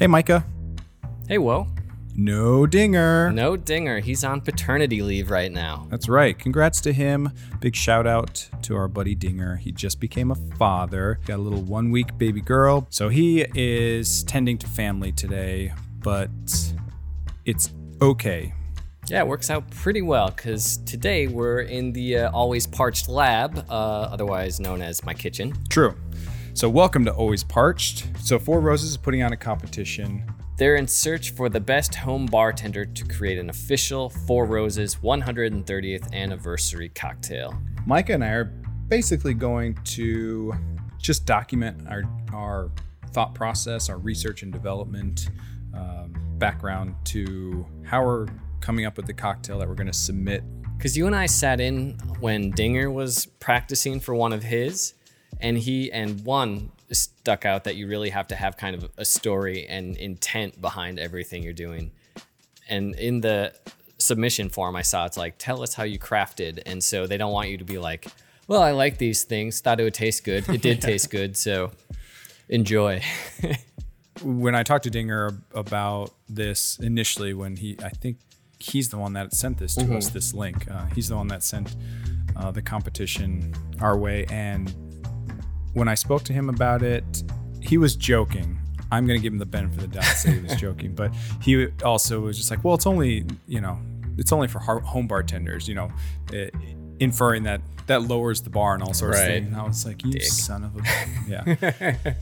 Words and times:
Hey, 0.00 0.06
Micah. 0.06 0.46
Hey, 1.28 1.36
whoa. 1.36 1.66
No 2.16 2.64
dinger. 2.66 3.30
No 3.32 3.54
dinger. 3.54 4.00
He's 4.00 4.24
on 4.24 4.40
paternity 4.40 5.02
leave 5.02 5.30
right 5.30 5.52
now. 5.52 5.88
That's 5.90 6.08
right. 6.08 6.38
Congrats 6.38 6.80
to 6.80 6.94
him. 6.94 7.32
Big 7.60 7.76
shout 7.76 8.06
out 8.06 8.48
to 8.62 8.76
our 8.76 8.88
buddy 8.88 9.14
Dinger. 9.14 9.56
He 9.56 9.72
just 9.72 10.00
became 10.00 10.30
a 10.30 10.34
father. 10.56 11.20
Got 11.26 11.40
a 11.40 11.42
little 11.42 11.60
one 11.60 11.90
week 11.90 12.16
baby 12.16 12.40
girl. 12.40 12.86
So 12.88 13.10
he 13.10 13.44
is 13.54 14.24
tending 14.24 14.56
to 14.56 14.66
family 14.66 15.12
today, 15.12 15.74
but 15.98 16.30
it's 17.44 17.70
okay. 18.00 18.54
Yeah, 19.06 19.18
it 19.18 19.26
works 19.26 19.50
out 19.50 19.70
pretty 19.70 20.00
well 20.00 20.30
because 20.30 20.78
today 20.86 21.26
we're 21.26 21.60
in 21.60 21.92
the 21.92 22.20
uh, 22.20 22.30
Always 22.30 22.66
Parched 22.66 23.06
Lab, 23.06 23.66
uh, 23.68 23.72
otherwise 23.72 24.60
known 24.60 24.80
as 24.80 25.04
my 25.04 25.12
kitchen. 25.12 25.52
True. 25.68 25.94
So, 26.52 26.68
welcome 26.68 27.04
to 27.04 27.12
Always 27.12 27.44
Parched. 27.44 28.08
So, 28.18 28.36
Four 28.36 28.60
Roses 28.60 28.90
is 28.90 28.96
putting 28.96 29.22
on 29.22 29.32
a 29.32 29.36
competition. 29.36 30.24
They're 30.56 30.74
in 30.74 30.88
search 30.88 31.30
for 31.30 31.48
the 31.48 31.60
best 31.60 31.94
home 31.94 32.26
bartender 32.26 32.84
to 32.84 33.04
create 33.04 33.38
an 33.38 33.50
official 33.50 34.10
Four 34.10 34.46
Roses 34.46 34.96
130th 34.96 36.12
anniversary 36.12 36.88
cocktail. 36.88 37.56
Micah 37.86 38.14
and 38.14 38.24
I 38.24 38.30
are 38.30 38.44
basically 38.88 39.32
going 39.32 39.76
to 39.84 40.52
just 40.98 41.24
document 41.24 41.86
our, 41.88 42.02
our 42.34 42.72
thought 43.12 43.32
process, 43.32 43.88
our 43.88 43.98
research 43.98 44.42
and 44.42 44.52
development 44.52 45.30
um, 45.72 46.12
background 46.38 46.96
to 47.06 47.64
how 47.84 48.04
we're 48.04 48.26
coming 48.60 48.86
up 48.86 48.96
with 48.96 49.06
the 49.06 49.14
cocktail 49.14 49.60
that 49.60 49.68
we're 49.68 49.74
going 49.76 49.86
to 49.86 49.92
submit. 49.92 50.42
Because 50.76 50.96
you 50.96 51.06
and 51.06 51.14
I 51.14 51.26
sat 51.26 51.60
in 51.60 51.92
when 52.18 52.50
Dinger 52.50 52.90
was 52.90 53.26
practicing 53.38 54.00
for 54.00 54.16
one 54.16 54.32
of 54.32 54.42
his, 54.42 54.94
and 55.38 55.58
he 55.58 55.90
and 55.92 56.24
one 56.24 56.70
stuck 56.92 57.44
out 57.44 57.64
that 57.64 57.76
you 57.76 57.86
really 57.86 58.10
have 58.10 58.26
to 58.28 58.34
have 58.34 58.56
kind 58.56 58.74
of 58.74 58.90
a 58.96 59.04
story 59.04 59.66
and 59.66 59.96
intent 59.96 60.60
behind 60.60 60.98
everything 60.98 61.42
you're 61.42 61.52
doing. 61.52 61.92
And 62.68 62.94
in 62.96 63.20
the 63.20 63.54
submission 63.98 64.48
form, 64.48 64.76
I 64.76 64.82
saw 64.82 65.06
it's 65.06 65.16
like, 65.16 65.36
tell 65.38 65.62
us 65.62 65.74
how 65.74 65.84
you 65.84 65.98
crafted. 65.98 66.62
And 66.66 66.82
so 66.82 67.06
they 67.06 67.16
don't 67.16 67.32
want 67.32 67.48
you 67.48 67.58
to 67.58 67.64
be 67.64 67.78
like, 67.78 68.06
well, 68.48 68.62
I 68.62 68.72
like 68.72 68.98
these 68.98 69.24
things, 69.24 69.60
thought 69.60 69.80
it 69.80 69.84
would 69.84 69.94
taste 69.94 70.24
good. 70.24 70.48
It 70.48 70.62
did 70.62 70.80
taste 70.82 71.10
good. 71.10 71.36
So 71.36 71.70
enjoy. 72.48 73.02
when 74.22 74.54
I 74.54 74.62
talked 74.62 74.84
to 74.84 74.90
Dinger 74.90 75.38
about 75.54 76.12
this 76.28 76.78
initially, 76.80 77.34
when 77.34 77.56
he, 77.56 77.76
I 77.82 77.90
think 77.90 78.18
he's 78.58 78.88
the 78.88 78.98
one 78.98 79.12
that 79.14 79.32
sent 79.32 79.58
this 79.58 79.74
to 79.76 79.82
mm-hmm. 79.82 79.96
us, 79.96 80.10
this 80.10 80.34
link. 80.34 80.68
Uh, 80.70 80.86
he's 80.86 81.08
the 81.08 81.16
one 81.16 81.28
that 81.28 81.42
sent 81.42 81.76
uh, 82.36 82.50
the 82.50 82.62
competition 82.62 83.54
our 83.80 83.96
way. 83.96 84.26
And 84.30 84.74
when 85.72 85.88
I 85.88 85.94
spoke 85.94 86.24
to 86.24 86.32
him 86.32 86.48
about 86.48 86.82
it, 86.82 87.22
he 87.60 87.78
was 87.78 87.96
joking. 87.96 88.58
I'm 88.92 89.06
going 89.06 89.18
to 89.18 89.22
give 89.22 89.32
him 89.32 89.38
the 89.38 89.46
benefit 89.46 89.84
of 89.84 89.90
the 89.90 89.96
doubt, 90.00 90.04
say 90.04 90.32
he 90.32 90.40
was 90.40 90.56
joking, 90.60 90.94
but 90.94 91.14
he 91.40 91.68
also 91.84 92.20
was 92.20 92.36
just 92.36 92.50
like, 92.50 92.64
well, 92.64 92.74
it's 92.74 92.86
only, 92.86 93.24
you 93.46 93.60
know, 93.60 93.78
it's 94.18 94.32
only 94.32 94.48
for 94.48 94.58
home 94.58 95.06
bartenders, 95.06 95.68
you 95.68 95.74
know, 95.74 95.90
it, 96.32 96.54
inferring 96.98 97.44
that 97.44 97.60
that 97.86 98.02
lowers 98.02 98.42
the 98.42 98.50
bar 98.50 98.74
and 98.74 98.82
all 98.82 98.94
sorts 98.94 99.18
right. 99.18 99.24
of 99.24 99.32
things. 99.32 99.46
And 99.48 99.56
I 99.56 99.64
was 99.64 99.84
like, 99.84 100.04
you 100.04 100.12
Dick. 100.12 100.22
son 100.22 100.64
of 100.64 100.76
a, 100.76 100.82
yeah. 101.28 102.14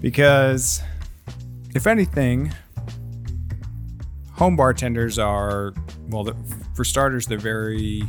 because 0.00 0.82
if 1.74 1.86
anything, 1.86 2.52
home 4.32 4.56
bartenders 4.56 5.18
are, 5.18 5.74
well, 6.08 6.26
for 6.74 6.84
starters, 6.84 7.26
they're 7.26 7.38
very 7.38 8.04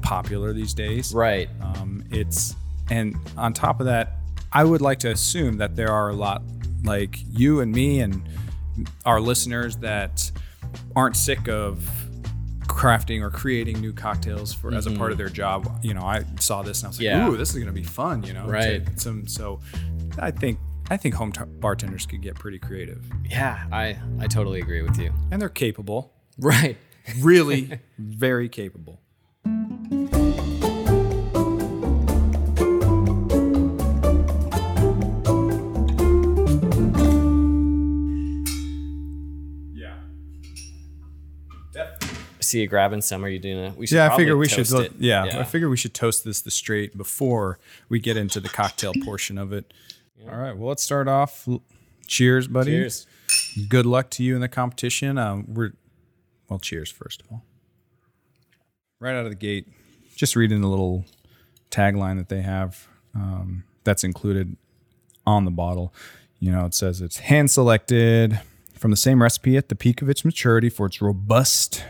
popular 0.00 0.52
these 0.54 0.72
days. 0.72 1.12
Right. 1.12 1.50
Um, 1.60 2.02
it's, 2.10 2.56
and 2.90 3.16
on 3.36 3.52
top 3.52 3.80
of 3.80 3.86
that, 3.86 4.16
I 4.52 4.64
would 4.64 4.80
like 4.80 4.98
to 5.00 5.10
assume 5.10 5.58
that 5.58 5.76
there 5.76 5.90
are 5.90 6.10
a 6.10 6.14
lot 6.14 6.42
like 6.84 7.18
you 7.30 7.60
and 7.60 7.72
me 7.72 8.00
and 8.00 8.22
our 9.04 9.20
listeners 9.20 9.76
that 9.78 10.30
aren't 10.96 11.16
sick 11.16 11.48
of 11.48 11.88
crafting 12.62 13.22
or 13.22 13.30
creating 13.30 13.80
new 13.80 13.92
cocktails 13.92 14.52
for 14.52 14.68
mm-hmm. 14.68 14.76
as 14.76 14.86
a 14.86 14.90
part 14.92 15.10
of 15.10 15.18
mm-hmm. 15.18 15.26
their 15.26 15.34
job. 15.34 15.80
You 15.82 15.94
know, 15.94 16.02
I 16.02 16.24
saw 16.38 16.62
this 16.62 16.80
and 16.80 16.86
I 16.86 16.88
was 16.88 16.98
like, 16.98 17.04
yeah. 17.04 17.28
"Ooh, 17.28 17.36
this 17.36 17.50
is 17.50 17.56
going 17.56 17.66
to 17.66 17.72
be 17.72 17.82
fun." 17.82 18.22
You 18.22 18.34
know, 18.34 18.46
right? 18.46 18.82
Some 18.98 19.26
so, 19.26 19.60
I 20.18 20.30
think 20.30 20.58
I 20.90 20.96
think 20.96 21.14
home 21.14 21.32
t- 21.32 21.42
bartenders 21.44 22.06
could 22.06 22.22
get 22.22 22.36
pretty 22.36 22.58
creative. 22.58 23.04
Yeah, 23.28 23.66
I 23.72 23.98
I 24.20 24.26
totally 24.26 24.60
agree 24.60 24.82
with 24.82 24.98
you. 24.98 25.12
And 25.30 25.42
they're 25.42 25.48
capable. 25.48 26.14
Right. 26.38 26.76
Really, 27.20 27.80
very 27.98 28.48
capable. 28.48 29.00
See 42.48 42.60
you 42.60 42.66
grabbing 42.66 43.02
some. 43.02 43.24
Are 43.24 43.28
you 43.28 43.38
doing 43.38 43.66
a? 43.66 43.70
We 43.70 43.86
should 43.86 43.96
yeah, 43.96 44.12
I 44.12 44.16
figure 44.16 44.36
we 44.36 44.48
should. 44.48 44.68
Yeah, 44.98 45.24
yeah, 45.24 45.40
I 45.40 45.44
figure 45.44 45.68
we 45.68 45.76
should 45.76 45.94
toast 45.94 46.24
this 46.24 46.40
the 46.40 46.50
straight 46.50 46.96
before 46.96 47.58
we 47.88 48.00
get 48.00 48.16
into 48.16 48.40
the 48.40 48.48
cocktail 48.48 48.92
portion 49.04 49.38
of 49.38 49.52
it. 49.52 49.72
Yeah. 50.16 50.32
All 50.32 50.38
right. 50.38 50.56
Well, 50.56 50.68
let's 50.68 50.82
start 50.82 51.08
off. 51.08 51.48
Cheers, 52.06 52.48
buddy. 52.48 52.72
Cheers. 52.72 53.06
Good 53.68 53.86
luck 53.86 54.10
to 54.10 54.22
you 54.22 54.34
in 54.34 54.40
the 54.40 54.48
competition. 54.48 55.18
Um, 55.18 55.44
we're 55.48 55.72
well. 56.48 56.58
Cheers, 56.58 56.90
first 56.90 57.22
of 57.22 57.26
all. 57.30 57.44
Right 59.00 59.14
out 59.14 59.26
of 59.26 59.30
the 59.30 59.36
gate, 59.36 59.68
just 60.16 60.34
reading 60.34 60.60
the 60.60 60.68
little 60.68 61.04
tagline 61.70 62.16
that 62.16 62.28
they 62.28 62.42
have 62.42 62.88
um, 63.14 63.64
that's 63.84 64.02
included 64.02 64.56
on 65.26 65.44
the 65.44 65.50
bottle. 65.50 65.94
You 66.40 66.50
know, 66.50 66.64
it 66.64 66.74
says 66.74 67.00
it's 67.00 67.18
hand 67.18 67.50
selected 67.50 68.40
from 68.78 68.90
the 68.90 68.96
same 68.96 69.22
recipe 69.22 69.56
at 69.56 69.68
the 69.68 69.74
peak 69.74 70.02
of 70.02 70.08
its 70.08 70.24
maturity 70.24 70.68
for 70.68 70.86
its 70.86 71.02
robust 71.02 71.84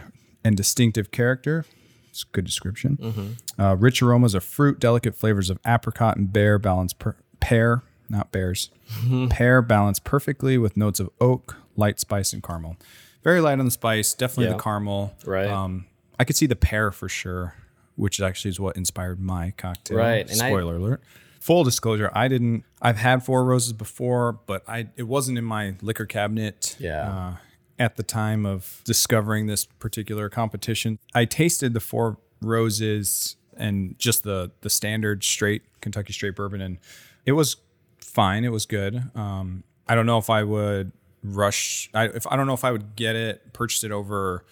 and 0.44 0.56
distinctive 0.56 1.10
character. 1.10 1.64
It's 2.10 2.22
a 2.22 2.26
good 2.32 2.44
description. 2.44 2.98
Mm-hmm. 3.00 3.60
Uh, 3.60 3.74
rich 3.74 4.02
aromas 4.02 4.34
of 4.34 4.42
fruit, 4.44 4.80
delicate 4.80 5.14
flavors 5.14 5.50
of 5.50 5.58
apricot 5.66 6.16
and 6.16 6.32
bear, 6.32 6.58
balance 6.58 6.92
per- 6.92 7.16
pear, 7.40 7.82
not 8.08 8.32
bears, 8.32 8.70
mm-hmm. 9.00 9.28
pear 9.28 9.62
balanced 9.62 10.04
perfectly 10.04 10.58
with 10.58 10.76
notes 10.76 11.00
of 11.00 11.10
oak, 11.20 11.56
light 11.76 12.00
spice, 12.00 12.32
and 12.32 12.42
caramel. 12.42 12.76
Very 13.22 13.40
light 13.40 13.58
on 13.58 13.64
the 13.64 13.70
spice, 13.70 14.14
definitely 14.14 14.46
yeah. 14.46 14.56
the 14.56 14.62
caramel. 14.62 15.14
Right. 15.24 15.48
Um, 15.48 15.86
I 16.18 16.24
could 16.24 16.36
see 16.36 16.46
the 16.46 16.56
pear 16.56 16.90
for 16.90 17.08
sure, 17.08 17.54
which 17.96 18.20
actually 18.20 18.50
is 18.50 18.60
what 18.60 18.76
inspired 18.76 19.20
my 19.20 19.52
cocktail. 19.56 19.98
Right. 19.98 20.28
Spoiler 20.28 20.74
I, 20.74 20.76
alert. 20.76 21.02
Full 21.40 21.64
disclosure, 21.64 22.10
I 22.14 22.28
didn't. 22.28 22.64
I've 22.82 22.96
had 22.96 23.24
four 23.24 23.44
roses 23.44 23.72
before, 23.72 24.32
but 24.46 24.62
I 24.68 24.88
it 24.96 25.04
wasn't 25.04 25.38
in 25.38 25.44
my 25.44 25.74
liquor 25.82 26.04
cabinet. 26.04 26.76
Yeah. 26.78 27.08
Uh, 27.08 27.36
at 27.78 27.96
the 27.96 28.02
time 28.02 28.44
of 28.44 28.82
discovering 28.84 29.46
this 29.46 29.64
particular 29.64 30.28
competition. 30.28 30.98
I 31.14 31.24
tasted 31.24 31.74
the 31.74 31.80
Four 31.80 32.18
Roses 32.40 33.36
and 33.56 33.98
just 33.98 34.22
the 34.22 34.50
the 34.60 34.70
standard 34.70 35.24
straight 35.24 35.62
Kentucky 35.80 36.12
straight 36.12 36.36
bourbon, 36.36 36.60
and 36.60 36.78
it 37.26 37.32
was 37.32 37.56
fine. 38.00 38.44
It 38.44 38.52
was 38.52 38.66
good. 38.66 39.02
Um, 39.14 39.64
I 39.86 39.94
don't 39.94 40.06
know 40.06 40.18
if 40.18 40.30
I 40.30 40.42
would 40.42 40.92
rush. 41.22 41.90
I 41.94 42.04
if 42.06 42.26
I 42.26 42.36
don't 42.36 42.46
know 42.46 42.54
if 42.54 42.64
I 42.64 42.72
would 42.72 42.96
get 42.96 43.16
it, 43.16 43.52
purchase 43.52 43.84
it 43.84 43.92
over 43.92 44.44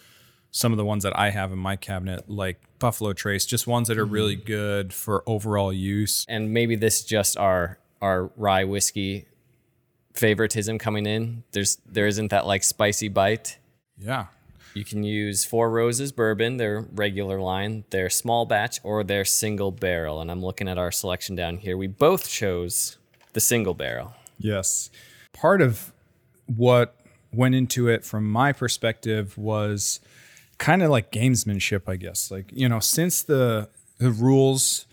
some 0.51 0.73
of 0.73 0.79
the 0.79 0.85
ones 0.85 1.03
that 1.03 1.17
I 1.19 1.31
have 1.31 1.53
in 1.53 1.59
my 1.59 1.77
cabinet, 1.77 2.31
like 2.31 2.61
Buffalo 2.79 3.13
Trace, 3.13 3.45
just 3.45 3.67
ones 3.67 3.89
that 3.89 3.99
are 3.99 4.07
really 4.07 4.37
mm-hmm. 4.37 4.47
good 4.47 4.93
for 4.93 5.23
overall 5.27 5.73
use. 5.73 6.25
And 6.29 6.53
maybe 6.53 6.77
this 6.77 7.05
just 7.05 7.37
our 7.37 7.79
our 8.01 8.31
rye 8.37 8.65
whiskey 8.65 9.27
favoritism 10.19 10.79
coming 10.79 11.07
in. 11.07 11.45
There's 11.53 11.79
there 11.87 12.07
isn't 12.07 12.29
that 12.29 12.47
like 12.47 12.65
spicy 12.65 13.09
bite. 13.09 13.59
Yeah. 13.99 14.27
You 14.75 14.85
can 14.85 15.03
use 15.03 15.45
Four 15.45 15.71
Roses 15.71 16.13
bourbon, 16.13 16.59
their 16.59 16.81
regular 16.81 17.41
line, 17.41 17.85
their 17.91 18.11
small 18.11 18.45
batch, 18.45 18.79
or 18.83 19.03
their 19.03 19.25
single 19.25 19.71
barrel. 19.71 20.21
And 20.21 20.31
I'm 20.31 20.45
looking 20.45 20.69
at 20.69 20.77
our 20.77 20.93
selection 20.93 21.35
down 21.35 21.57
here. 21.57 21.79
We 21.79 21.87
both 21.87 22.29
chose 22.29 22.99
the 23.33 23.41
single 23.41 23.73
barrel. 23.73 24.13
Yes. 24.39 24.91
Part 25.33 25.63
of 25.63 25.93
what 26.45 26.95
went 27.33 27.55
into 27.55 27.89
it 27.89 28.05
from 28.05 28.31
my 28.31 28.53
perspective 28.53 29.39
was 29.39 29.99
kind 30.59 30.83
of 30.83 30.91
like 30.91 31.11
gamesmanship, 31.11 31.83
I 31.87 31.97
guess. 31.97 32.31
Like, 32.31 32.51
you 32.53 32.69
know, 32.69 32.81
since 32.81 33.23
the 33.23 33.69
the 33.99 34.11
rules 34.11 34.87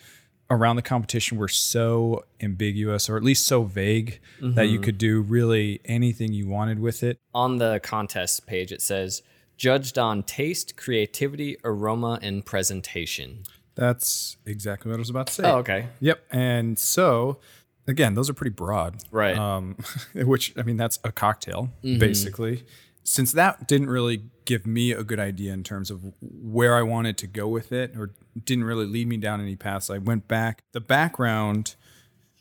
around 0.53 0.75
the 0.75 0.81
competition 0.81 1.37
were 1.37 1.47
so 1.47 2.23
ambiguous 2.41 3.09
or 3.09 3.17
at 3.17 3.23
least 3.23 3.45
so 3.45 3.63
vague 3.63 4.19
mm-hmm. 4.39 4.53
that 4.53 4.67
you 4.67 4.75
mm-hmm. 4.75 4.83
could 4.83 4.97
do 4.97 5.21
really 5.21 5.81
anything 5.85 6.33
you 6.33 6.47
wanted 6.47 6.79
with 6.79 7.03
it. 7.03 7.19
On 7.33 7.57
the 7.57 7.79
contest 7.83 8.45
page, 8.45 8.71
it 8.71 8.81
says 8.81 9.21
judged 9.57 9.97
on 9.97 10.23
taste, 10.23 10.75
creativity, 10.77 11.57
aroma, 11.63 12.19
and 12.21 12.45
presentation. 12.45 13.43
That's 13.75 14.37
exactly 14.45 14.91
what 14.91 14.97
I 14.97 14.99
was 14.99 15.09
about 15.09 15.27
to 15.27 15.33
say. 15.33 15.43
Oh, 15.43 15.57
okay. 15.57 15.87
Yep. 15.99 16.23
And 16.31 16.77
so, 16.77 17.39
again, 17.87 18.13
those 18.13 18.29
are 18.29 18.33
pretty 18.33 18.53
broad. 18.53 18.97
Right. 19.11 19.37
Um, 19.37 19.77
which, 20.15 20.53
I 20.57 20.63
mean, 20.63 20.77
that's 20.77 20.99
a 21.03 21.11
cocktail, 21.11 21.71
mm-hmm. 21.83 21.99
basically 21.99 22.63
since 23.03 23.33
that 23.33 23.67
didn't 23.67 23.89
really 23.89 24.23
give 24.45 24.65
me 24.65 24.91
a 24.91 25.03
good 25.03 25.19
idea 25.19 25.53
in 25.53 25.63
terms 25.63 25.91
of 25.91 26.13
where 26.21 26.75
I 26.75 26.81
wanted 26.81 27.17
to 27.19 27.27
go 27.27 27.47
with 27.47 27.71
it 27.71 27.95
or 27.97 28.11
didn't 28.45 28.63
really 28.63 28.85
lead 28.85 29.07
me 29.07 29.17
down 29.17 29.41
any 29.41 29.55
paths, 29.55 29.89
I 29.89 29.97
went 29.97 30.27
back. 30.27 30.63
The 30.71 30.81
background 30.81 31.75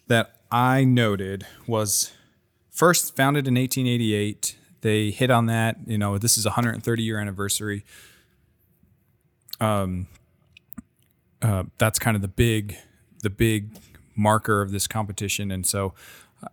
that 0.08 0.36
I 0.50 0.84
noted 0.84 1.46
was 1.66 2.12
first 2.70 3.14
founded 3.16 3.46
in 3.46 3.54
1888. 3.54 4.56
they 4.82 5.10
hit 5.10 5.30
on 5.30 5.46
that. 5.46 5.76
You 5.86 5.98
know, 5.98 6.18
this 6.18 6.36
is 6.38 6.44
130 6.44 7.02
year 7.02 7.18
anniversary. 7.18 7.84
Um, 9.60 10.08
uh, 11.40 11.64
that's 11.78 11.98
kind 11.98 12.14
of 12.16 12.22
the 12.22 12.28
big, 12.28 12.76
the 13.22 13.30
big 13.30 13.76
marker 14.16 14.60
of 14.60 14.70
this 14.72 14.86
competition, 14.86 15.50
and 15.50 15.66
so 15.66 15.94
uh, 16.42 16.48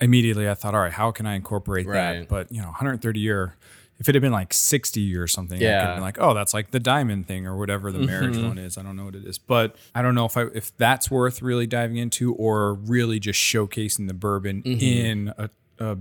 immediately 0.00 0.48
I 0.48 0.54
thought, 0.54 0.74
all 0.74 0.80
right, 0.80 0.92
how 0.92 1.10
can 1.10 1.26
I 1.26 1.34
incorporate 1.34 1.86
Right. 1.86 2.20
that? 2.20 2.28
But 2.28 2.50
you 2.52 2.60
know, 2.60 2.68
130 2.68 3.20
year. 3.20 3.56
If 3.98 4.08
it 4.08 4.14
had 4.14 4.20
been 4.20 4.32
like 4.32 4.52
60 4.52 5.16
or 5.16 5.26
something, 5.26 5.56
I 5.56 5.60
could 5.60 5.66
have 5.66 5.88
Yeah. 5.88 5.94
been 5.94 6.02
like, 6.02 6.18
oh, 6.20 6.34
that's 6.34 6.52
like 6.52 6.70
the 6.70 6.80
diamond 6.80 7.26
thing 7.26 7.46
or 7.46 7.56
whatever 7.56 7.90
the 7.90 8.00
marriage 8.00 8.36
mm-hmm. 8.36 8.48
one 8.48 8.58
is. 8.58 8.76
I 8.76 8.82
don't 8.82 8.94
know 8.96 9.06
what 9.06 9.14
it 9.14 9.24
is, 9.24 9.38
but 9.38 9.74
I 9.94 10.02
don't 10.02 10.14
know 10.14 10.26
if 10.26 10.36
I 10.36 10.42
if 10.54 10.76
that's 10.76 11.10
worth 11.10 11.40
really 11.40 11.66
diving 11.66 11.96
into 11.96 12.34
or 12.34 12.74
really 12.74 13.18
just 13.18 13.40
showcasing 13.40 14.06
the 14.06 14.14
bourbon 14.14 14.62
mm-hmm. 14.62 14.80
in 14.82 15.32
a, 15.38 15.48
a 15.78 15.98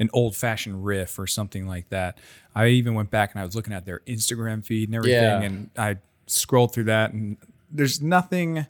an 0.00 0.10
old 0.12 0.34
fashioned 0.34 0.84
riff 0.84 1.16
or 1.18 1.28
something 1.28 1.66
like 1.66 1.88
that. 1.90 2.18
I 2.56 2.68
even 2.68 2.94
went 2.94 3.10
back 3.10 3.32
and 3.32 3.40
I 3.40 3.44
was 3.44 3.54
looking 3.54 3.72
at 3.72 3.86
their 3.86 4.00
Instagram 4.00 4.64
feed 4.64 4.88
and 4.88 4.96
everything, 4.96 5.22
Yeah. 5.22 5.42
and 5.42 5.70
I 5.76 5.98
scrolled 6.26 6.74
through 6.74 6.84
that, 6.84 7.12
and 7.12 7.36
there's 7.70 8.02
nothing 8.02 8.66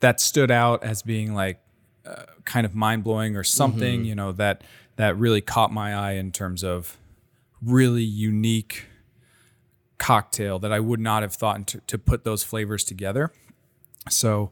that 0.00 0.20
stood 0.20 0.50
out 0.50 0.82
as 0.82 1.02
being 1.02 1.34
like 1.34 1.60
uh, 2.06 2.24
kind 2.44 2.64
of 2.64 2.74
mind 2.74 3.04
blowing 3.04 3.36
or 3.36 3.44
something, 3.44 4.00
mm-hmm. 4.00 4.08
you 4.08 4.14
know, 4.14 4.32
that 4.32 4.62
that 4.96 5.16
really 5.18 5.40
caught 5.40 5.72
my 5.72 5.94
eye 5.94 6.12
in 6.12 6.32
terms 6.32 6.64
of 6.64 6.96
really 7.64 8.02
unique 8.02 8.86
cocktail 9.98 10.58
that 10.58 10.72
I 10.72 10.80
would 10.80 11.00
not 11.00 11.22
have 11.22 11.34
thought 11.34 11.66
to, 11.68 11.80
to 11.86 11.98
put 11.98 12.24
those 12.24 12.42
flavors 12.42 12.82
together. 12.84 13.30
So, 14.10 14.50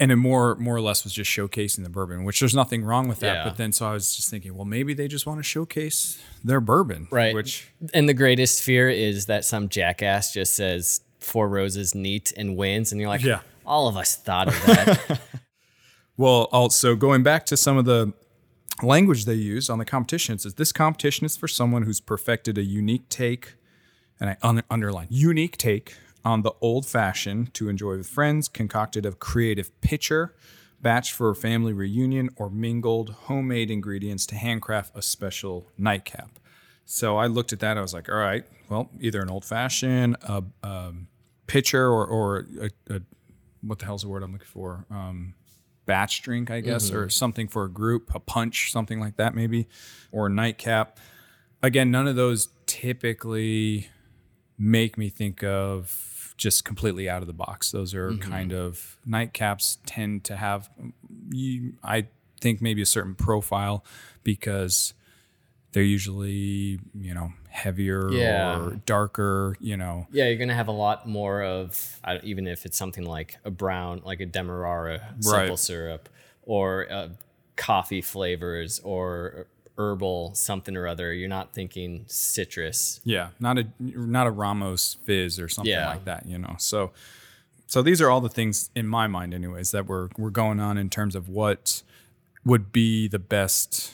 and 0.00 0.10
it 0.10 0.16
more 0.16 0.56
more 0.56 0.74
or 0.76 0.80
less 0.80 1.04
was 1.04 1.12
just 1.12 1.30
showcasing 1.30 1.82
the 1.82 1.90
bourbon, 1.90 2.24
which 2.24 2.40
there's 2.40 2.54
nothing 2.54 2.84
wrong 2.84 3.08
with 3.08 3.20
that. 3.20 3.34
Yeah. 3.34 3.44
But 3.44 3.56
then, 3.56 3.72
so 3.72 3.86
I 3.86 3.92
was 3.92 4.16
just 4.16 4.30
thinking, 4.30 4.54
well, 4.54 4.64
maybe 4.64 4.94
they 4.94 5.08
just 5.08 5.26
want 5.26 5.38
to 5.40 5.42
showcase 5.42 6.18
their 6.42 6.60
bourbon, 6.60 7.08
Right. 7.10 7.34
Which 7.34 7.68
And 7.92 8.08
the 8.08 8.14
greatest 8.14 8.62
fear 8.62 8.88
is 8.88 9.26
that 9.26 9.44
some 9.44 9.68
jackass 9.68 10.32
just 10.32 10.54
says 10.54 11.00
Four 11.20 11.48
Roses 11.48 11.94
neat 11.94 12.32
and 12.36 12.56
wins, 12.56 12.92
and 12.92 13.00
you're 13.00 13.08
like, 13.10 13.22
Yeah. 13.22 13.40
all 13.66 13.88
of 13.88 13.96
us 13.96 14.16
thought 14.16 14.48
of 14.48 14.54
that. 14.66 15.20
Well, 16.18 16.48
also 16.50 16.96
going 16.96 17.22
back 17.22 17.44
to 17.46 17.58
some 17.58 17.76
of 17.76 17.84
the 17.84 18.14
language 18.82 19.24
they 19.24 19.34
use 19.34 19.70
on 19.70 19.78
the 19.78 19.84
competition, 19.84 20.34
it 20.34 20.42
says 20.42 20.54
this 20.54 20.72
competition 20.72 21.24
is 21.24 21.36
for 21.36 21.48
someone 21.48 21.82
who's 21.82 22.00
perfected 22.00 22.58
a 22.58 22.62
unique 22.62 23.08
take, 23.08 23.54
and 24.20 24.30
I 24.30 24.36
un- 24.42 24.62
underline 24.70 25.08
unique 25.10 25.56
take 25.56 25.94
on 26.24 26.42
the 26.42 26.52
old 26.60 26.86
fashioned 26.86 27.54
to 27.54 27.68
enjoy 27.68 27.96
with 27.96 28.08
friends, 28.08 28.48
concocted 28.48 29.06
of 29.06 29.18
creative 29.18 29.80
pitcher, 29.80 30.34
batch 30.82 31.12
for 31.12 31.30
a 31.30 31.36
family 31.36 31.72
reunion, 31.72 32.30
or 32.36 32.50
mingled 32.50 33.10
homemade 33.10 33.70
ingredients 33.70 34.26
to 34.26 34.34
handcraft 34.34 34.96
a 34.96 35.02
special 35.02 35.68
nightcap. 35.78 36.38
So 36.84 37.16
I 37.16 37.26
looked 37.26 37.52
at 37.52 37.60
that. 37.60 37.78
I 37.78 37.80
was 37.80 37.94
like, 37.94 38.08
all 38.08 38.16
right, 38.16 38.44
well, 38.68 38.90
either 39.00 39.20
an 39.22 39.30
old 39.30 39.44
fashioned, 39.44 40.16
a 40.22 40.44
um, 40.62 41.08
pitcher, 41.46 41.86
or, 41.86 42.06
or 42.06 42.46
a, 42.60 42.94
a 42.94 43.00
what 43.62 43.78
the 43.78 43.84
hell's 43.84 44.02
the 44.02 44.08
word 44.08 44.22
I'm 44.22 44.32
looking 44.32 44.46
for? 44.46 44.84
Um, 44.90 45.34
batch 45.86 46.22
drink, 46.22 46.50
I 46.50 46.60
guess, 46.60 46.90
or 46.90 47.02
mm-hmm. 47.02 47.10
something 47.10 47.48
for 47.48 47.64
a 47.64 47.70
group, 47.70 48.14
a 48.14 48.20
punch, 48.20 48.72
something 48.72 49.00
like 49.00 49.16
that, 49.16 49.34
maybe, 49.34 49.68
or 50.12 50.26
a 50.26 50.30
nightcap. 50.30 50.98
Again, 51.62 51.90
none 51.90 52.06
of 52.06 52.16
those 52.16 52.48
typically 52.66 53.88
make 54.58 54.98
me 54.98 55.08
think 55.08 55.42
of 55.42 56.34
just 56.36 56.64
completely 56.64 57.08
out 57.08 57.22
of 57.22 57.26
the 57.26 57.32
box. 57.32 57.70
Those 57.70 57.94
are 57.94 58.10
mm-hmm. 58.10 58.30
kind 58.30 58.52
of 58.52 58.98
nightcaps 59.08 59.78
tend 59.86 60.24
to 60.24 60.36
have, 60.36 60.68
I 61.82 62.08
think, 62.40 62.60
maybe 62.60 62.82
a 62.82 62.86
certain 62.86 63.14
profile 63.14 63.84
because 64.22 64.92
they're 65.72 65.82
usually, 65.82 66.78
you 66.94 67.12
know, 67.14 67.32
heavier 67.48 68.10
Yeah. 68.10 68.58
or 68.58 68.80
darker, 68.86 69.56
you 69.60 69.76
know. 69.76 70.06
yeah, 70.10 70.24
you're 70.26 70.36
gonna 70.38 70.54
have 70.54 70.68
a 70.68 70.72
lot 70.72 71.08
more 71.08 71.42
of 71.42 72.00
even 72.22 72.46
if 72.46 72.64
it's 72.66 72.76
something 72.76 73.04
like 73.04 73.38
a 73.44 73.50
brown, 73.50 74.02
like 74.04 74.20
a 74.20 74.26
demerara 74.26 75.14
simple 75.20 75.40
Right. 75.50 75.58
syrup, 75.58 76.08
or 76.42 76.90
uh, 76.90 77.08
coffee 77.56 78.02
flavors, 78.02 78.78
or 78.80 79.46
herbal 79.78 80.34
something 80.34 80.74
or 80.76 80.86
other. 80.86 81.12
You're 81.12 81.28
not 81.28 81.52
thinking 81.52 82.04
citrus. 82.06 83.00
Yeah, 83.04 83.30
not 83.40 83.58
a 83.58 83.66
not 83.80 84.26
a 84.26 84.30
Ramos 84.30 84.96
fizz 85.04 85.38
or 85.38 85.48
something 85.48 85.70
Yeah. 85.72 85.88
like 85.88 86.04
that, 86.06 86.24
you 86.26 86.38
know. 86.38 86.56
So 86.58 86.92
so 87.66 87.82
these 87.82 88.00
are 88.00 88.08
all 88.10 88.20
the 88.20 88.28
things 88.28 88.70
in 88.76 88.86
my 88.86 89.06
mind 89.06 89.34
anyways 89.34 89.72
that 89.72 89.86
were 89.86 90.08
were 90.16 90.30
going 90.30 90.60
on 90.60 90.78
in 90.78 90.88
terms 90.88 91.14
of 91.14 91.28
what 91.28 91.82
would 92.44 92.70
be 92.72 93.08
the 93.08 93.18
best 93.18 93.92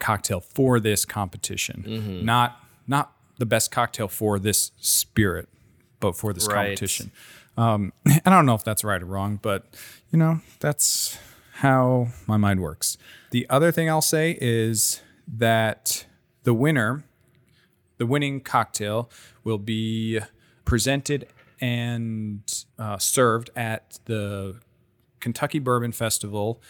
cocktail 0.00 0.40
for 0.40 0.80
this 0.80 1.04
competition. 1.04 1.84
Mm-hmm. 1.86 2.24
Not 2.24 2.56
not 2.86 3.12
the 3.38 3.46
best 3.46 3.70
cocktail 3.70 4.08
for 4.08 4.38
this 4.38 4.72
spirit, 4.80 5.48
but 6.00 6.16
for 6.16 6.32
this 6.32 6.46
Right. 6.46 6.66
competition. 6.66 7.12
Um, 7.56 7.92
and 8.04 8.20
I 8.26 8.30
don't 8.30 8.46
know 8.46 8.54
if 8.54 8.64
that's 8.64 8.82
right 8.84 9.00
or 9.00 9.06
wrong, 9.06 9.38
but 9.40 9.66
you 10.10 10.18
know, 10.18 10.40
that's 10.58 11.18
how 11.54 12.08
my 12.26 12.36
mind 12.36 12.60
works. 12.60 12.96
The 13.30 13.46
other 13.48 13.70
thing 13.70 13.88
I'll 13.88 14.02
say 14.02 14.36
is 14.40 15.00
that 15.28 16.06
the 16.42 16.54
winner, 16.54 17.04
the 17.98 18.06
winning 18.06 18.40
cocktail, 18.40 19.10
will 19.44 19.58
be 19.58 20.18
presented 20.64 21.26
and 21.60 22.42
uh, 22.78 22.96
served 22.98 23.50
at 23.54 23.98
the 24.06 24.56
Kentucky 25.20 25.58
Bourbon 25.58 25.92
Festival 25.92 26.60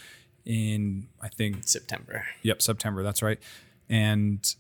in, 0.45 1.09
I 1.21 1.29
think, 1.29 1.67
September. 1.69 2.25
Yep, 2.43 2.63
September. 2.63 3.03
That's 3.03 3.23
right. 3.23 3.39
And 3.89 4.55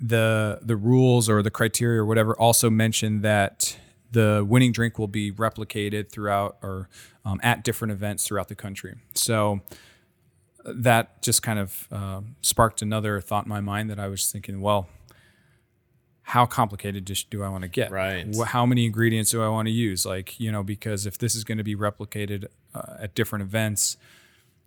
the 0.00 0.60
the 0.62 0.76
rules 0.76 1.28
or 1.28 1.42
the 1.42 1.50
criteria 1.50 2.00
or 2.00 2.06
whatever 2.06 2.38
also 2.38 2.70
mention 2.70 3.22
that 3.22 3.76
the 4.12 4.46
winning 4.46 4.72
drink 4.72 4.98
will 4.98 5.08
be 5.08 5.32
replicated 5.32 6.10
throughout 6.10 6.56
or 6.62 6.88
um, 7.24 7.40
at 7.42 7.64
different 7.64 7.92
events 7.92 8.26
throughout 8.26 8.48
the 8.48 8.54
country. 8.54 8.94
So 9.14 9.60
that 10.64 11.22
just 11.22 11.42
kind 11.42 11.58
of 11.58 11.88
uh, 11.90 12.20
sparked 12.40 12.82
another 12.82 13.20
thought 13.20 13.46
in 13.46 13.48
my 13.48 13.60
mind 13.60 13.90
that 13.90 13.98
I 13.98 14.08
was 14.08 14.30
thinking, 14.30 14.60
well, 14.60 14.88
how 16.22 16.46
complicated 16.46 17.04
dish 17.04 17.24
do 17.24 17.42
I 17.42 17.48
want 17.48 17.62
to 17.62 17.68
get? 17.68 17.90
Right. 17.90 18.26
How 18.46 18.64
many 18.64 18.86
ingredients 18.86 19.30
do 19.30 19.42
I 19.42 19.48
want 19.48 19.66
to 19.66 19.72
use? 19.72 20.06
Like, 20.06 20.38
you 20.38 20.52
know, 20.52 20.62
because 20.62 21.04
if 21.04 21.18
this 21.18 21.34
is 21.34 21.42
going 21.42 21.58
to 21.58 21.64
be 21.64 21.74
replicated 21.74 22.46
uh, 22.74 22.96
at 23.00 23.14
different 23.14 23.42
events, 23.42 23.96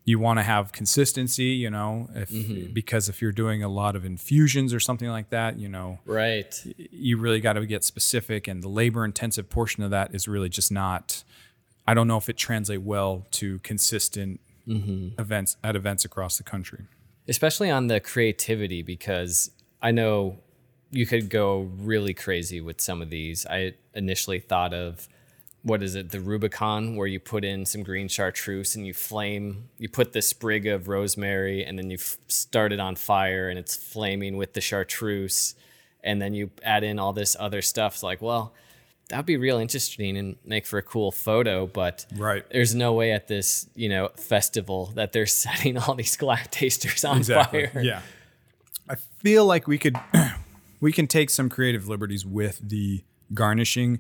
you 0.08 0.20
want 0.20 0.38
to 0.38 0.44
have 0.44 0.72
consistency, 0.72 1.46
you 1.46 1.70
know, 1.70 2.08
if 2.14 2.30
mm-hmm. 2.30 2.72
because 2.74 3.10
if 3.10 3.22
you're 3.22 3.32
doing 3.32 3.64
a 3.64 3.68
lot 3.68 3.96
of 3.96 4.06
infusions 4.06 4.72
or 4.74 4.80
something 4.80 5.10
like 5.10 5.32
that, 5.32 5.58
you 5.58 5.68
know, 5.68 5.98
Right. 6.06 6.54
you 6.92 7.18
really 7.18 7.42
got 7.42 7.54
to 7.54 7.66
get 7.66 7.84
specific 7.84 8.48
and 8.48 8.62
the 8.62 8.70
labor 8.70 9.04
intensive 9.04 9.50
portion 9.50 9.84
of 9.84 9.90
that 9.90 10.14
is 10.14 10.28
really 10.28 10.50
just 10.50 10.72
not 10.72 11.24
I 11.88 11.94
don't 11.94 12.08
know 12.08 12.18
if 12.18 12.30
it 12.30 12.38
translate 12.38 12.82
well 12.82 13.26
to 13.32 13.60
consistent 13.60 14.40
mm-hmm. 14.68 15.20
events 15.20 15.58
at 15.64 15.76
events 15.76 16.06
across 16.06 16.38
the 16.38 16.44
country. 16.44 16.86
especially 17.28 17.72
on 17.72 17.88
the 17.88 18.00
creativity 18.00 18.84
because 18.84 19.50
I 19.82 19.92
know 19.92 20.38
you 20.92 21.06
could 21.08 21.30
go 21.30 21.70
really 21.78 22.14
crazy 22.14 22.62
with 22.62 22.80
some 22.80 23.02
of 23.02 23.10
these. 23.10 23.46
I 23.48 23.74
initially 23.96 24.40
thought 24.40 24.74
of 24.74 25.08
what 25.66 25.82
is 25.82 25.96
it, 25.96 26.12
the 26.12 26.20
Rubicon, 26.20 26.96
where 26.96 27.08
you 27.08 27.20
put 27.20 27.44
in 27.44 27.66
some 27.66 27.82
green 27.82 28.08
chartreuse 28.08 28.76
and 28.76 28.86
you 28.86 28.94
flame, 28.94 29.68
you 29.80 29.90
put 29.90 30.14
the 30.14 30.22
sprig 30.22 30.68
of 30.68 30.88
rosemary 30.88 31.66
and 31.66 31.78
then 31.78 31.90
you 31.90 31.98
f- 31.98 32.18
start 32.28 32.72
it 32.72 32.80
on 32.80 32.96
fire 32.96 33.50
and 33.50 33.58
it's 33.58 33.76
flaming 33.76 34.38
with 34.38 34.54
the 34.54 34.62
chartreuse. 34.62 35.56
And 36.04 36.22
then 36.22 36.36
you 36.36 36.52
add 36.62 36.84
in 36.84 37.00
all 37.00 37.14
this 37.14 37.36
other 37.40 37.64
stuff. 37.64 37.96
It's 37.96 38.04
like, 38.04 38.22
well, 38.22 38.54
that 39.10 39.18
would 39.18 39.26
be 39.26 39.38
real 39.38 39.58
interesting 39.58 40.16
and 40.18 40.36
make 40.46 40.68
for 40.68 40.78
a 40.78 40.84
cool 40.84 41.12
photo, 41.12 41.66
but 41.66 42.06
Right. 42.16 42.48
there's 42.52 42.76
no 42.76 42.94
way 42.94 43.12
at 43.12 43.28
this, 43.28 43.68
you 43.76 43.90
know, 43.90 44.10
festival 44.16 44.92
that 44.94 45.14
they're 45.14 45.26
setting 45.44 45.80
all 45.80 45.96
these 45.96 46.16
glass 46.16 46.48
tasters 46.52 47.04
on 47.04 47.24
fire. 47.24 47.72
Yeah. 47.84 48.02
I 48.88 48.96
feel 49.24 49.46
like 49.48 49.68
we 49.68 49.80
could 49.80 49.96
we 50.80 50.92
can 50.92 51.08
take 51.08 51.32
some 51.32 51.50
creative 51.50 51.88
liberties 51.88 52.24
with 52.24 52.60
the 52.62 53.04
garnishing 53.34 54.00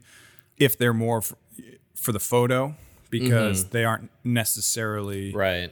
if 0.57 0.77
they're 0.77 0.93
more 0.93 1.23
for 1.95 2.11
the 2.11 2.19
photo 2.19 2.75
because 3.09 3.69
they 3.69 3.83
aren't 3.85 4.09
necessarily 4.23 5.31
Right. 5.33 5.71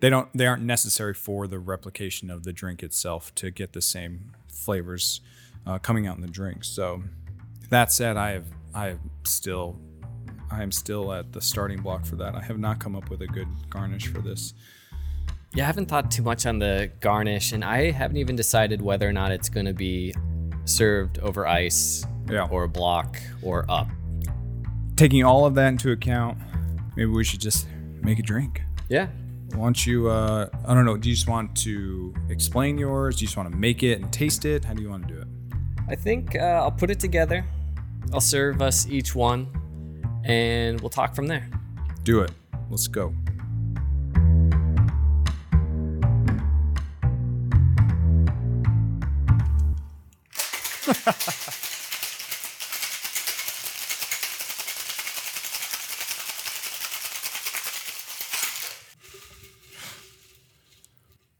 they 0.00 0.10
don't 0.10 0.28
they 0.36 0.46
aren't 0.46 0.62
necessary 0.62 1.14
for 1.14 1.46
the 1.46 1.58
replication 1.58 2.30
of 2.30 2.42
the 2.42 2.52
drink 2.52 2.82
itself 2.82 3.34
to 3.36 3.50
get 3.50 3.72
the 3.72 3.80
same 3.82 4.32
flavors 4.48 5.20
uh, 5.66 5.78
coming 5.78 6.06
out 6.06 6.16
in 6.16 6.22
the 6.22 6.28
drink. 6.28 6.64
So 6.64 7.02
that 7.70 7.90
said, 7.92 8.16
I 8.16 8.30
have 8.32 8.46
I 8.74 8.86
have 8.88 8.98
still 9.24 9.78
I 10.50 10.62
am 10.62 10.70
still 10.70 11.12
at 11.12 11.32
the 11.32 11.40
starting 11.40 11.80
block 11.82 12.04
for 12.06 12.16
that. 12.16 12.34
I 12.34 12.42
have 12.42 12.58
not 12.58 12.78
come 12.78 12.94
up 12.94 13.08
with 13.10 13.22
a 13.22 13.26
good 13.26 13.48
garnish 13.70 14.06
for 14.08 14.20
this. 14.20 14.54
Yeah, 15.54 15.64
I 15.64 15.66
haven't 15.66 15.86
thought 15.86 16.10
too 16.10 16.22
much 16.22 16.44
on 16.46 16.58
the 16.58 16.90
garnish, 17.00 17.52
and 17.52 17.64
I 17.64 17.90
haven't 17.90 18.18
even 18.18 18.36
decided 18.36 18.82
whether 18.82 19.08
or 19.08 19.12
not 19.12 19.32
it's 19.32 19.48
going 19.48 19.66
to 19.66 19.72
be 19.72 20.14
served 20.64 21.18
over 21.20 21.46
ice 21.46 22.04
Yeah. 22.30 22.46
or 22.50 22.64
a 22.64 22.68
block 22.68 23.16
or 23.42 23.64
up. 23.68 23.88
Taking 24.96 25.24
all 25.24 25.44
of 25.44 25.54
that 25.56 25.68
into 25.68 25.92
account, 25.92 26.38
maybe 26.96 27.10
we 27.10 27.22
should 27.22 27.40
just 27.40 27.68
make 28.02 28.18
a 28.18 28.22
drink. 28.22 28.62
Yeah, 28.88 29.08
Why 29.50 29.64
don't 29.64 29.86
you? 29.86 30.08
Uh, 30.08 30.48
I 30.66 30.74
don't 30.74 30.84
know. 30.86 30.96
Do 30.96 31.08
you 31.08 31.14
just 31.14 31.28
want 31.28 31.54
to 31.58 32.14
explain 32.30 32.78
yours? 32.78 33.16
Do 33.16 33.22
you 33.22 33.26
just 33.26 33.36
want 33.36 33.50
to 33.50 33.56
make 33.56 33.82
it 33.82 34.00
and 34.00 34.10
taste 34.12 34.44
it? 34.44 34.64
How 34.64 34.72
do 34.74 34.82
you 34.82 34.88
want 34.88 35.06
to 35.06 35.14
do 35.14 35.20
it? 35.20 35.28
I 35.88 35.96
think 35.96 36.34
uh, 36.36 36.62
I'll 36.62 36.70
put 36.72 36.90
it 36.90 36.98
together. 36.98 37.44
I'll 38.12 38.20
serve 38.20 38.62
us 38.62 38.88
each 38.88 39.14
one, 39.14 39.48
and 40.24 40.80
we'll 40.80 40.90
talk 40.90 41.14
from 41.14 41.26
there. 41.26 41.48
Do 42.04 42.20
it. 42.20 42.30
Let's 42.70 42.86
go. 42.88 43.12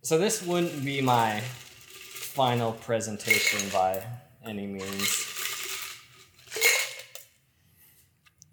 So 0.07 0.17
this 0.19 0.41
wouldn't 0.41 0.85
be 0.85 1.01
my 1.01 1.41
final 1.41 2.75
presentation 2.75 3.69
by 3.71 4.05
any 4.47 4.65
means. 4.65 5.09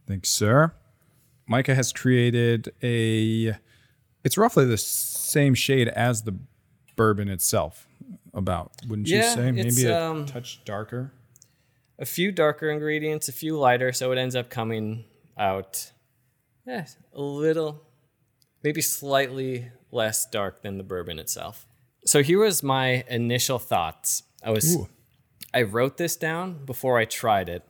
Thanks, 0.08 0.32
sir. 0.32 0.74
Micah 1.46 1.76
has 1.76 1.94
created 1.94 2.74
a. 2.82 3.56
It's 4.24 4.36
roughly 4.36 4.66
the 4.66 4.80
same 4.80 5.54
shade 5.54 5.90
as 5.90 6.24
the 6.24 6.36
bourbon 6.96 7.30
itself. 7.30 7.88
About 8.34 8.72
wouldn't 8.88 9.08
you 9.08 9.22
say? 9.22 9.52
Maybe 9.52 9.86
a 9.86 10.06
um, 10.06 10.26
touch 10.26 10.66
darker. 10.66 11.14
A 12.00 12.06
few 12.06 12.32
darker 12.32 12.72
ingredients, 12.72 13.30
a 13.30 13.32
few 13.32 13.60
lighter, 13.60 13.94
so 13.94 14.12
it 14.12 14.18
ends 14.18 14.36
up 14.36 14.50
coming 14.50 15.06
out, 15.38 15.92
yeah, 16.66 16.88
a 17.14 17.22
little, 17.22 17.84
maybe 18.64 18.82
slightly 18.82 19.70
less 19.94 20.26
dark 20.26 20.62
than 20.62 20.78
the 20.78 20.84
bourbon 20.84 21.20
itself. 21.20 21.66
So 22.06 22.22
here 22.22 22.40
was 22.40 22.64
my 22.64 23.04
initial 23.10 23.60
thoughts. 23.60 24.24
I 24.44 24.52
was, 24.52 24.76
Ooh. 24.76 24.90
I 25.54 25.62
wrote 25.62 25.98
this 25.98 26.16
down 26.16 26.66
before 26.66 26.98
I 26.98 27.06
tried 27.06 27.48
it, 27.48 27.64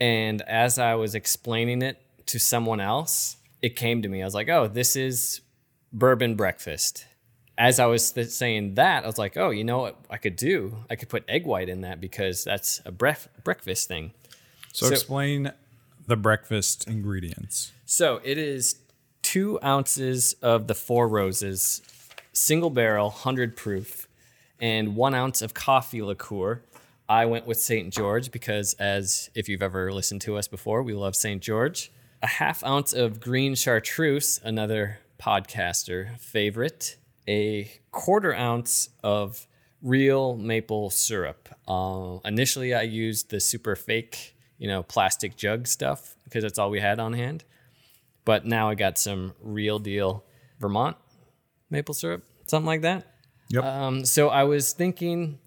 and 0.00 0.40
as 0.42 0.78
I 0.78 0.94
was 0.94 1.14
explaining 1.14 1.82
it 1.82 1.98
to 2.26 2.38
someone 2.38 2.80
else, 2.80 3.36
it 3.60 3.76
came 3.76 4.02
to 4.02 4.08
me. 4.08 4.22
I 4.22 4.24
was 4.24 4.34
like, 4.34 4.48
"Oh, 4.48 4.66
this 4.66 4.96
is 4.96 5.40
bourbon 5.92 6.36
breakfast." 6.36 7.06
As 7.56 7.78
I 7.78 7.86
was 7.86 8.10
th- 8.10 8.28
saying 8.28 8.74
that, 8.74 9.04
I 9.04 9.06
was 9.06 9.18
like, 9.18 9.36
"Oh, 9.36 9.50
you 9.50 9.62
know 9.62 9.78
what 9.78 9.96
I 10.10 10.16
could 10.16 10.36
do? 10.36 10.84
I 10.90 10.96
could 10.96 11.08
put 11.08 11.24
egg 11.28 11.46
white 11.46 11.68
in 11.68 11.82
that 11.82 12.00
because 12.00 12.44
that's 12.44 12.80
a 12.84 12.90
bref- 12.92 13.28
breakfast 13.44 13.88
thing." 13.88 14.12
So, 14.72 14.86
so- 14.86 14.92
explain 14.92 15.52
the 16.06 16.16
breakfast 16.16 16.86
ingredients. 16.88 17.72
So 17.84 18.20
it 18.24 18.38
is 18.38 18.76
two 19.34 19.58
ounces 19.64 20.34
of 20.42 20.68
the 20.68 20.74
Four 20.76 21.08
Roses, 21.08 21.82
single 22.32 22.70
barrel, 22.70 23.08
100 23.08 23.56
proof, 23.56 24.06
and 24.60 24.94
one 24.94 25.12
ounce 25.12 25.42
of 25.42 25.52
coffee 25.52 26.02
liqueur. 26.02 26.62
I 27.08 27.26
went 27.26 27.44
with 27.44 27.58
St. 27.58 27.92
George 27.92 28.30
because, 28.30 28.74
as 28.74 29.30
if 29.34 29.48
you've 29.48 29.60
ever 29.60 29.92
listened 29.92 30.20
to 30.20 30.36
us 30.36 30.46
before, 30.46 30.84
we 30.84 30.94
love 30.94 31.16
St. 31.16 31.42
George. 31.42 31.90
A 32.22 32.28
half 32.28 32.62
ounce 32.62 32.92
of 32.92 33.18
green 33.18 33.56
chartreuse, 33.56 34.38
another 34.44 35.00
podcaster 35.20 36.16
favorite. 36.20 36.96
A 37.26 37.72
quarter 37.90 38.32
ounce 38.36 38.90
of 39.02 39.48
real 39.82 40.36
maple 40.36 40.90
syrup. 40.90 41.48
Uh, 41.66 42.18
initially, 42.24 42.72
I 42.72 42.82
used 42.82 43.30
the 43.30 43.40
super 43.40 43.74
fake, 43.74 44.36
you 44.58 44.68
know, 44.68 44.84
plastic 44.84 45.34
jug 45.34 45.66
stuff 45.66 46.14
because 46.22 46.44
that's 46.44 46.60
all 46.60 46.70
we 46.70 46.78
had 46.78 47.00
on 47.00 47.14
hand. 47.14 47.42
But 48.24 48.46
now 48.46 48.70
I 48.70 48.74
got 48.74 48.98
some 48.98 49.34
real 49.40 49.78
deal 49.78 50.24
Vermont 50.58 50.96
maple 51.70 51.94
syrup, 51.94 52.24
something 52.46 52.66
like 52.66 52.82
that. 52.82 53.06
Yep. 53.50 53.64
Um, 53.64 54.04
so 54.04 54.28
I 54.28 54.44
was 54.44 54.72
thinking 54.72 55.38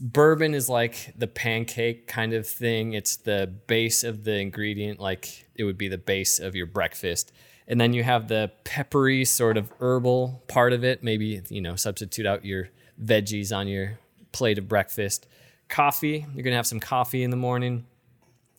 bourbon 0.00 0.54
is 0.54 0.68
like 0.68 1.12
the 1.16 1.26
pancake 1.26 2.06
kind 2.06 2.32
of 2.32 2.46
thing. 2.46 2.94
It's 2.94 3.16
the 3.16 3.52
base 3.66 4.02
of 4.02 4.24
the 4.24 4.38
ingredient, 4.38 4.98
like 4.98 5.46
it 5.54 5.64
would 5.64 5.78
be 5.78 5.88
the 5.88 5.98
base 5.98 6.38
of 6.38 6.54
your 6.56 6.66
breakfast. 6.66 7.32
And 7.68 7.80
then 7.80 7.92
you 7.92 8.02
have 8.02 8.28
the 8.28 8.50
peppery 8.64 9.24
sort 9.24 9.56
of 9.56 9.70
herbal 9.78 10.42
part 10.48 10.72
of 10.72 10.82
it. 10.82 11.04
Maybe, 11.04 11.40
you 11.50 11.60
know, 11.60 11.76
substitute 11.76 12.26
out 12.26 12.44
your 12.44 12.70
veggies 13.02 13.56
on 13.56 13.68
your 13.68 13.98
plate 14.32 14.58
of 14.58 14.66
breakfast. 14.66 15.28
Coffee, 15.68 16.26
you're 16.34 16.42
going 16.42 16.52
to 16.52 16.56
have 16.56 16.66
some 16.66 16.80
coffee 16.80 17.22
in 17.22 17.30
the 17.30 17.36
morning. 17.36 17.86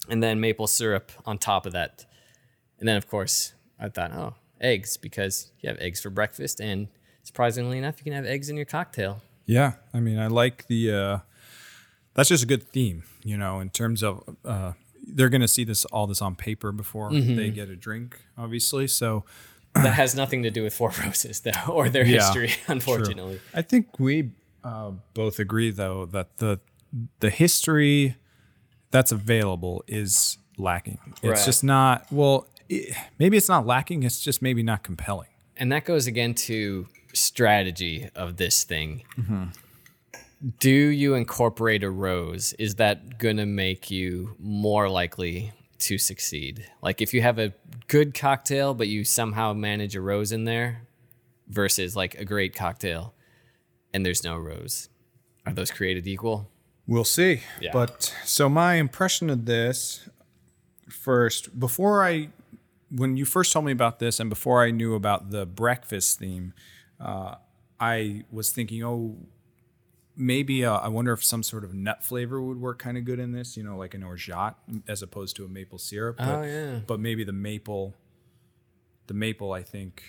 And 0.10 0.24
then 0.24 0.40
maple 0.40 0.68
syrup 0.68 1.12
on 1.26 1.38
top 1.38 1.66
of 1.66 1.74
that. 1.74 2.06
And 2.80 2.88
then, 2.88 2.96
of 2.98 3.08
course, 3.08 3.54
I 3.82 3.90
thought, 3.90 4.12
oh, 4.14 4.36
eggs, 4.62 4.96
because 4.96 5.52
you 5.60 5.68
have 5.70 5.78
eggs 5.80 6.00
for 6.02 6.10
breakfast. 6.12 6.62
And 6.62 6.88
surprisingly 7.24 7.78
enough, 7.78 7.96
you 7.98 8.04
can 8.04 8.14
have 8.14 8.26
eggs 8.26 8.48
in 8.50 8.56
your 8.56 8.66
cocktail. 8.66 9.22
Yeah, 9.46 9.74
I 9.94 10.00
mean, 10.00 10.20
I 10.20 10.28
like 10.28 10.68
the. 10.68 10.92
Uh, 10.94 11.18
that's 12.14 12.30
just 12.30 12.44
a 12.44 12.48
good 12.48 12.64
theme, 12.64 13.04
you 13.24 13.38
know, 13.38 13.60
in 13.60 13.70
terms 13.70 14.04
of 14.04 14.24
uh, 14.46 14.74
they're 15.08 15.30
going 15.30 15.42
to 15.42 15.48
see 15.48 15.64
this 15.64 15.84
all 15.86 16.08
this 16.08 16.22
on 16.22 16.36
paper 16.36 16.72
before 16.72 17.10
Mm-hmm. 17.10 17.36
they 17.36 17.50
get 17.50 17.70
a 17.70 17.76
drink, 17.76 18.20
obviously. 18.38 18.88
So 18.88 19.24
that 19.74 19.94
has 19.96 20.14
nothing 20.14 20.44
to 20.44 20.52
do 20.52 20.62
with 20.64 20.74
Four 20.74 20.92
Roses, 21.04 21.40
though, 21.42 21.52
or 21.70 21.90
their 21.90 22.06
Yeah, 22.06 22.20
history, 22.20 22.50
true. 22.50 22.58
unfortunately. 22.68 23.40
I 23.54 23.62
think 23.64 24.00
we 24.00 24.32
uh, 24.64 24.92
both 25.14 25.40
agree, 25.40 25.72
though, 25.72 26.06
that 26.08 26.38
the 26.38 26.60
the 27.22 27.30
history 27.30 28.16
that's 28.92 29.12
available 29.14 29.84
is 29.88 30.38
lacking. 30.58 31.00
It's 31.24 31.24
Right. 31.24 31.46
just 31.46 31.64
not. 31.64 32.06
Well, 32.12 32.48
maybe 33.20 33.38
it's 33.38 33.50
not 33.50 33.66
lacking. 33.66 34.04
It's 34.04 34.22
just 34.22 34.42
maybe 34.42 34.64
not 34.64 34.84
compelling. 34.84 35.30
And 35.58 35.72
that 35.72 35.86
goes 35.86 36.08
again 36.08 36.34
to 36.36 36.88
strategy 37.14 38.10
of 38.16 38.38
this 38.38 38.64
thing. 38.64 39.04
Do 40.60 40.70
you 40.70 41.14
incorporate 41.14 41.84
a 41.84 41.92
rose? 41.92 42.54
Is 42.54 42.76
that 42.76 43.20
going 43.20 43.38
to 43.38 43.46
make 43.46 43.92
you 43.92 44.36
more 44.40 44.90
likely 44.90 45.52
to 45.80 45.98
succeed? 45.98 46.68
Like 46.82 47.02
if 47.02 47.14
you 47.14 47.22
have 47.22 47.38
a 47.38 47.54
good 47.88 48.14
cocktail, 48.14 48.74
but 48.74 48.88
you 48.88 49.04
somehow 49.04 49.54
manage 49.54 49.96
a 49.96 50.02
rose 50.02 50.32
in 50.32 50.46
there 50.46 50.88
versus 51.48 51.96
like 51.96 52.16
a 52.16 52.26
great 52.26 52.56
cocktail 52.56 53.14
and 53.94 54.06
there's 54.06 54.24
no 54.24 54.38
rose. 54.38 54.90
Are 55.46 55.54
those 55.54 55.70
created 55.72 56.08
equal? 56.08 56.50
We'll 56.88 57.04
see. 57.04 57.42
Yeah. 57.60 57.72
But 57.74 58.14
so 58.26 58.50
my 58.50 58.76
impression 58.76 59.30
of 59.30 59.46
this 59.46 60.10
first, 60.90 61.60
before 61.60 62.04
I, 62.04 62.30
when 62.94 63.18
you 63.18 63.26
first 63.26 63.54
told 63.54 63.66
me 63.66 63.72
about 63.72 64.00
this, 64.00 64.20
and 64.20 64.30
before 64.30 64.64
I 64.64 64.72
knew 64.72 64.96
about 64.96 65.32
the 65.32 65.46
breakfast 65.46 66.20
theme, 66.20 66.54
uh, 67.00 67.36
I 67.80 68.26
was 68.30 68.52
thinking, 68.52 68.84
oh, 68.84 69.18
maybe 70.16 70.66
uh, 70.66 70.78
I 70.78 70.90
wonder 70.90 71.14
if 71.14 71.24
some 71.24 71.42
sort 71.42 71.64
of 71.64 71.74
nut 71.74 72.04
flavor 72.04 72.42
would 72.42 72.60
work 72.60 72.80
kind 72.80 72.98
of 72.98 73.06
good 73.06 73.20
in 73.20 73.32
this. 73.32 73.56
You 73.56 73.64
know, 73.64 73.78
like 73.78 73.94
an 73.94 74.04
orgeat 74.04 74.56
as 74.88 75.02
opposed 75.02 75.36
to 75.38 75.46
a 75.46 75.48
maple 75.48 75.78
syrup. 75.78 76.18
But, 76.18 76.28
Oh, 76.28 76.42
yeah. 76.44 76.80
But 76.86 77.00
maybe 77.00 77.24
the 77.24 77.32
maple, 77.34 77.96
the 79.08 79.14
maple, 79.14 79.54
I 79.54 79.64
think, 79.64 80.04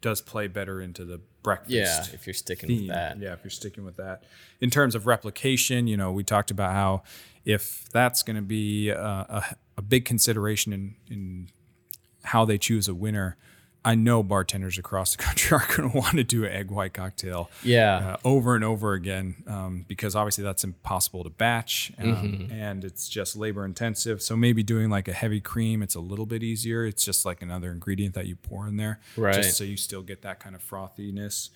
does 0.00 0.20
play 0.20 0.46
better 0.46 0.80
into 0.80 1.04
the 1.04 1.20
breakfast 1.42 1.70
Yeah, 1.72 2.04
if 2.12 2.26
you're 2.26 2.34
sticking 2.34 2.68
theme. 2.68 2.78
with 2.82 2.88
that. 2.88 3.18
Yeah, 3.18 3.32
if 3.32 3.42
you're 3.42 3.50
sticking 3.50 3.84
with 3.84 3.96
that. 3.96 4.24
In 4.60 4.70
terms 4.70 4.94
of 4.94 5.06
replication, 5.06 5.86
you 5.86 5.96
know, 5.96 6.12
we 6.12 6.22
talked 6.24 6.50
about 6.50 6.72
how 6.72 7.02
if 7.44 7.88
that's 7.90 8.22
going 8.22 8.36
to 8.36 8.42
be 8.42 8.90
a, 8.90 9.00
a, 9.00 9.56
a 9.78 9.82
big 9.82 10.04
consideration 10.04 10.72
in, 10.72 10.94
in 11.10 11.48
how 12.24 12.44
they 12.44 12.58
choose 12.58 12.88
a 12.88 12.94
winner, 12.94 13.36
I 13.84 13.94
know 13.94 14.22
bartenders 14.22 14.76
across 14.76 15.12
the 15.16 15.22
country 15.22 15.56
are 15.56 15.64
going 15.76 15.90
to 15.90 15.96
want 15.96 16.16
to 16.16 16.24
do 16.24 16.44
an 16.44 16.52
egg 16.52 16.70
white 16.70 16.92
cocktail 16.92 17.48
Yeah. 17.62 17.96
uh, 17.96 18.16
over 18.24 18.54
and 18.56 18.64
over 18.64 18.92
again 18.92 19.36
um, 19.46 19.84
because 19.88 20.14
obviously 20.16 20.42
that's 20.44 20.64
impossible 20.64 21.22
to 21.24 21.30
batch 21.30 21.92
um, 21.98 22.06
Mm-hmm. 22.06 22.52
and 22.52 22.84
it's 22.84 23.08
just 23.08 23.36
labor 23.36 23.64
intensive. 23.64 24.20
So 24.20 24.36
maybe 24.36 24.62
doing 24.62 24.90
like 24.90 25.06
a 25.08 25.12
heavy 25.12 25.40
cream, 25.40 25.82
it's 25.82 25.94
a 25.94 26.00
little 26.00 26.26
bit 26.26 26.42
easier. 26.42 26.84
It's 26.84 27.04
just 27.04 27.24
like 27.24 27.40
another 27.40 27.70
ingredient 27.70 28.14
that 28.14 28.26
you 28.26 28.34
pour 28.36 28.66
in 28.66 28.76
there, 28.76 28.98
Right. 29.16 29.34
Just 29.34 29.56
so 29.56 29.64
you 29.64 29.76
still 29.76 30.02
get 30.02 30.22
that 30.22 30.40
kind 30.40 30.54
of 30.56 30.62
frothiness. 30.62 31.50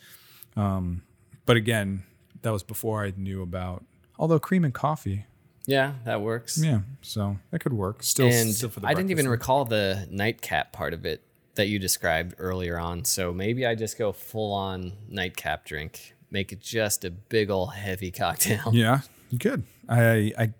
Um, 0.56 1.02
but 1.44 1.56
again, 1.56 2.04
that 2.42 2.50
was 2.50 2.62
before 2.62 3.04
I 3.04 3.12
knew 3.16 3.42
about. 3.42 3.84
Although 4.18 4.38
cream 4.38 4.64
and 4.64 4.72
coffee, 4.72 5.26
yeah, 5.66 5.94
that 6.04 6.20
works. 6.20 6.62
yeah, 6.62 6.80
so 7.02 7.38
that 7.50 7.60
could 7.60 7.72
work. 7.72 8.02
Still, 8.02 8.26
and 8.28 8.52
still 8.52 8.68
for 8.68 8.80
the 8.80 8.86
I 8.86 8.94
didn't 8.94 9.10
even 9.10 9.26
breakfast 9.26 9.42
recall 9.42 9.64
the 9.64 10.06
nightcap 10.10 10.72
part 10.72 10.94
of 10.94 11.04
it 11.04 11.22
that 11.54 11.68
you 11.68 11.78
described 11.78 12.34
earlier 12.38 12.78
on. 12.78 13.04
So 13.04 13.32
maybe 13.32 13.66
I 13.66 13.74
just 13.74 13.98
go 13.98 14.12
full 14.12 14.52
on 14.52 14.92
nightcap 15.08 15.64
drink, 15.64 16.14
make 16.30 16.52
it 16.52 16.60
just 16.60 17.04
a 17.04 17.10
big 17.10 17.50
old 17.50 17.74
heavy 17.74 18.10
cocktail. 18.12 18.64
thing. 18.64 18.74
Yeah, 18.74 19.00
good. 19.38 19.64
I, 19.88 20.32
I, 20.38 20.52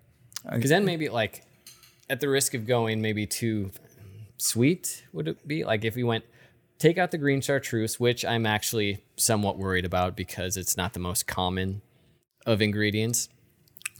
Because 0.53 0.69
then 0.69 0.85
maybe 0.85 1.09
like 1.09 1.43
at 2.09 2.19
the 2.19 2.29
risk 2.29 2.53
of 2.53 2.67
going 2.67 3.01
maybe 3.01 3.25
too 3.25 3.71
sweet, 4.37 5.03
would 5.13 5.27
it 5.27 5.47
be 5.47 5.63
like 5.63 5.83
if 5.85 5.95
we 5.95 6.03
went 6.03 6.25
take 6.83 6.97
out 6.97 7.11
the 7.11 7.17
green 7.17 7.39
chartreuse, 7.39 7.97
which 7.97 8.25
I'm 8.25 8.45
actually 8.45 9.03
somewhat 9.15 9.57
worried 9.57 9.85
about 9.85 10.17
because 10.17 10.57
it's 10.57 10.75
not 10.75 10.91
the 10.91 10.99
most 10.99 11.25
common 11.27 11.81
of 12.45 12.61
ingredients. 12.61 13.29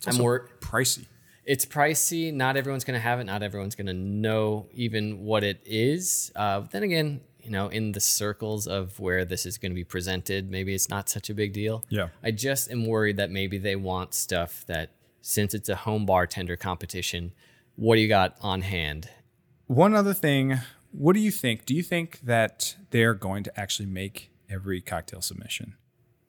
I'm 0.08 0.18
wor- 0.18 0.50
pricey. 0.60 1.06
it's 1.46 1.66
pricey. 1.66 2.34
Not 2.34 2.58
everyone's 2.58 2.84
going 2.84 2.98
to 2.98 3.02
have 3.02 3.20
it. 3.20 3.26
Not 3.26 3.44
everyone's 3.44 3.76
going 3.76 3.88
to 3.88 3.94
know 3.94 4.68
even 4.74 5.24
what 5.24 5.44
it 5.44 5.62
is. 5.66 6.32
Uh, 6.36 6.62
but 6.62 6.72
then 6.72 6.84
again, 6.84 7.22
you 7.42 7.52
know, 7.52 7.68
in 7.68 7.92
the 7.92 8.00
circles 8.00 8.68
of 8.68 9.00
where 9.00 9.26
this 9.26 9.46
is 9.46 9.58
going 9.58 9.72
to 9.72 9.76
be 9.76 9.84
presented, 9.84 10.50
maybe 10.50 10.74
it's 10.74 10.90
not 10.90 11.10
such 11.10 11.30
a 11.30 11.34
big 11.34 11.52
deal. 11.52 11.84
Yeah. 11.90 12.08
I 12.24 12.32
just 12.32 12.72
am 12.72 12.86
worried 12.86 13.18
that 13.18 13.32
maybe 13.32 13.58
they 13.58 13.76
want 13.76 14.14
stuff 14.14 14.64
that, 14.68 14.92
since 15.22 15.54
it's 15.54 15.68
a 15.70 15.76
home 15.76 16.06
bartender 16.06 16.56
competition, 16.56 17.34
what 17.76 17.96
do 17.96 18.02
you 18.02 18.08
got 18.08 18.38
on 18.42 18.62
hand? 18.62 19.10
One 19.68 19.94
other 19.94 20.14
thing, 20.14 20.60
what 20.92 21.14
do 21.14 21.20
you 21.20 21.32
think? 21.32 21.66
Do 21.66 21.74
you 21.74 21.84
think 21.84 22.20
that 22.22 22.76
they're 22.92 23.14
going 23.14 23.44
to 23.44 23.60
actually 23.60 23.88
make 23.88 24.32
every 24.50 24.80
cocktail 24.80 25.22
submission? 25.22 25.76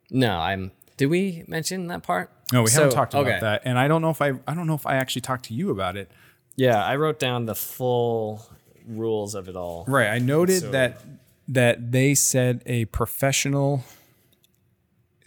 No, 0.09 0.39
I'm. 0.39 0.71
Did 0.97 1.07
we 1.07 1.43
mention 1.47 1.87
that 1.87 2.03
part? 2.03 2.31
No, 2.53 2.63
we 2.63 2.71
haven't 2.71 2.91
talked 2.91 3.13
about 3.13 3.27
okay. 3.27 3.39
that, 3.39 3.63
and 3.65 3.77
I 3.79 3.87
don't 3.87 4.01
know 4.01 4.11
if 4.11 4.21
I 4.21 4.33
I 4.47 4.53
don't 4.53 4.67
know 4.67 4.75
if 4.75 4.85
I 4.85 4.95
actually 4.97 5.21
talked 5.21 5.45
to 5.45 5.53
you 5.53 5.71
about 5.71 5.97
it. 5.97 6.11
Yeah, 6.55 6.83
I 6.83 6.95
wrote 6.95 7.19
down 7.19 7.45
the 7.47 7.55
full 7.55 8.45
rules 8.87 9.33
of 9.35 9.49
it 9.49 9.55
all. 9.55 9.83
Right. 9.87 10.07
I 10.09 10.19
noted 10.19 10.61
So- 10.61 10.71
that 10.71 11.01
that 11.47 11.91
they 11.91 12.13
said 12.15 12.61
a 12.65 12.85
professional 12.85 13.83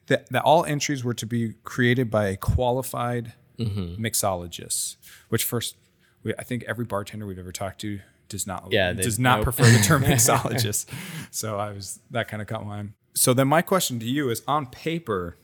that, 0.06 0.28
that 0.30 0.42
all 0.42 0.64
entries 0.64 1.04
were 1.04 1.14
to 1.14 1.26
be 1.26 1.54
created 1.64 2.10
by 2.10 2.26
a 2.28 2.36
qualified 2.36 3.34
Mm-hmm. 3.58 4.00
mixologist. 4.00 4.94
Which 5.30 5.42
first, 5.42 5.74
we, 6.22 6.32
I 6.38 6.44
think 6.44 6.62
every 6.68 6.84
bartender 6.84 7.26
we've 7.26 7.40
ever 7.40 7.50
talked 7.50 7.80
to 7.80 7.98
does 8.28 8.46
not 8.46 8.68
Yeah, 8.70 8.92
they- 8.92 9.02
does 9.02 9.18
not 9.18 9.38
nope. 9.38 9.44
prefer 9.46 9.64
the 9.64 9.80
term 9.82 10.04
mixologist. 10.04 10.86
so 11.32 11.58
I 11.58 11.72
was 11.72 11.98
that 12.12 12.28
kind 12.28 12.40
of 12.40 12.46
caught 12.46 12.64
my 12.64 12.78
eye. 12.80 12.86
So 13.14 13.34
then 13.34 13.48
my 13.48 13.60
question 13.62 13.98
to 13.98 14.06
you 14.06 14.30
is: 14.30 14.44
on 14.46 14.66
paper, 14.66 15.36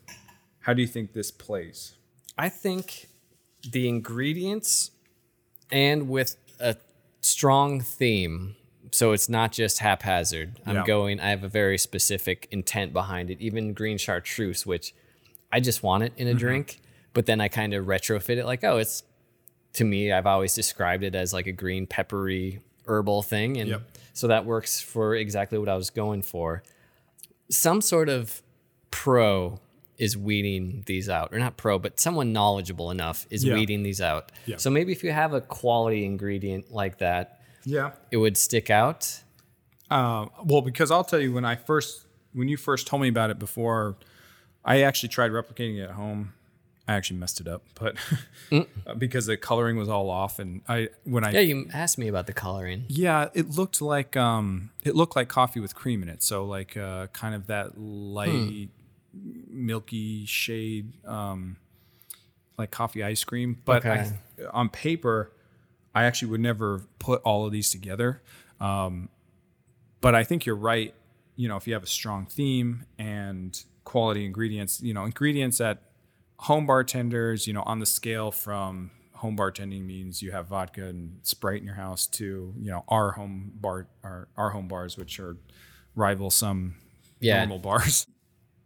how 0.65 0.73
do 0.75 0.83
you 0.83 0.89
think 0.89 1.13
this 1.13 1.31
plays? 1.31 1.95
I 2.37 2.49
think 2.49 3.09
the 3.71 3.89
ingredients 3.89 4.91
and 5.71 6.09
with 6.09 6.37
a 6.61 6.77
strong 7.21 7.81
theme. 7.81 8.57
So 8.93 9.13
it's 9.13 9.29
not 9.29 9.51
just 9.53 9.79
haphazard. 9.81 10.61
I'm 10.67 10.77
Yeah. 10.77 10.85
going, 10.87 11.19
I 11.21 11.31
have 11.31 11.43
a 11.43 11.49
very 11.49 11.79
specific 11.79 12.47
intent 12.51 12.93
behind 12.93 13.31
it. 13.31 13.41
Even 13.41 13.73
green 13.73 13.99
chartreuse, 13.99 14.65
which 14.67 14.95
I 15.51 15.61
just 15.61 15.83
want 15.83 16.03
it 16.05 16.13
in 16.17 16.27
a 16.29 16.31
Mm-hmm. 16.31 16.39
drink, 16.39 16.81
but 17.13 17.27
then 17.27 17.41
I 17.41 17.49
kind 17.49 17.75
of 17.75 17.87
retrofit 17.87 18.37
it 18.37 18.45
like, 18.47 18.63
oh, 18.65 18.79
it's 18.79 19.03
to 19.75 19.85
me, 19.85 20.13
I've 20.13 20.27
always 20.27 20.55
described 20.55 21.03
it 21.03 21.15
as 21.17 21.33
like 21.33 21.47
a 21.49 21.53
green 21.53 21.87
peppery 21.87 22.61
herbal 22.87 23.23
thing. 23.23 23.57
And 23.57 23.71
Yep. 23.71 23.83
so 24.13 24.29
that 24.29 24.45
works 24.47 24.81
for 24.81 25.15
exactly 25.17 25.59
what 25.59 25.69
I 25.69 25.75
was 25.77 25.91
going 25.91 26.23
for. 26.23 26.63
Some 27.51 27.81
sort 27.81 28.09
of 28.09 28.43
pro 28.93 29.59
is 29.99 30.17
weeding 30.17 30.83
these 30.87 31.09
out, 31.09 31.33
or 31.33 31.39
not 31.39 31.57
pro, 31.57 31.79
but 31.79 32.01
someone 32.01 32.33
knowledgeable 32.33 32.91
enough 32.91 33.27
is 33.31 33.45
Yeah. 33.45 33.55
weeding 33.55 33.83
these 33.85 34.01
out. 34.01 34.33
Yeah. 34.47 34.57
So 34.57 34.69
maybe 34.71 34.91
if 34.93 35.05
you 35.05 35.13
have 35.13 35.33
a 35.33 35.41
quality 35.41 36.05
ingredient 36.05 36.73
like 36.73 36.99
that, 36.99 37.41
Yeah. 37.65 37.93
it 38.11 38.17
would 38.17 38.37
stick 38.37 38.71
out. 38.71 39.23
Uh, 39.91 40.27
well, 40.45 40.63
because 40.63 40.91
I'll 40.91 41.05
tell 41.05 41.21
you 41.21 41.33
when 41.33 41.45
I 41.45 41.55
first 41.57 42.01
when 42.33 42.49
you 42.49 42.57
first 42.57 42.89
told 42.89 43.01
me 43.01 43.09
about 43.09 43.31
it 43.31 43.39
before, 43.39 43.95
I 44.65 44.83
actually 44.83 45.11
tried 45.11 45.31
replicating 45.31 45.79
it 45.79 45.83
at 45.83 45.91
home. 45.93 46.33
I 46.89 46.95
actually 46.95 47.19
messed 47.21 47.41
it 47.41 47.47
up, 47.49 47.63
but 47.81 47.97
because 48.99 49.27
the 49.27 49.37
coloring 49.37 49.77
was 49.77 49.89
all 49.89 50.11
off, 50.11 50.39
and 50.41 50.61
I 50.69 50.89
when 51.05 51.23
I 51.25 51.31
Yeah, 51.31 51.41
you 51.41 51.69
asked 51.73 51.97
me 51.97 52.09
about 52.09 52.27
the 52.27 52.33
coloring. 52.33 52.85
yeah, 52.89 53.29
it 53.35 53.51
looked 53.51 53.81
like 53.81 54.17
um, 54.17 54.71
it 54.83 54.95
looked 54.97 55.15
like 55.17 55.29
coffee 55.29 55.61
with 55.61 55.75
cream 55.75 56.03
in 56.03 56.09
it. 56.09 56.23
So 56.23 56.45
like 56.45 56.77
uh, 56.77 57.07
kind 57.09 57.35
of 57.35 57.47
that 57.47 57.79
light, 57.79 58.69
milky 59.49 60.27
shade, 60.27 60.93
um, 61.07 61.57
like 62.59 62.71
coffee 62.71 63.03
ice 63.03 63.25
cream. 63.25 63.61
But 63.65 63.85
I, 63.87 64.21
on 64.53 64.69
paper, 64.69 65.33
I 65.95 66.05
actually 66.05 66.31
would 66.33 66.41
never 66.41 66.83
put 66.99 67.23
all 67.23 67.47
of 67.47 67.53
these 67.53 67.71
together. 67.71 68.23
Um, 68.61 69.09
but 70.01 70.15
I 70.15 70.25
think 70.25 70.47
you're 70.47 70.57
right. 70.57 70.95
You 71.37 71.49
know, 71.49 71.57
if 71.57 71.67
you 71.67 71.75
have 71.75 71.83
a 71.83 71.89
strong 71.89 72.27
theme 72.27 72.85
and 72.99 73.61
quality 73.85 74.25
ingredients, 74.25 74.81
you 74.83 74.95
know, 74.95 75.05
ingredients 75.05 75.59
that 75.59 75.83
home 76.39 76.67
bartenders, 76.67 77.47
you 77.47 77.53
know, 77.53 77.63
on 77.65 77.79
the 77.79 77.87
scale 77.87 78.31
from 78.31 78.91
home 79.15 79.37
bartending 79.37 79.85
means 79.85 80.23
you 80.23 80.33
have 80.33 80.47
vodka 80.47 80.85
and 80.87 81.19
Sprite 81.23 81.61
in 81.61 81.67
your 81.67 81.77
house 81.77 82.07
to, 82.07 82.53
you 82.59 82.71
know, 82.71 82.85
our 82.89 83.13
home 83.13 83.53
bar, 83.55 83.87
our, 84.03 84.29
our 84.37 84.51
home 84.51 84.69
bars, 84.69 84.97
which 84.97 85.19
are 85.19 85.37
rival 85.95 86.31
some 86.31 86.77
Yeah. 87.21 87.39
normal 87.39 87.59
bars. 87.59 88.07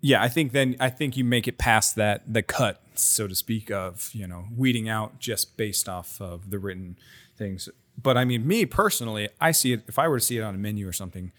Yeah, 0.00 0.22
I 0.22 0.28
think 0.28 0.52
then 0.52 0.76
I 0.78 0.90
think 0.90 1.16
you 1.16 1.24
make 1.24 1.48
it 1.48 1.58
past 1.58 1.96
that 1.96 2.22
the 2.32 2.42
cut, 2.42 2.80
so 2.94 3.26
to 3.26 3.34
speak, 3.34 3.70
of 3.70 4.10
you 4.12 4.26
know 4.26 4.46
weeding 4.56 4.88
out 4.88 5.18
just 5.18 5.56
based 5.56 5.88
off 5.88 6.20
of 6.20 6.50
the 6.50 6.58
written 6.58 6.98
things. 7.36 7.68
But 8.00 8.16
I 8.16 8.24
mean, 8.24 8.46
me 8.46 8.64
personally, 8.64 9.28
I 9.40 9.50
see 9.50 9.72
it. 9.72 9.82
If 9.88 9.98
I 9.98 10.06
were 10.06 10.18
to 10.18 10.24
see 10.24 10.38
it 10.38 10.42
on 10.42 10.54
a 10.54 10.58
menu 10.58 10.86
or 10.86 10.92
something, 10.92 11.32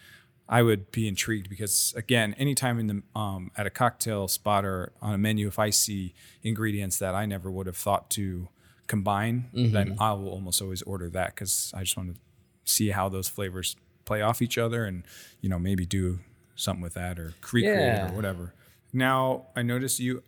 I 0.49 0.61
would 0.61 0.91
be 0.91 1.07
intrigued 1.07 1.49
because 1.49 1.93
again, 1.95 2.35
anytime 2.37 2.79
in 2.79 2.87
the 2.87 3.03
um, 3.19 3.51
at 3.55 3.65
a 3.65 3.69
cocktail 3.69 4.27
spot 4.27 4.65
or 4.65 4.91
on 5.01 5.13
a 5.13 5.17
menu, 5.17 5.47
if 5.47 5.57
I 5.57 5.69
see 5.69 6.13
ingredients 6.43 6.99
that 6.99 7.15
I 7.15 7.25
never 7.25 7.49
would 7.49 7.67
have 7.67 7.77
thought 7.77 8.09
to 8.11 8.49
combine, 8.87 9.49
then 9.53 9.95
I 9.99 10.11
will 10.13 10.29
almost 10.29 10.61
always 10.61 10.81
order 10.81 11.09
that 11.11 11.35
because 11.35 11.71
I 11.75 11.81
just 11.81 11.95
want 11.95 12.15
to 12.15 12.19
see 12.65 12.89
how 12.89 13.07
those 13.07 13.29
flavors 13.29 13.75
play 14.05 14.21
off 14.21 14.41
each 14.41 14.57
other 14.57 14.85
and 14.85 15.03
you 15.39 15.47
know 15.49 15.59
maybe 15.59 15.85
do 15.85 16.19
something 16.59 16.81
with 16.81 16.93
that 16.95 17.19
or 17.19 17.33
recreate 17.41 17.65
it 17.67 17.77
Yeah. 17.77 18.11
or 18.11 18.15
whatever. 18.15 18.53
Now 18.93 19.47
I 19.55 19.61
noticed 19.61 19.99
you 19.99 20.23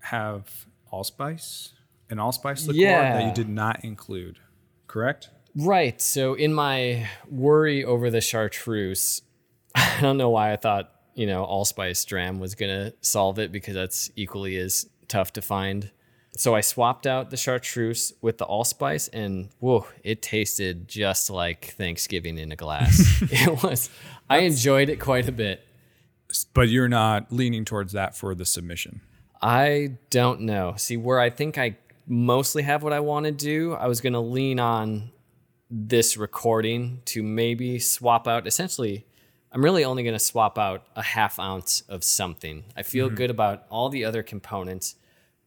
have 0.00 0.66
allspice, 0.90 1.72
an 2.08 2.18
allspice 2.18 2.66
liqueur 2.66 2.80
that 2.90 3.26
you 3.26 3.32
did 3.34 3.48
not 3.48 3.84
include, 3.84 4.38
correct? 4.86 5.30
Right. 5.56 6.00
So 6.00 6.34
in 6.34 6.52
my 6.52 7.08
worry 7.28 7.84
over 7.84 8.10
the 8.10 8.20
chartreuse, 8.20 9.22
I 9.74 9.98
don't 10.00 10.16
know 10.16 10.30
why 10.30 10.52
I 10.52 10.56
thought, 10.56 10.92
you 11.14 11.26
know, 11.26 11.44
allspice 11.44 12.04
dram 12.04 12.38
was 12.40 12.54
going 12.54 12.70
to 12.70 12.94
solve 13.00 13.38
it 13.38 13.52
because 13.52 13.74
that's 13.74 14.10
equally 14.16 14.56
as 14.56 14.88
tough 15.08 15.32
to 15.34 15.42
find. 15.42 15.90
So 16.36 16.54
I 16.54 16.60
swapped 16.60 17.06
out 17.06 17.30
the 17.30 17.36
chartreuse 17.36 18.12
with 18.22 18.38
the 18.38 18.44
allspice 18.44 19.08
and 19.08 19.48
whoa, 19.58 19.86
it 20.04 20.22
tasted 20.22 20.86
just 20.88 21.28
like 21.28 21.74
Thanksgiving 21.76 22.38
in 22.38 22.52
a 22.52 22.56
glass. 22.56 23.20
it 23.22 23.62
was 23.62 23.90
I 24.28 24.38
enjoyed 24.38 24.88
it 24.88 25.00
quite 25.00 25.28
a 25.28 25.32
bit. 25.32 25.66
But 26.52 26.68
you're 26.68 26.88
not 26.88 27.32
leaning 27.32 27.64
towards 27.64 27.92
that 27.92 28.16
for 28.16 28.34
the 28.34 28.44
submission. 28.44 29.00
I 29.40 29.96
don't 30.10 30.42
know. 30.42 30.74
See, 30.76 30.96
where 30.96 31.20
I 31.20 31.30
think 31.30 31.56
I 31.58 31.76
mostly 32.06 32.62
have 32.62 32.82
what 32.82 32.92
I 32.92 33.00
want 33.00 33.26
to 33.26 33.32
do, 33.32 33.74
I 33.74 33.86
was 33.86 34.00
going 34.00 34.12
to 34.12 34.20
lean 34.20 34.58
on 34.58 35.10
this 35.70 36.16
recording 36.16 37.00
to 37.06 37.22
maybe 37.22 37.78
swap 37.78 38.26
out. 38.26 38.46
Essentially, 38.46 39.06
I'm 39.52 39.64
really 39.64 39.84
only 39.84 40.02
going 40.02 40.14
to 40.14 40.18
swap 40.18 40.58
out 40.58 40.84
a 40.96 41.02
half 41.02 41.38
ounce 41.38 41.82
of 41.88 42.04
something. 42.04 42.64
I 42.76 42.82
feel 42.82 43.08
good 43.08 43.30
about 43.30 43.64
all 43.70 43.88
the 43.88 44.04
other 44.04 44.22
components, 44.22 44.96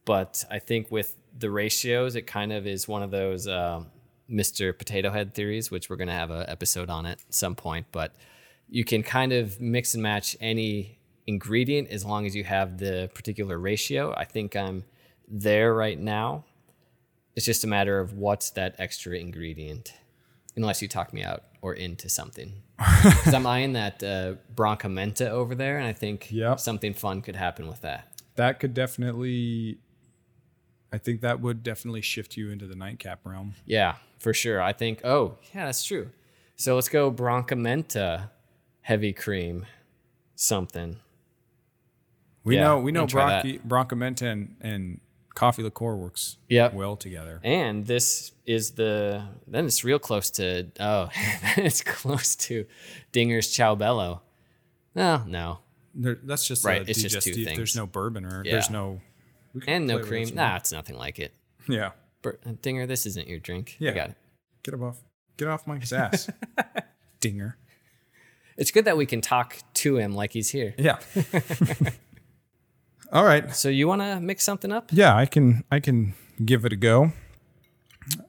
but 0.04 0.44
I 0.50 0.58
think 0.58 0.90
with 0.90 1.16
the 1.38 1.50
ratios, 1.50 2.16
it 2.16 2.26
kind 2.26 2.52
of 2.52 2.66
is 2.66 2.88
one 2.88 3.02
of 3.02 3.10
those 3.10 3.46
um, 3.46 3.88
Mr. 4.30 4.76
Potato 4.76 5.10
Head 5.10 5.34
theories, 5.34 5.70
which 5.70 5.88
we're 5.88 5.96
going 5.96 6.08
to 6.08 6.14
have 6.14 6.30
an 6.30 6.44
episode 6.48 6.90
on 6.90 7.06
at 7.06 7.20
some 7.30 7.54
point. 7.54 7.86
But 7.92 8.14
you 8.68 8.84
can 8.84 9.02
kind 9.02 9.32
of 9.32 9.60
mix 9.60 9.94
and 9.94 10.02
match 10.02 10.36
any 10.40 10.98
ingredient 11.26 11.88
as 11.88 12.04
long 12.04 12.26
as 12.26 12.34
you 12.36 12.44
have 12.44 12.78
the 12.78 13.10
particular 13.14 13.58
ratio. 13.58 14.14
I 14.16 14.24
think 14.24 14.56
I'm 14.56 14.84
there 15.28 15.74
right 15.74 15.98
now. 15.98 16.44
It's 17.36 17.46
just 17.46 17.64
a 17.64 17.66
matter 17.66 17.98
of 18.00 18.12
what's 18.14 18.50
that 18.50 18.76
extra 18.78 19.16
ingredient, 19.18 19.92
unless 20.56 20.80
you 20.82 20.88
talk 20.88 21.12
me 21.12 21.22
out 21.24 21.42
or 21.62 21.74
into 21.74 22.08
something. 22.08 22.52
Because 23.02 23.34
I'm 23.34 23.46
eyeing 23.46 23.74
that 23.74 24.02
uh, 24.02 24.34
Branca 24.54 24.88
Menta 24.88 25.28
over 25.28 25.54
there, 25.54 25.78
and 25.78 25.86
I 25.86 25.92
think 25.92 26.28
Yep. 26.30 26.58
something 26.60 26.94
fun 26.94 27.22
could 27.22 27.36
happen 27.36 27.68
with 27.68 27.80
that. 27.82 28.08
That 28.36 28.58
could 28.60 28.72
definitely, 28.74 29.78
I 30.92 30.98
think 30.98 31.20
that 31.20 31.40
would 31.40 31.62
definitely 31.62 32.00
shift 32.02 32.36
you 32.36 32.50
into 32.50 32.66
the 32.66 32.74
nightcap 32.74 33.20
realm. 33.24 33.54
Yeah, 33.66 33.96
for 34.18 34.32
sure. 34.34 34.60
I 34.62 34.72
think, 34.72 35.00
oh, 35.04 35.38
yeah, 35.54 35.66
that's 35.66 35.84
true. 35.84 36.10
So 36.56 36.74
let's 36.74 36.88
go 36.88 37.10
Branca 37.10 37.54
Menta 37.54 38.30
heavy 38.84 39.12
cream 39.12 39.64
something. 40.34 40.96
We 42.44 42.56
Yeah, 42.56 42.62
know 42.64 42.80
we 42.80 42.92
know 42.92 43.02
I'm 43.02 43.06
gonna 43.06 43.40
try 43.42 43.58
Branca, 43.64 43.94
and, 44.26 44.56
and 44.60 45.00
coffee 45.34 45.62
liqueur 45.62 45.96
works 45.96 46.36
Yep. 46.48 46.74
well 46.74 46.94
together. 46.96 47.40
And 47.42 47.86
this 47.86 48.32
is 48.46 48.72
the 48.72 49.24
then 49.46 49.64
it's 49.66 49.82
real 49.84 49.98
close 49.98 50.30
to 50.32 50.68
oh 50.78 51.08
it's 51.56 51.82
close 51.82 52.36
to 52.36 52.66
Dinger's 53.12 53.50
Ciao 53.50 53.74
Bello. 53.74 54.20
No, 54.94 55.24
no. 55.26 55.58
There, 55.94 56.18
that's 56.22 56.46
just 56.46 56.64
Right, 56.64 56.86
it's 56.88 57.00
just 57.02 57.22
two 57.22 57.32
things. 57.44 57.56
There's 57.56 57.76
no 57.76 57.86
bourbon 57.86 58.24
or 58.26 58.42
Yeah. 58.44 58.52
there's 58.52 58.70
no 58.70 59.00
And 59.66 59.86
no 59.86 60.00
cream. 60.00 60.34
Nah, 60.34 60.56
it's 60.56 60.72
nothing 60.72 60.96
like 60.96 61.18
it. 61.18 61.32
Yeah, 61.68 61.92
Bur- 62.20 62.38
uh, 62.44 62.52
Dinger, 62.60 62.86
this 62.86 63.06
isn't 63.06 63.26
your 63.28 63.38
drink. 63.38 63.76
Yeah. 63.78 63.92
I 63.92 63.94
got 63.94 64.10
it. 64.10 64.16
get 64.62 64.74
off, 64.80 64.98
get 65.38 65.48
off 65.48 65.66
Mike's 65.66 65.92
ass, 65.92 66.28
dinger. 67.20 67.56
It's 68.56 68.70
good 68.70 68.84
that 68.84 68.96
we 68.96 69.06
can 69.06 69.20
talk 69.20 69.58
to 69.74 69.96
him 69.96 70.14
like 70.14 70.32
he's 70.32 70.50
here. 70.50 70.74
Yeah. 70.78 70.98
All 73.12 73.24
right. 73.24 73.54
So 73.54 73.68
you 73.68 73.86
want 73.86 74.02
to 74.02 74.20
mix 74.20 74.44
something 74.44 74.72
up? 74.72 74.90
Yeah, 74.92 75.16
I 75.16 75.26
can 75.26 75.64
I 75.70 75.80
can 75.80 76.14
give 76.44 76.64
it 76.64 76.72
a 76.72 76.76
go. 76.76 77.12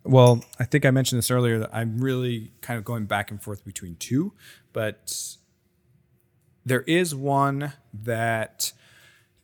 Well, 0.03 0.43
I 0.59 0.63
think 0.63 0.85
I 0.85 0.91
mentioned 0.91 1.17
this 1.17 1.29
earlier 1.29 1.59
that 1.59 1.69
I'm 1.73 1.99
really 1.99 2.51
kind 2.61 2.77
of 2.77 2.85
going 2.85 3.05
back 3.05 3.29
and 3.29 3.41
forth 3.41 3.65
between 3.65 3.95
two, 3.97 4.33
but 4.73 5.35
there 6.65 6.81
is 6.81 7.13
one 7.13 7.73
that 7.93 8.71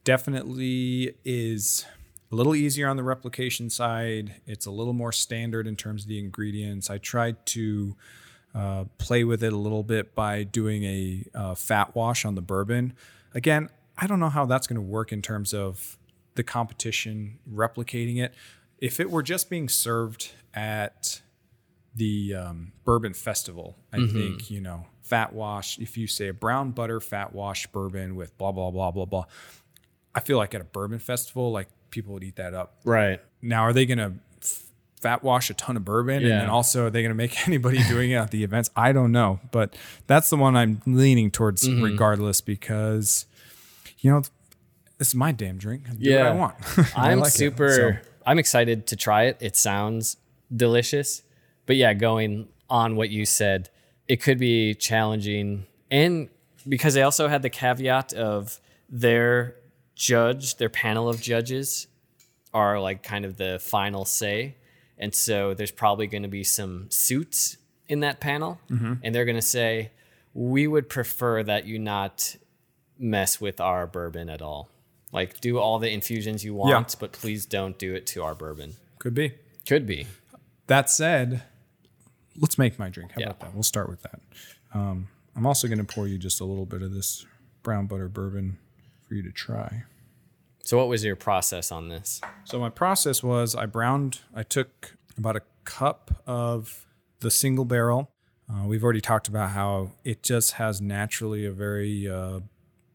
definitely 0.03 1.15
is 1.25 1.85
a 2.31 2.35
little 2.35 2.55
easier 2.55 2.87
on 2.87 2.95
the 2.95 3.03
replication 3.03 3.69
side. 3.69 4.35
It's 4.45 4.65
a 4.65 4.71
little 4.71 4.93
more 4.93 5.11
standard 5.11 5.67
in 5.67 5.75
terms 5.75 6.03
of 6.03 6.07
the 6.07 6.19
ingredients. 6.19 6.89
I 6.89 6.97
tried 6.97 7.45
to 7.47 7.95
uh, 8.53 8.85
play 8.97 9.23
with 9.23 9.43
it 9.43 9.53
a 9.53 9.57
little 9.57 9.83
bit 9.83 10.13
by 10.15 10.43
doing 10.43 10.83
a 10.83 11.23
uh, 11.33 11.55
fat 11.55 11.95
wash 11.95 12.25
on 12.25 12.35
the 12.35 12.41
bourbon. 12.41 12.93
Again, 13.33 13.69
I 13.97 14.07
don't 14.07 14.19
know 14.19 14.29
how 14.29 14.45
that's 14.45 14.67
going 14.67 14.75
to 14.75 14.81
work 14.81 15.11
in 15.11 15.21
terms 15.21 15.53
of 15.53 15.97
the 16.35 16.43
competition 16.43 17.39
replicating 17.49 18.17
it. 18.21 18.33
If 18.79 18.99
it 18.99 19.11
were 19.11 19.23
just 19.23 19.49
being 19.49 19.69
served 19.69 20.31
at 20.53 21.21
the 21.95 22.35
um, 22.35 22.71
bourbon 22.83 23.13
festival, 23.13 23.77
I 23.93 23.97
Mm-hmm. 23.97 24.17
think, 24.17 24.51
you 24.51 24.61
know, 24.61 24.85
fat 25.01 25.33
wash, 25.33 25.77
if 25.79 25.97
you 25.97 26.07
say 26.07 26.29
a 26.29 26.33
brown 26.33 26.71
butter 26.71 26.99
fat 26.99 27.33
wash 27.33 27.67
bourbon 27.67 28.15
with 28.15 28.37
blah, 28.37 28.51
blah, 28.51 28.71
blah, 28.71 28.91
blah, 28.91 29.05
blah, 29.05 29.25
I 30.15 30.19
feel 30.21 30.37
like 30.37 30.53
at 30.55 30.61
a 30.61 30.65
bourbon 30.65 30.99
festival, 30.99 31.51
like 31.51 31.67
people 31.89 32.13
would 32.13 32.23
eat 32.23 32.37
that 32.37 32.53
up. 32.53 32.77
Right. 32.85 33.21
Now, 33.41 33.63
are 33.63 33.73
they 33.73 33.85
going 33.85 33.97
to 33.97 34.13
fat 35.01 35.23
wash 35.23 35.49
a 35.49 35.53
ton 35.53 35.75
of 35.77 35.83
bourbon? 35.85 36.17
And 36.17 36.25
Yeah. 36.27 36.39
then 36.39 36.49
also, 36.49 36.85
are 36.85 36.89
they 36.89 37.01
going 37.01 37.09
to 37.11 37.15
make 37.15 37.47
anybody 37.47 37.83
doing 37.83 38.11
it 38.11 38.15
at 38.15 38.31
the 38.31 38.43
events? 38.43 38.69
I 38.75 38.91
don't 38.91 39.11
know. 39.11 39.39
But 39.51 39.75
that's 40.07 40.29
the 40.29 40.37
one 40.37 40.55
I'm 40.55 40.81
leaning 40.85 41.31
towards 41.31 41.67
Mm-hmm. 41.67 41.83
regardless 41.83 42.41
because, 42.41 43.25
you 43.99 44.11
know, 44.11 44.21
this 44.97 45.09
is 45.09 45.15
my 45.15 45.31
damn 45.31 45.57
drink. 45.57 45.83
I 45.89 45.93
do 45.93 46.15
what 46.17 46.25
I 46.27 46.31
want. 46.31 46.55
I 46.97 47.11
I'm 47.11 47.19
like 47.19 47.29
it. 47.29 47.37
super. 47.37 47.69
So, 47.71 48.09
I'm 48.25 48.37
excited 48.39 48.85
to 48.87 48.95
try 48.95 49.23
it. 49.23 49.37
It 49.39 49.55
sounds 49.55 50.17
delicious, 50.55 51.23
but 51.65 51.75
yeah, 51.75 51.93
going 51.95 52.47
on 52.69 52.95
what 52.95 53.09
you 53.09 53.25
said, 53.25 53.69
it 54.07 54.21
could 54.21 54.37
be 54.37 54.75
challenging, 54.75 55.65
and 55.89 56.29
because 56.69 56.93
they 56.93 57.01
also 57.01 57.27
had 57.27 57.41
the 57.41 57.49
caveat 57.49 58.13
of 58.13 58.59
their 58.89 59.55
judge, 59.95 60.57
their 60.57 60.69
panel 60.69 61.09
of 61.09 61.19
judges, 61.19 61.87
are 62.53 62.79
like 62.79 63.01
kind 63.01 63.25
of 63.25 63.37
the 63.37 63.57
final 63.59 64.05
say, 64.05 64.55
and 65.01 65.13
so 65.13 65.53
there's 65.53 65.71
probably 65.71 66.07
going 66.07 66.23
to 66.23 66.29
be 66.29 66.43
some 66.45 66.89
suits 66.89 67.57
in 67.89 67.99
that 68.01 68.21
panel, 68.21 68.59
Mm-hmm. 68.69 68.93
and 69.03 69.13
they're 69.13 69.25
going 69.25 69.35
to 69.35 69.41
say, 69.59 69.91
"We 70.33 70.65
would 70.67 70.87
prefer 70.87 71.43
that 71.43 71.65
you 71.65 71.77
not 71.79 72.37
mess 72.97 73.41
with 73.41 73.59
our 73.59 73.85
bourbon 73.87 74.29
at 74.29 74.41
all." 74.41 74.69
Like, 75.11 75.41
do 75.41 75.59
all 75.59 75.77
the 75.79 75.89
infusions 75.91 76.45
you 76.45 76.53
want, 76.53 76.95
but 76.99 77.11
please 77.11 77.45
don't 77.45 77.77
do 77.77 77.93
it 77.93 78.07
to 78.07 78.23
our 78.23 78.33
bourbon. 78.35 78.75
could 78.99 79.13
be. 79.13 79.33
Could 79.67 79.85
be. 79.85 80.07
That 80.67 80.89
said, 80.89 81.43
let's 82.39 82.57
make 82.57 82.79
my 82.79 82.87
drink. 82.89 83.11
How 83.11 83.19
Yeah. 83.19 83.25
about 83.25 83.39
that? 83.41 83.53
We'll 83.53 83.63
start 83.63 83.89
with 83.89 84.01
that. 84.03 84.21
Um, 84.73 85.09
I'm 85.35 85.45
also 85.45 85.67
going 85.67 85.85
to 85.85 85.93
pour 85.95 86.07
you 86.07 86.17
just 86.17 86.39
a 86.39 86.45
little 86.45 86.65
bit 86.65 86.81
of 86.81 86.93
this 86.93 87.25
brown 87.61 87.87
butter 87.87 88.07
bourbon 88.07 88.57
for 89.05 89.15
you 89.15 89.23
to 89.23 89.31
try. 89.31 89.83
So, 90.63 90.77
what 90.77 90.87
was 90.87 91.03
your 91.03 91.15
process 91.15 91.71
on 91.71 91.89
this? 91.89 92.21
So 92.45 92.59
my 92.59 92.69
process 92.69 93.23
was 93.23 93.55
I 93.55 93.65
browned. 93.65 94.19
I 94.35 94.43
took 94.43 94.95
about 95.17 95.35
a 95.35 95.41
cup 95.63 96.21
of 96.25 96.85
the 97.19 97.31
single 97.31 97.65
barrel. 97.65 98.11
Uh, 98.49 98.65
we've 98.67 98.83
already 98.83 99.01
talked 99.01 99.27
about 99.27 99.51
how 99.51 99.91
it 100.03 100.23
just 100.23 100.53
has 100.53 100.81
naturally 100.81 101.45
a 101.45 101.51
very 101.51 102.09
uh, 102.09 102.41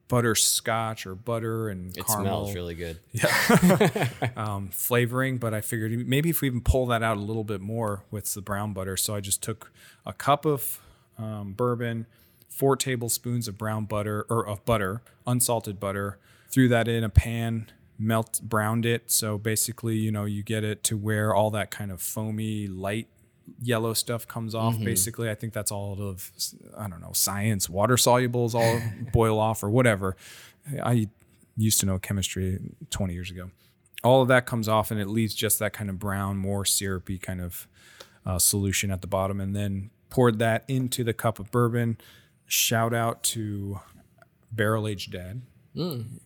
butterscotch 0.09 1.07
or 1.07 1.14
butter 1.14 1.68
and 1.68 1.96
It 1.96 2.07
caramel 2.07 2.46
smells 2.46 2.55
really 2.55 2.74
good. 2.74 3.00
um, 4.37 4.68
flavoring, 4.68 5.38
but 5.38 5.55
I 5.55 5.61
figured 5.61 6.07
maybe 6.07 6.31
if 6.31 6.40
we 6.40 6.48
even 6.48 6.61
pull 6.61 6.87
that 6.87 7.02
out 7.02 7.16
a 7.16 7.20
little 7.20 7.44
bit 7.44 7.61
more 7.61 8.05
with 8.11 8.33
the 8.35 8.42
brown 8.42 8.72
butter. 8.72 8.96
So 8.96 9.14
I 9.14 9.20
just 9.20 9.42
took 9.42 9.72
a 10.05 10.12
cup 10.12 10.44
of 10.44 10.81
um, 11.18 11.52
bourbon, 11.52 12.07
four 12.48 12.76
tablespoons 12.76 13.48
of 13.48 13.59
brown 13.59 13.85
butter 13.87 14.26
or 14.29 14.46
of 14.46 14.64
butter, 14.64 15.02
unsalted 15.26 15.81
butter, 15.81 16.18
threw 16.50 16.68
that 16.68 16.88
in 16.88 17.04
a 17.04 17.09
pan, 17.09 17.70
melt, 17.98 18.40
browned 18.42 18.87
it. 18.87 19.11
So 19.11 19.38
basically, 19.38 19.96
you 19.96 20.11
know, 20.11 20.24
you 20.24 20.42
get 20.42 20.64
it 20.64 20.82
to 20.85 20.96
where 20.96 21.35
all 21.35 21.50
that 21.50 21.70
kind 21.70 21.90
of 21.90 22.00
foamy, 22.00 22.66
light 22.66 23.09
yellow 23.62 23.94
stuff 23.94 24.26
comes 24.26 24.54
off. 24.54 24.78
Basically, 24.85 25.30
I 25.30 25.35
think 25.35 25.52
that's 25.52 25.70
all 25.70 26.00
of 26.00 26.30
I 26.76 26.88
don't 26.88 27.00
know 27.00 27.12
science. 27.12 27.68
Water 27.68 27.96
solubles 27.96 28.54
all 28.54 28.80
boil 29.12 29.38
off 29.38 29.62
or 29.62 29.70
whatever. 29.70 30.16
I 30.82 31.09
used 31.56 31.80
to 31.80 31.87
know 31.87 31.98
chemistry 31.98 32.59
20 32.90 33.14
years 33.14 33.30
ago. 33.30 33.50
All 34.04 34.22
of 34.22 34.28
that 34.28 34.46
comes 34.46 34.68
off 34.68 34.90
and 34.90 35.00
it 35.00 35.09
leaves 35.09 35.35
just 35.35 35.59
that 35.59 35.72
kind 35.72 35.88
of 35.90 35.98
brown, 35.98 36.37
more 36.37 36.64
syrupy 36.64 37.18
kind 37.18 37.40
of 37.40 37.66
uh, 38.24 38.38
solution 38.38 38.90
at 38.90 39.00
the 39.00 39.06
bottom, 39.06 39.40
and 39.40 39.54
then 39.54 39.90
poured 40.11 40.38
that 40.38 40.64
into 40.68 41.04
the 41.04 41.12
cup 41.12 41.38
of 41.38 41.50
bourbon. 41.50 41.96
Shout 42.46 42.92
out 42.92 43.22
to 43.24 43.80
Barrel 44.52 44.87
Aged 44.87 45.12
Dad. 45.12 45.42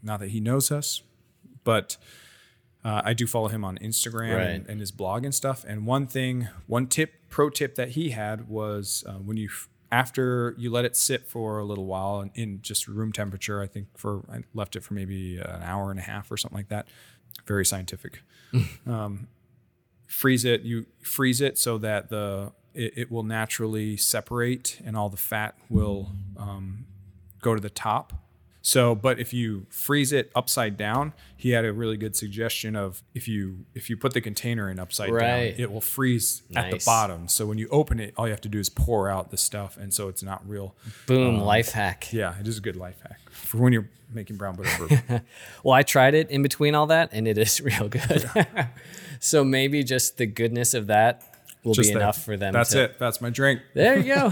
Not 0.03 0.21
that 0.21 0.31
he 0.31 0.41
knows 0.41 0.71
us, 0.71 1.03
but 1.65 1.97
uh, 2.85 3.03
I 3.05 3.13
do 3.15 3.27
follow 3.27 3.49
him 3.49 3.65
on 3.65 3.77
Instagram 3.79 4.37
Right. 4.37 4.47
and, 4.47 4.67
and 4.69 4.81
his 4.81 4.91
blog 4.91 5.25
and 5.25 5.35
stuff. 5.35 5.65
And 5.67 5.85
one 5.87 6.07
thing, 6.07 6.49
one 6.67 6.87
tip, 6.87 7.13
pro 7.29 7.51
tip 7.51 7.75
that 7.75 7.91
he 7.91 8.11
had 8.11 8.49
was 8.49 9.05
uh, 9.07 9.15
when 9.15 9.37
you 9.37 9.49
after 9.93 10.55
you 10.57 10.71
let 10.71 10.85
it 10.85 10.97
sit 10.97 11.27
for 11.27 11.59
a 11.59 11.65
little 11.65 11.85
while 11.85 12.21
in, 12.21 12.31
in 12.35 12.63
just 12.63 12.87
room 12.87 13.13
temperature. 13.13 13.61
I 13.61 13.67
think 13.67 13.89
for 13.99 14.23
I 14.33 14.43
left 14.55 14.77
it 14.77 14.85
for 14.85 14.95
maybe 14.95 15.37
an 15.39 15.63
hour 15.63 15.91
and 15.91 15.99
a 15.99 16.03
half 16.03 16.31
or 16.31 16.37
something 16.37 16.57
like 16.57 16.69
that. 16.69 16.87
Very 17.47 17.67
scientific. 17.67 18.23
um, 18.87 19.27
freeze 20.07 20.45
it. 20.45 20.63
You 20.63 20.87
freeze 21.03 21.41
it 21.41 21.59
so 21.59 21.77
that 21.79 22.09
the 22.09 22.53
it, 22.73 22.93
it 22.97 23.11
will 23.11 23.25
naturally 23.25 23.97
separate 23.97 24.81
and 24.85 24.97
all 24.97 25.09
the 25.09 25.17
fat 25.17 25.57
will 25.69 26.13
um, 26.37 26.87
go 27.43 27.55
to 27.57 27.61
the 27.61 27.69
top. 27.71 28.13
So, 28.62 28.94
but 28.94 29.18
if 29.18 29.33
you 29.33 29.66
freeze 29.70 30.12
it 30.12 30.31
upside 30.35 30.77
down, 30.77 31.14
he 31.37 31.51
had 31.53 31.64
a 31.64 31.73
really 31.73 31.96
good 31.96 32.14
suggestion 32.14 32.77
of 32.77 33.03
if 33.14 33.27
you 33.27 33.64
if 33.75 33.88
you 33.88 33.96
put 33.96 34.12
the 34.12 34.20
container 34.20 34.70
in 34.70 34.79
upside 34.79 35.11
Right. 35.11 35.53
down, 35.57 35.61
it 35.61 35.73
will 35.73 35.81
freeze 35.81 36.42
at 36.55 36.70
the 36.70 36.83
bottom. 36.85 37.27
So 37.29 37.46
when 37.46 37.57
you 37.57 37.68
open 37.70 37.99
it, 38.01 38.12
all 38.18 38.27
you 38.27 38.33
have 38.33 38.40
to 38.42 38.49
do 38.51 38.59
is 38.59 38.68
pour 38.68 39.09
out 39.09 39.31
the 39.31 39.38
stuff, 39.38 39.77
and 39.79 39.94
so 39.94 40.09
it's 40.09 40.23
not 40.23 40.46
real. 40.46 40.75
Boom, 41.07 41.37
um, 41.37 41.40
life 41.40 41.70
hack. 41.73 42.12
Yeah, 42.12 42.38
it 42.38 42.46
is 42.46 42.59
a 42.59 42.61
good 42.61 42.77
life 42.77 43.01
hack 43.03 43.18
for 43.31 43.57
when 43.59 43.73
you're 43.73 43.88
making 44.12 44.37
brown 44.37 44.57
butter 44.57 44.70
bourbon. 44.79 45.23
Well, 45.64 45.75
I 45.75 45.83
tried 45.83 46.14
it 46.14 46.31
in 46.31 46.42
between 46.42 46.75
all 46.75 46.87
that, 46.88 47.11
and 47.12 47.27
it 47.27 47.38
is 47.38 47.61
real 47.62 47.88
good. 47.88 48.29
so 49.20 49.42
maybe 49.42 49.83
just 49.85 50.18
the 50.18 50.27
goodness 50.27 50.75
of 50.75 50.88
that 50.88 51.23
will 51.64 51.73
Just 51.75 51.90
be 51.90 51.94
that. 51.94 52.01
enough 52.01 52.23
for 52.23 52.37
them. 52.37 52.53
That's 52.53 52.70
to, 52.73 52.85
it. 52.85 52.99
That's 52.99 53.20
my 53.23 53.31
drink. 53.31 53.61
There 53.75 53.99
you 53.99 54.14
go. 54.14 54.31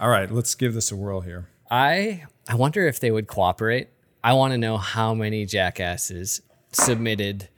All 0.00 0.08
right, 0.08 0.30
let's 0.30 0.54
give 0.54 0.74
this 0.74 0.90
a 0.92 0.96
whirl 0.96 1.20
here. 1.22 1.48
I 1.70 2.24
I 2.48 2.54
wonder 2.54 2.86
if 2.86 3.00
they 3.00 3.10
would 3.10 3.26
cooperate. 3.26 3.88
I 4.22 4.32
want 4.34 4.52
to 4.52 4.58
know 4.58 4.76
how 4.78 5.14
many 5.14 5.46
jackasses 5.46 6.40
submitted 6.72 7.48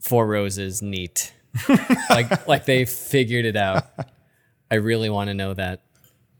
Four 0.00 0.26
Roses 0.26 0.80
neat, 0.80 1.34
like 2.10 2.48
like 2.48 2.64
they 2.64 2.86
figured 2.86 3.44
it 3.44 3.56
out. 3.56 3.84
I 4.70 4.76
really 4.76 5.10
want 5.10 5.28
to 5.28 5.34
know 5.34 5.52
that. 5.54 5.82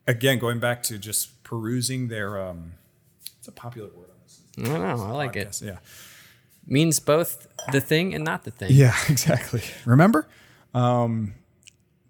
Again, 0.06 0.38
going 0.38 0.60
back 0.60 0.82
to 0.84 0.98
just 0.98 1.42
perusing 1.42 2.08
their 2.08 2.40
um, 2.40 2.72
it's 3.38 3.48
a 3.48 3.52
popular 3.52 3.88
word 3.88 4.08
on 4.10 4.16
this 4.22 4.40
I 4.58 4.62
don't 4.62 4.80
know. 4.98 5.04
I 5.04 5.10
like 5.12 5.36
it. 5.36 5.60
Yeah. 5.62 5.78
Means 6.66 7.00
both 7.00 7.48
the 7.72 7.80
thing 7.80 8.14
and 8.14 8.24
not 8.24 8.44
the 8.44 8.50
thing. 8.50 8.70
Yeah, 8.72 8.94
exactly. 9.08 9.62
Remember? 9.84 10.28
Um, 10.72 11.34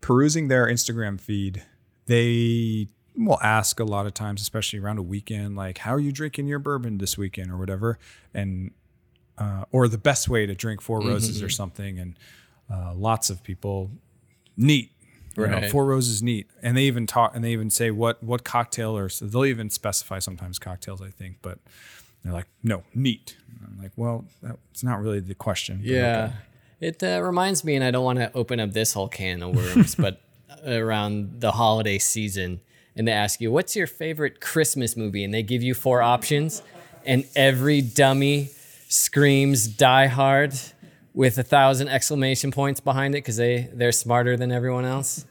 perusing 0.01 0.49
their 0.49 0.67
Instagram 0.67 1.21
feed, 1.21 1.65
they 2.07 2.89
will 3.17 3.41
ask 3.41 3.81
a 3.81 3.85
lot 3.85 4.07
of 4.07 4.15
times, 4.15 4.41
especially 4.41 4.79
around 4.79 4.99
a 4.99 5.03
weekend, 5.03 5.57
like, 5.57 5.79
how 5.79 5.95
are 5.95 6.01
you 6.01 6.13
drinking 6.13 6.47
your 6.47 6.59
bourbon 6.59 6.99
this 6.99 7.19
weekend 7.19 7.51
or 7.51 7.57
whatever? 7.57 7.99
And, 8.33 8.73
uh, 9.39 9.65
or 9.73 9.89
the 9.89 9.99
best 9.99 10.29
way 10.29 10.47
to 10.47 10.55
drink 10.55 10.81
Four 10.81 11.01
Roses 11.01 11.43
or 11.43 11.49
something. 11.49 11.99
And 11.99 12.19
uh, 12.73 12.95
lots 12.95 13.31
of 13.31 13.43
people, 13.43 13.91
neat. 14.57 14.93
You 15.37 15.47
know, 15.47 15.69
Four 15.69 15.87
Roses 15.87 16.23
neat, 16.23 16.49
and 16.61 16.77
they 16.77 16.83
even 16.83 17.07
talk, 17.07 17.35
and 17.35 17.43
they 17.43 17.53
even 17.53 17.71
say 17.71 17.91
what 17.91 18.23
what 18.23 18.45
cocktail 18.45 18.99
or 18.99 19.09
so 19.09 19.25
they'll 19.25 19.47
even 19.47 19.71
specify 19.71 20.19
sometimes 20.19 20.59
cocktails, 20.59 21.01
I 21.01 21.09
think, 21.09 21.37
but 21.41 21.59
they're 22.23 22.33
like, 22.33 22.49
no, 22.63 22.83
neat. 22.95 23.37
And 23.49 23.67
I'm 23.67 23.83
like, 23.83 23.93
well, 23.97 24.27
that's 24.43 24.83
not 24.83 25.01
really 25.01 25.21
the 25.21 25.35
question. 25.35 25.81
Yeah. 25.83 26.25
okay. 26.25 26.35
It 26.81 27.03
uh, 27.03 27.23
reminds 27.23 27.65
me, 27.65 27.75
and 27.75 27.85
I 27.85 27.91
don't 27.91 28.05
want 28.05 28.19
to 28.19 28.31
open 28.35 28.61
up 28.61 28.73
this 28.73 28.93
whole 28.93 29.09
can 29.09 29.43
of 29.43 29.55
worms, 29.55 29.95
but 29.99 30.21
around 30.67 31.41
the 31.41 31.53
holiday 31.53 31.99
season, 31.99 32.61
and 32.97 33.07
they 33.07 33.13
ask 33.13 33.41
you, 33.41 33.51
What's 33.51 33.77
your 33.77 33.87
favorite 33.87 34.41
Christmas 34.41 34.97
movie? 34.97 35.25
And 35.25 35.33
they 35.33 35.43
give 35.43 35.63
you 35.63 35.75
four 35.75 36.03
options, 36.03 36.63
and 37.05 37.25
every 37.35 37.81
dummy 37.81 38.51
screams 38.89 39.67
Die 39.67 40.07
Hard 40.07 40.55
with 41.15 41.39
a 41.39 41.43
thousand 41.43 41.89
exclamation 41.89 42.51
points 42.51 42.81
behind 42.81 43.15
it 43.15 43.19
because 43.19 43.37
they, 43.37 43.69
they're 43.73 43.93
smarter 43.93 44.37
than 44.37 44.53
everyone 44.53 44.85
else. 44.85 45.25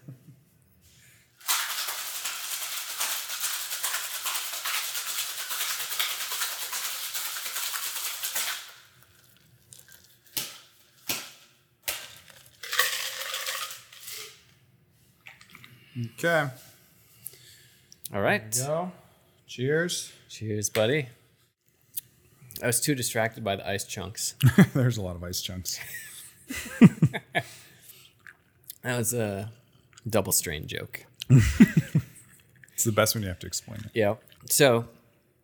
Okay. 16.18 16.50
All 18.14 18.22
right. 18.22 18.52
Go. 18.56 18.92
Cheers. 19.48 20.12
Cheers, 20.30 20.70
buddy. 20.70 21.08
I 22.62 22.68
was 22.68 22.82
too 22.82 22.96
distracted 22.96 23.44
by 23.44 23.56
the 23.56 23.68
ice 23.68 23.86
chunks. 23.86 24.36
There's 24.74 24.98
a 24.98 25.02
lot 25.02 25.16
of 25.16 25.24
ice 25.24 25.42
chunks. 25.42 25.80
That 28.82 28.98
was 28.98 29.14
a 29.14 29.52
double 30.10 30.32
strain 30.32 30.68
joke. 30.68 31.06
It's 32.80 32.86
the 32.86 32.94
best 32.94 33.14
when 33.14 33.24
you 33.24 33.28
have 33.28 33.40
to 33.40 33.46
explain 33.46 33.82
it. 33.82 33.92
Yeah. 33.94 34.16
So 34.46 34.88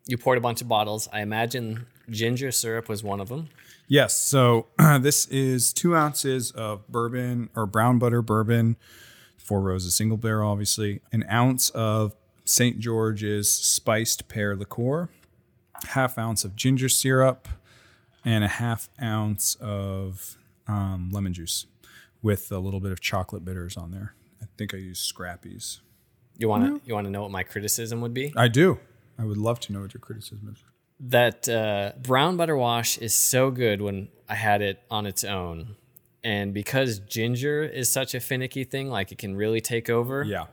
you 0.06 0.18
poured 0.18 0.38
a 0.38 0.42
bunch 0.42 0.62
of 0.62 0.70
bottles. 0.70 1.10
I 1.12 1.20
imagine 1.20 1.86
ginger 2.10 2.50
syrup 2.50 2.88
was 2.88 3.04
one 3.04 3.20
of 3.20 3.28
them. 3.28 3.50
Yes. 3.90 4.18
So 4.18 4.68
this 5.02 5.26
is 5.28 5.74
two 5.74 5.98
ounces 5.98 6.52
of 6.52 6.88
bourbon 6.88 7.50
or 7.54 7.66
brown 7.66 8.00
butter 8.00 8.22
bourbon, 8.22 8.78
Four 9.38 9.60
Roses 9.60 9.94
single 9.94 10.16
barrel, 10.16 10.50
obviously, 10.50 11.02
an 11.12 11.26
ounce 11.30 11.72
of 11.72 12.16
St. 12.46 12.80
George's 12.80 13.52
spiced 13.52 14.28
pear 14.28 14.56
liqueur, 14.56 15.10
half 15.90 16.18
ounce 16.18 16.44
of 16.46 16.56
ginger 16.56 16.90
syrup, 16.90 17.48
and 18.24 18.44
a 18.44 18.48
half 18.48 18.90
ounce 19.02 19.56
of 19.60 20.38
um, 20.68 21.10
lemon 21.12 21.34
juice 21.34 21.66
with 22.22 22.52
a 22.52 22.60
little 22.60 22.80
bit 22.80 22.92
of 22.92 23.00
chocolate 23.02 23.44
bitters 23.44 23.76
on 23.78 23.92
there. 23.92 24.14
I 24.42 24.46
think 24.58 24.74
I 24.74 24.78
used 24.78 25.04
Scrappy's. 25.04 25.82
You 26.38 26.50
want 26.50 26.66
to 26.66 26.88
you 26.88 26.94
want 26.94 27.06
to 27.06 27.12
know 27.12 27.22
what 27.22 27.32
my 27.32 27.44
criticism 27.44 28.02
would 28.02 28.14
be? 28.14 28.34
I 28.36 28.48
do. 28.48 28.80
I 29.18 29.24
would 29.24 29.38
love 29.38 29.60
to 29.62 29.74
know 29.74 29.82
what 29.82 29.94
your 29.94 30.02
criticism 30.02 30.50
is. 30.54 30.64
That 31.00 31.48
uh, 31.48 31.94
brown 32.02 32.36
butter 32.38 32.58
wash 32.58 32.98
is 32.98 33.14
so 33.14 33.52
good 33.52 33.82
when 33.82 34.10
I 34.30 34.36
had 34.36 34.62
it 34.62 34.82
on 34.92 35.06
its 35.06 35.24
own. 35.24 35.76
And 36.24 36.54
because 36.54 37.00
ginger 37.00 37.64
is 37.64 37.90
such 37.92 38.16
a 38.16 38.20
finicky 38.20 38.64
thing, 38.64 38.90
like 38.90 39.12
it 39.12 39.18
can 39.18 39.36
really 39.36 39.62
take 39.62 39.90
over, 39.90 40.24
Yeah. 40.24 40.46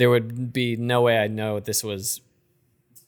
There 0.00 0.08
would 0.08 0.50
be 0.50 0.76
no 0.76 1.02
way 1.02 1.18
I'd 1.18 1.30
know 1.30 1.60
this 1.60 1.84
was 1.84 2.22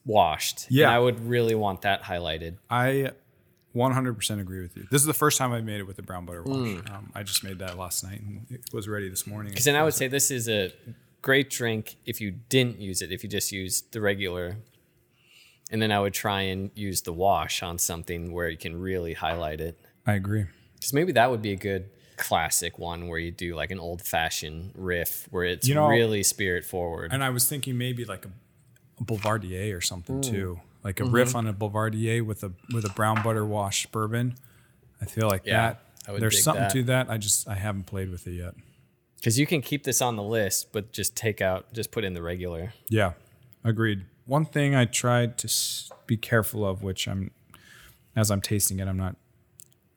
washed. 0.04 0.66
Yeah. 0.68 0.88
And 0.88 0.94
I 0.94 0.98
would 0.98 1.26
really 1.26 1.54
want 1.54 1.80
that 1.82 2.02
highlighted. 2.02 2.58
I 2.68 3.12
100% 3.74 4.40
agree 4.40 4.60
with 4.60 4.76
you. 4.76 4.86
This 4.90 5.00
is 5.00 5.06
the 5.06 5.14
first 5.14 5.38
time 5.38 5.52
I've 5.52 5.64
made 5.64 5.80
it 5.80 5.86
with 5.86 5.96
the 5.96 6.02
brown 6.02 6.26
butter 6.26 6.42
wash. 6.42 6.82
Um, 6.90 7.10
I 7.14 7.22
just 7.22 7.44
made 7.44 7.60
that 7.60 7.78
last 7.78 8.04
night 8.04 8.20
and 8.20 8.46
it 8.50 8.60
was 8.74 8.88
ready 8.88 9.08
this 9.08 9.26
morning. 9.26 9.52
Because 9.52 9.64
then 9.64 9.74
I 9.74 9.84
would 9.84 9.94
say 9.94 10.06
this 10.06 10.30
is 10.30 10.50
a 10.50 10.70
great 11.22 11.48
drink 11.48 11.96
if 12.04 12.20
you 12.20 12.30
didn't 12.50 12.78
use 12.78 13.00
it, 13.00 13.10
if 13.10 13.24
you 13.24 13.30
just 13.30 13.52
used 13.52 13.90
the 13.92 14.02
regular. 14.02 14.58
And 15.70 15.80
then 15.80 15.92
I 15.92 15.98
would 15.98 16.12
try 16.12 16.42
and 16.42 16.70
use 16.74 17.00
the 17.00 17.14
wash 17.14 17.62
on 17.62 17.78
something 17.78 18.34
where 18.34 18.50
you 18.50 18.58
can 18.58 18.78
really 18.78 19.14
highlight 19.14 19.62
it. 19.62 19.80
I 20.06 20.12
agree. 20.12 20.44
Because 20.74 20.92
maybe 20.92 21.12
that 21.12 21.30
would 21.30 21.40
be 21.40 21.52
a 21.52 21.56
good 21.56 21.88
classic 22.16 22.78
one 22.78 23.08
where 23.08 23.18
you 23.18 23.30
do 23.30 23.54
like 23.54 23.70
an 23.70 23.78
old 23.80 24.02
fashioned 24.02 24.72
riff 24.74 25.26
where 25.30 25.44
it's 25.44 25.68
You 25.68 25.74
know- 25.74 25.88
really 25.88 26.22
spirit 26.22 26.64
forward. 26.64 27.12
And 27.12 27.22
I 27.22 27.30
was 27.30 27.48
thinking 27.48 27.78
maybe 27.78 28.04
like 28.04 28.24
a, 28.24 28.30
a 29.00 29.04
Boulevardier 29.04 29.76
or 29.76 29.80
something 29.80 30.20
too, 30.20 30.60
like 30.84 31.00
a 31.00 31.04
mm-hmm. 31.04 31.14
riff 31.14 31.34
on 31.34 31.46
a 31.46 31.52
Boulevardier 31.52 32.24
with 32.24 32.42
a 32.42 32.52
with 32.72 32.84
a 32.84 32.90
brown 32.90 33.22
butter 33.22 33.44
wash 33.44 33.86
bourbon. 33.86 34.36
I 35.00 35.06
feel 35.06 35.28
like 35.28 35.42
Yeah, 35.44 35.68
that. 35.68 35.82
I 36.06 36.12
would 36.12 36.22
There's 36.22 36.42
something 36.42 36.62
that. 36.62 36.72
to 36.72 36.82
that. 36.84 37.10
I 37.10 37.18
just 37.18 37.48
I 37.48 37.54
haven't 37.54 37.84
played 37.84 38.10
with 38.10 38.26
it 38.26 38.32
yet. 38.32 38.54
Because 39.16 39.38
you 39.38 39.46
can 39.46 39.62
keep 39.62 39.84
this 39.84 40.02
on 40.02 40.16
the 40.16 40.22
list, 40.22 40.72
but 40.72 40.90
just 40.90 41.14
take 41.14 41.40
out, 41.40 41.72
just 41.72 41.92
put 41.92 42.02
in 42.02 42.12
the 42.12 42.22
regular. 42.22 42.72
Yeah, 42.88 43.12
agreed. 43.62 44.04
One 44.26 44.44
thing 44.44 44.74
I 44.74 44.84
tried 44.84 45.38
to 45.38 45.48
be 46.06 46.16
careful 46.16 46.66
of, 46.66 46.82
which 46.82 47.06
I'm 47.06 47.30
as 48.16 48.30
I'm 48.30 48.40
tasting 48.40 48.80
it, 48.80 48.88
I'm 48.88 48.96
not 48.96 49.16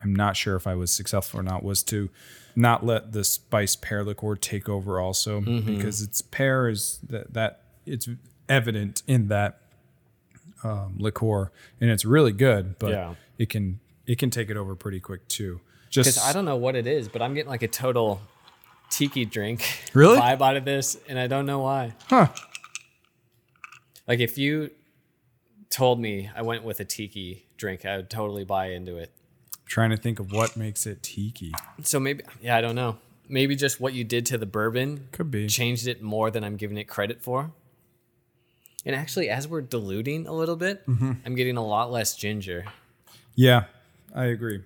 I'm 0.06 0.16
not 0.16 0.38
sure 0.38 0.56
if 0.56 0.68
I 0.68 0.76
was 0.76 0.92
successful 0.92 1.40
or 1.40 1.44
not, 1.44 1.64
was 1.64 1.82
to 1.84 2.10
not 2.56 2.86
let 2.86 3.12
the 3.12 3.24
spice 3.24 3.76
pear 3.76 4.04
liqueur 4.04 4.36
take 4.36 4.70
over 4.70 5.00
also 5.00 5.42
Mm-hmm. 5.42 5.76
because 5.76 6.02
it's 6.04 6.22
pear 6.22 6.70
is 6.70 7.00
that 7.10 7.34
that 7.34 7.62
it's 7.86 8.08
evident 8.48 9.02
in 9.08 9.28
that 9.30 9.60
um, 10.64 10.96
liqueur 10.98 11.52
and 11.82 11.90
it's 11.90 12.06
really 12.06 12.32
good, 12.32 12.78
but 12.80 12.92
Yeah. 12.92 13.16
it 13.38 13.50
can 13.50 13.80
it 14.06 14.20
can 14.20 14.30
take 14.30 14.50
it 14.52 14.58
over 14.58 14.76
pretty 14.76 15.00
quick 15.00 15.28
too. 15.28 15.60
Just 15.90 16.08
Because 16.10 16.24
I 16.30 16.32
don't 16.34 16.46
know 16.46 16.56
what 16.56 16.76
it 16.76 16.86
is, 16.88 17.08
but 17.10 17.22
I'm 17.24 17.34
getting 17.34 17.50
like 17.50 17.64
a 17.64 17.68
total 17.68 18.22
tiki 18.92 19.26
drink 19.26 19.66
Really? 19.94 20.18
vibe 20.20 20.42
out 20.42 20.56
of 20.56 20.66
this, 20.66 20.98
and 21.10 21.18
I 21.18 21.26
don't 21.28 21.46
know 21.48 21.60
why. 21.60 21.94
huh. 22.10 22.28
Like 24.08 24.20
if 24.20 24.38
you 24.38 24.70
told 25.72 26.00
me 26.00 26.30
I 26.36 26.42
went 26.44 26.64
with 26.64 26.80
a 26.80 26.86
tiki 26.86 27.46
drink, 27.58 27.86
I 27.86 27.98
would 27.98 28.10
totally 28.10 28.46
buy 28.46 28.68
into 28.72 28.98
it. 28.98 29.12
Trying 29.66 29.90
to 29.92 29.98
think 29.98 30.20
of 30.20 30.32
what 30.32 30.56
makes 30.56 30.86
it 30.86 31.02
tiki. 31.04 31.54
So 31.84 32.00
maybe, 32.00 32.24
yeah, 32.42 32.56
I 32.58 32.62
don't 32.62 32.76
know. 32.76 32.98
Maybe 33.28 33.56
just 33.56 33.80
what 33.82 33.94
you 33.94 34.04
did 34.04 34.26
to 34.28 34.38
the 34.38 34.46
bourbon 34.46 35.08
Could 35.12 35.32
be. 35.32 35.48
changed 35.48 35.88
it 35.88 36.02
more 36.02 36.30
than 36.30 36.44
I'm 36.44 36.58
giving 36.58 36.78
it 36.78 36.84
credit 36.86 37.22
for. 37.24 37.52
And 38.86 38.96
actually, 38.96 39.30
as 39.30 39.48
we're 39.48 39.62
diluting 39.62 40.28
a 40.28 40.34
little 40.34 40.56
bit, 40.56 40.86
Mm-hmm. 40.88 41.14
I'm 41.26 41.36
getting 41.36 41.58
a 41.58 41.66
lot 41.66 41.92
less 41.92 42.16
ginger. 42.16 42.66
Yeah, 43.34 43.66
I 44.14 44.26
agree. 44.26 44.62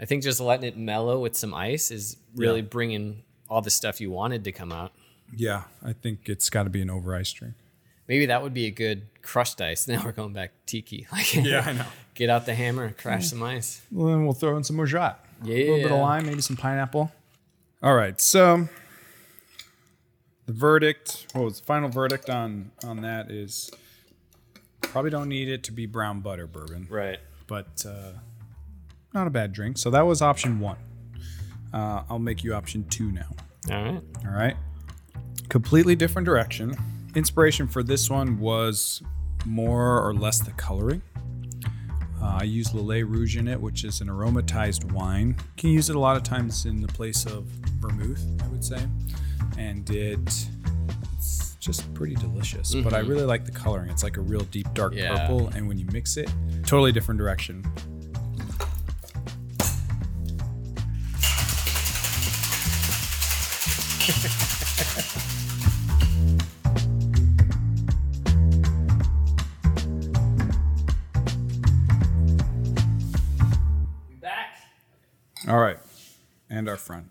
I 0.00 0.04
think 0.04 0.22
just 0.22 0.40
letting 0.40 0.66
it 0.66 0.76
mellow 0.76 1.18
with 1.20 1.36
some 1.36 1.52
ice 1.54 1.90
is 1.90 2.16
really 2.36 2.60
Yeah. 2.60 2.66
bringing 2.70 3.22
all 3.50 3.60
the 3.62 3.70
stuff 3.70 4.00
you 4.00 4.10
wanted 4.10 4.44
to 4.44 4.52
come 4.52 4.70
out. 4.72 4.92
Yeah, 5.36 5.64
I 5.84 5.92
think 5.92 6.28
it's 6.28 6.48
got 6.50 6.62
to 6.64 6.70
be 6.70 6.80
an 6.82 6.90
over 6.90 7.14
ice 7.16 7.32
drink. 7.32 7.54
Maybe 8.08 8.26
that 8.26 8.42
would 8.42 8.54
be 8.54 8.66
a 8.66 8.70
good 8.70 9.06
crushed 9.22 9.60
ice. 9.60 9.88
Now 9.88 10.02
we're 10.04 10.12
going 10.12 10.32
back 10.32 10.52
tiki. 10.66 11.06
Like, 11.12 11.34
Yeah, 11.34 11.62
I 11.66 11.72
know. 11.72 11.86
Get 12.14 12.30
out 12.30 12.46
the 12.46 12.54
hammer, 12.54 12.92
crash 12.92 13.28
some 13.30 13.42
ice. 13.42 13.80
Well, 13.90 14.06
then 14.08 14.24
we'll 14.24 14.34
throw 14.34 14.56
in 14.56 14.62
some 14.64 14.76
more 14.76 14.86
Mojat. 14.86 15.16
A 15.42 15.46
little 15.46 15.76
bit 15.78 15.90
of 15.90 15.98
lime, 15.98 16.26
maybe 16.26 16.40
some 16.40 16.56
pineapple. 16.56 17.10
All 17.82 17.94
right, 17.94 18.20
so 18.20 18.68
the 20.46 20.52
verdict, 20.52 21.26
what 21.32 21.44
was 21.44 21.58
the 21.60 21.66
final 21.66 21.88
verdict 21.88 22.30
on 22.30 22.70
on 22.84 23.02
that 23.02 23.30
is 23.30 23.70
probably 24.80 25.10
don't 25.10 25.28
need 25.28 25.48
it 25.48 25.64
to 25.64 25.72
be 25.72 25.86
brown 25.86 26.20
butter 26.20 26.46
bourbon, 26.46 26.86
Right. 26.88 27.18
but 27.46 27.84
uh, 27.86 28.12
not 29.12 29.26
a 29.26 29.30
bad 29.30 29.52
drink. 29.52 29.76
So 29.78 29.90
that 29.90 30.02
was 30.06 30.22
option 30.22 30.60
one. 30.60 30.76
Uh, 31.72 32.04
I'll 32.08 32.18
make 32.20 32.44
you 32.44 32.54
option 32.54 32.84
two 32.88 33.10
now. 33.10 33.28
All 33.70 33.82
right. 33.84 34.02
All 34.24 34.32
right. 34.32 34.56
Completely 35.48 35.96
different 35.96 36.26
direction. 36.26 36.76
Inspiration 37.14 37.68
for 37.68 37.82
this 37.82 38.10
one 38.10 38.38
was 38.40 39.02
more 39.44 40.02
or 40.06 40.14
less 40.14 40.40
the 40.40 40.50
coloring. 40.52 41.02
Uh, 42.20 42.38
I 42.40 42.44
use 42.44 42.68
Lillet 42.70 43.04
Rouge 43.08 43.36
in 43.36 43.46
it, 43.48 43.60
which 43.60 43.84
is 43.84 44.00
an 44.00 44.08
aromatized 44.08 44.90
wine. 44.92 45.36
You 45.38 45.44
can 45.56 45.70
use 45.70 45.90
it 45.90 45.96
a 45.96 45.98
lot 46.00 46.16
of 46.16 46.22
times 46.22 46.64
in 46.66 46.80
the 46.80 46.88
place 46.88 47.26
of 47.26 47.44
vermouth, 47.80 48.24
I 48.42 48.48
would 48.48 48.64
say. 48.64 48.78
And 49.58 49.88
it, 49.90 50.18
it's 51.16 51.54
just 51.60 51.92
pretty 51.94 52.14
delicious. 52.16 52.74
But 52.74 52.94
I 52.94 52.98
really 53.00 53.24
like 53.24 53.44
the 53.44 53.52
coloring. 53.52 53.90
It's 53.90 54.02
like 54.02 54.16
a 54.16 54.20
real 54.22 54.40
deep 54.44 54.72
dark 54.74 54.94
Yeah. 54.94 55.16
purple. 55.16 55.48
And 55.48 55.68
when 55.68 55.78
you 55.78 55.86
mix 55.92 56.16
it, 56.16 56.30
totally 56.64 56.92
different 56.92 57.18
direction. 57.18 57.64
All 75.48 75.58
right. 75.58 75.78
And 76.48 76.68
our 76.68 76.76
front. 76.76 77.10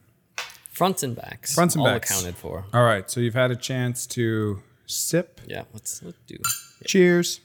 Fronts 0.69 1.03
and 1.03 1.15
backs. 1.15 1.53
Fronts 1.53 1.75
and 1.75 1.81
all 1.81 1.87
backs. 1.87 2.09
accounted 2.09 2.35
for. 2.35 2.65
All 2.73 2.83
right. 2.83 3.09
So 3.09 3.19
you've 3.19 3.35
had 3.35 3.51
a 3.51 3.55
chance 3.55 4.07
to 4.07 4.61
sip. 4.85 5.41
Yeah. 5.47 5.63
Let's 5.73 6.01
let's 6.01 6.17
do. 6.25 6.37
Cheers. 6.85 7.41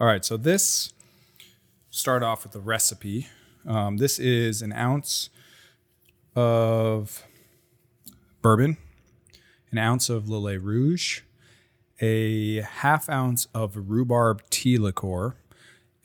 All 0.00 0.08
right, 0.08 0.24
so 0.24 0.36
this 0.36 0.92
start 1.90 2.24
off 2.24 2.42
with 2.42 2.52
the 2.52 2.60
recipe. 2.60 3.28
Um, 3.64 3.98
this 3.98 4.18
is 4.18 4.60
an 4.60 4.72
ounce 4.72 5.30
of 6.34 7.24
bourbon, 8.42 8.76
an 9.70 9.78
ounce 9.78 10.10
of 10.10 10.24
Lillet 10.24 10.60
Rouge, 10.60 11.20
a 12.00 12.62
half 12.62 13.08
ounce 13.08 13.46
of 13.54 13.88
rhubarb 13.88 14.42
tea 14.50 14.78
liqueur, 14.78 15.36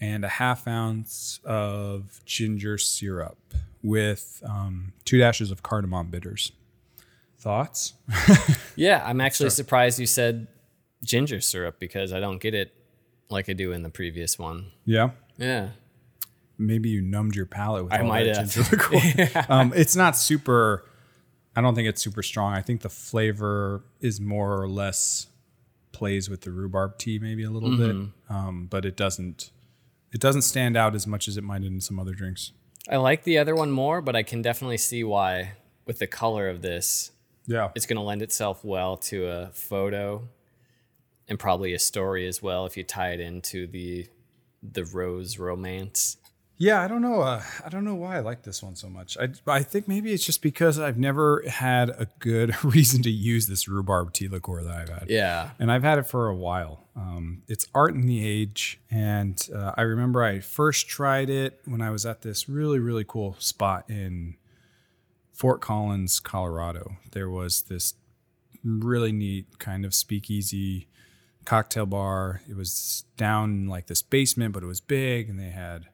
and 0.01 0.23
a 0.23 0.29
half 0.29 0.67
ounce 0.67 1.39
of 1.43 2.21
ginger 2.25 2.77
syrup 2.77 3.37
with 3.83 4.41
um, 4.45 4.93
two 5.05 5.17
dashes 5.17 5.51
of 5.51 5.63
cardamom 5.63 6.07
bitters. 6.09 6.51
Thoughts? 7.37 7.93
Yeah, 8.75 9.03
I'm 9.05 9.19
actually 9.19 9.49
surprised 9.49 9.99
you 9.99 10.05
said 10.05 10.47
ginger 11.03 11.41
syrup 11.41 11.79
because 11.79 12.13
I 12.13 12.21
don't 12.21 12.39
get 12.41 12.53
it 12.53 12.73
like 13.29 13.49
I 13.49 13.53
do 13.53 13.73
in 13.73 13.83
the 13.83 13.89
previous 13.89 14.39
one. 14.39 14.71
Yeah. 14.85 15.09
Yeah. 15.37 15.69
maybe 16.57 16.87
you 16.89 17.01
numbed 17.01 17.35
your 17.35 17.45
palate 17.45 17.83
with 17.83 17.93
I 17.93 17.99
all 17.99 18.07
might 18.07 18.23
that 18.23 18.37
have. 18.37 18.51
ginger 18.53 18.69
liqueur. 18.77 19.45
um, 19.49 19.73
it's 19.75 19.95
not 19.97 20.15
super. 20.15 20.85
I 21.57 21.61
don't 21.61 21.75
think 21.75 21.89
it's 21.89 22.01
super 22.01 22.23
strong. 22.23 22.53
I 22.53 22.61
think 22.61 22.81
the 22.81 22.89
flavor 22.89 23.83
is 23.99 24.21
more 24.21 24.61
or 24.61 24.69
less 24.69 25.27
plays 25.91 26.29
with 26.29 26.41
the 26.41 26.51
rhubarb 26.51 26.97
tea 26.97 27.19
maybe 27.19 27.43
a 27.43 27.49
little 27.51 27.69
Mm-hmm. 27.69 28.03
bit, 28.03 28.09
um, 28.29 28.67
but 28.69 28.85
it 28.85 28.95
doesn't. 28.95 29.51
It 30.11 30.19
doesn't 30.19 30.41
stand 30.41 30.75
out 30.75 30.95
as 30.95 31.05
much 31.05 31.27
as 31.27 31.37
it 31.37 31.43
might 31.43 31.63
in 31.63 31.81
some 31.81 31.99
other 31.99 32.13
drinks. 32.13 32.51
I 32.89 32.97
like 32.97 33.23
the 33.23 33.37
other 33.37 33.55
one 33.55 33.71
more, 33.71 34.01
but 34.01 34.15
I 34.15 34.23
can 34.23 34.41
definitely 34.41 34.77
see 34.77 35.03
why 35.03 35.53
with 35.85 35.99
the 35.99 36.07
color 36.07 36.49
of 36.49 36.61
this 36.61 37.11
Yeah. 37.45 37.69
It's 37.75 37.85
going 37.85 37.97
to 37.97 38.03
lend 38.03 38.21
itself 38.21 38.63
well 38.63 38.97
to 38.97 39.27
a 39.27 39.49
photo 39.53 40.27
and 41.27 41.37
probably 41.39 41.73
a 41.73 41.79
story 41.79 42.27
as 42.27 42.41
well 42.41 42.65
if 42.65 42.77
you 42.77 42.83
tie 42.83 43.11
it 43.11 43.19
into 43.19 43.67
the 43.67 44.07
the 44.61 44.83
rose 44.83 45.37
romance. 45.39 46.17
Yeah, 46.61 46.81
I 46.81 46.89
don't 46.89 47.01
know. 47.01 47.21
Uh, 47.21 47.41
I 47.65 47.69
don't 47.69 47.85
know 47.85 47.95
why 47.95 48.17
I 48.17 48.19
like 48.19 48.43
this 48.43 48.61
one 48.61 48.75
so 48.75 48.89
much. 48.89 49.17
I, 49.17 49.29
I 49.47 49.63
think 49.63 49.87
maybe 49.87 50.11
it's 50.11 50.25
just 50.25 50.41
because 50.41 50.77
I've 50.77 50.97
never 50.97 51.41
had 51.47 51.89
a 51.89 52.05
good 52.19 52.61
reason 52.65 53.01
to 53.03 53.09
use 53.09 53.47
this 53.47 53.69
rhubarb 53.69 54.11
tea 54.11 54.27
liqueur 54.27 54.61
that 54.63 54.75
I've 54.75 54.89
had. 54.89 55.09
Yeah. 55.09 55.51
And 55.57 55.71
I've 55.71 55.83
had 55.83 55.99
it 55.99 56.05
for 56.05 56.27
a 56.27 56.35
while. 56.35 56.83
Um, 56.97 57.43
it's 57.47 57.65
Art 57.73 57.95
in 57.95 58.07
the 58.07 58.27
Age. 58.27 58.77
And 58.91 59.41
uh, 59.55 59.71
I 59.77 59.83
remember 59.83 60.21
I 60.21 60.41
first 60.41 60.89
tried 60.89 61.29
it 61.29 61.61
when 61.63 61.81
I 61.81 61.91
was 61.91 62.05
at 62.05 62.23
this 62.23 62.49
really, 62.49 62.79
really 62.79 63.05
cool 63.07 63.37
spot 63.39 63.85
in 63.89 64.35
Fort 65.31 65.61
Collins, 65.61 66.19
Colorado. 66.19 66.97
There 67.11 67.29
was 67.29 67.61
this 67.63 67.93
really 68.65 69.13
neat 69.13 69.59
kind 69.59 69.85
of 69.85 69.93
speakeasy 69.93 70.89
cocktail 71.45 71.85
bar. 71.85 72.41
It 72.49 72.57
was 72.57 73.05
down 73.15 73.67
like 73.67 73.87
this 73.87 74.01
basement, 74.01 74.53
but 74.53 74.61
it 74.61 74.65
was 74.67 74.81
big 74.81 75.29
and 75.29 75.39
they 75.39 75.51
had 75.51 75.85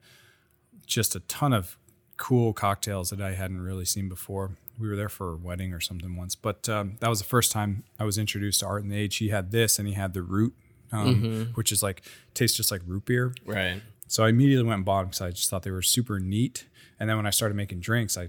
just 0.86 1.14
a 1.14 1.20
ton 1.20 1.52
of 1.52 1.76
cool 2.16 2.52
cocktails 2.52 3.10
that 3.10 3.20
I 3.20 3.34
hadn't 3.34 3.60
really 3.60 3.84
seen 3.84 4.08
before. 4.08 4.52
We 4.78 4.88
were 4.88 4.96
there 4.96 5.08
for 5.08 5.32
a 5.32 5.36
wedding 5.36 5.72
or 5.72 5.80
something 5.80 6.16
once, 6.16 6.34
but 6.34 6.68
um, 6.68 6.96
that 7.00 7.08
was 7.08 7.18
the 7.18 7.26
first 7.26 7.52
time 7.52 7.84
I 7.98 8.04
was 8.04 8.18
introduced 8.18 8.60
to 8.60 8.66
Art 8.66 8.82
in 8.82 8.88
the 8.88 8.96
Age. 8.96 9.16
He 9.16 9.28
had 9.28 9.50
this 9.50 9.78
and 9.78 9.88
he 9.88 9.94
had 9.94 10.14
the 10.14 10.22
root, 10.22 10.54
um, 10.92 11.50
which 11.54 11.72
is 11.72 11.82
like 11.82 12.02
tastes 12.34 12.56
just 12.56 12.70
like 12.70 12.82
root 12.86 13.06
beer. 13.06 13.34
Right. 13.44 13.82
So 14.08 14.24
I 14.24 14.28
immediately 14.28 14.66
went 14.66 14.76
and 14.76 14.84
bought 14.84 15.00
them 15.00 15.08
because 15.08 15.20
I 15.20 15.30
just 15.30 15.50
thought 15.50 15.62
they 15.62 15.70
were 15.70 15.82
super 15.82 16.20
neat. 16.20 16.66
And 17.00 17.08
then 17.08 17.16
when 17.16 17.26
I 17.26 17.30
started 17.30 17.54
making 17.54 17.80
drinks, 17.80 18.16
I 18.16 18.28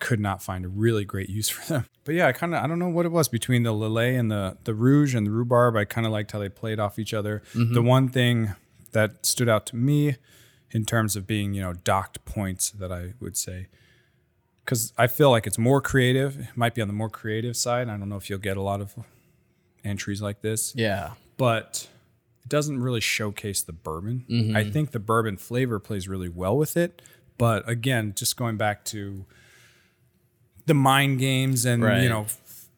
could 0.00 0.18
not 0.18 0.42
find 0.42 0.64
a 0.64 0.68
really 0.68 1.04
great 1.04 1.28
use 1.28 1.48
for 1.48 1.64
them. 1.72 1.86
But 2.04 2.14
yeah, 2.14 2.26
I 2.26 2.32
kind 2.32 2.54
of 2.54 2.64
I 2.64 2.66
don't 2.66 2.78
know 2.78 2.88
what 2.88 3.06
it 3.06 3.12
was 3.12 3.28
between 3.28 3.62
the 3.62 3.72
Lillet 3.72 4.18
and 4.18 4.30
the 4.30 4.56
the 4.64 4.74
Rouge 4.74 5.14
and 5.14 5.26
the 5.26 5.30
rhubarb. 5.30 5.76
I 5.76 5.84
kind 5.84 6.06
of 6.06 6.12
liked 6.12 6.32
how 6.32 6.38
they 6.38 6.48
played 6.48 6.80
off 6.80 6.98
each 6.98 7.14
other. 7.14 7.42
The 7.54 7.82
one 7.82 8.08
thing 8.08 8.52
that 8.92 9.24
stood 9.24 9.48
out 9.48 9.66
to 9.66 9.76
me 9.76 10.16
in 10.72 10.84
terms 10.84 11.16
of 11.16 11.26
being 11.26 11.54
you 11.54 11.62
know 11.62 11.72
docked 11.72 12.24
points 12.24 12.70
that 12.70 12.90
I 12.92 13.14
would 13.20 13.36
say 13.36 13.66
because 14.64 14.92
I 14.96 15.06
feel 15.06 15.30
like 15.30 15.46
it's 15.46 15.58
more 15.58 15.80
creative. 15.80 16.38
It 16.38 16.46
might 16.56 16.74
be 16.74 16.82
on 16.82 16.88
the 16.88 16.94
more 16.94 17.10
creative 17.10 17.56
side. 17.56 17.88
I 17.88 17.96
don't 17.96 18.08
know 18.08 18.16
if 18.16 18.30
you'll 18.30 18.38
get 18.38 18.56
a 18.56 18.62
lot 18.62 18.80
of 18.80 18.94
entries 19.84 20.22
like 20.22 20.40
this 20.42 20.72
Yeah. 20.76 21.12
but 21.36 21.88
it 22.44 22.48
doesn't 22.48 22.80
really 22.80 23.00
showcase 23.00 23.62
the 23.62 23.72
bourbon. 23.72 24.24
Mm-hmm. 24.30 24.56
I 24.56 24.64
think 24.64 24.92
the 24.92 24.98
bourbon 25.00 25.36
flavor 25.36 25.78
plays 25.80 26.06
really 26.08 26.28
well 26.28 26.56
with 26.56 26.76
it. 26.76 27.02
But 27.38 27.68
again, 27.68 28.12
just 28.16 28.36
going 28.36 28.56
back 28.56 28.84
to 28.86 29.24
the 30.66 30.74
mind 30.74 31.18
games 31.18 31.64
and 31.64 31.82
Right. 31.82 32.02
you 32.02 32.08
know 32.08 32.26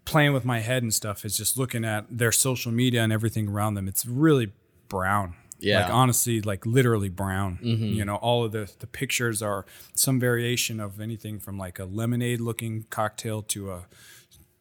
playing 0.06 0.32
with 0.34 0.44
my 0.44 0.60
head 0.60 0.82
and 0.82 0.92
stuff 0.92 1.24
is 1.24 1.36
just 1.36 1.56
looking 1.58 1.84
at 1.84 2.04
their 2.10 2.32
social 2.32 2.70
media 2.72 3.02
and 3.02 3.12
everything 3.12 3.48
around 3.48 3.74
them. 3.74 3.88
It's 3.88 4.04
really 4.06 4.52
brown. 4.88 5.34
Yeah. 5.58 5.84
Like 5.84 5.92
honestly, 5.94 6.40
like 6.40 6.66
literally 6.66 7.08
brown. 7.08 7.58
Mm-hmm. 7.62 7.84
You 7.84 8.04
know, 8.04 8.16
all 8.16 8.44
of 8.44 8.52
the 8.52 8.70
the 8.80 8.86
pictures 8.86 9.42
are 9.42 9.64
some 9.94 10.20
variation 10.20 10.80
of 10.80 11.00
anything 11.00 11.38
from 11.38 11.56
like 11.58 11.78
a 11.78 11.84
lemonade 11.84 12.40
looking 12.40 12.84
cocktail 12.90 13.42
to 13.42 13.70
a 13.72 13.86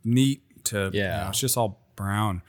neat 0.03 0.41
to 0.65 0.89
you 0.93 0.99
Yeah. 1.01 1.23
know, 1.23 1.29
it's 1.29 1.39
just 1.39 1.58
all 1.58 1.79
brown. 1.95 2.41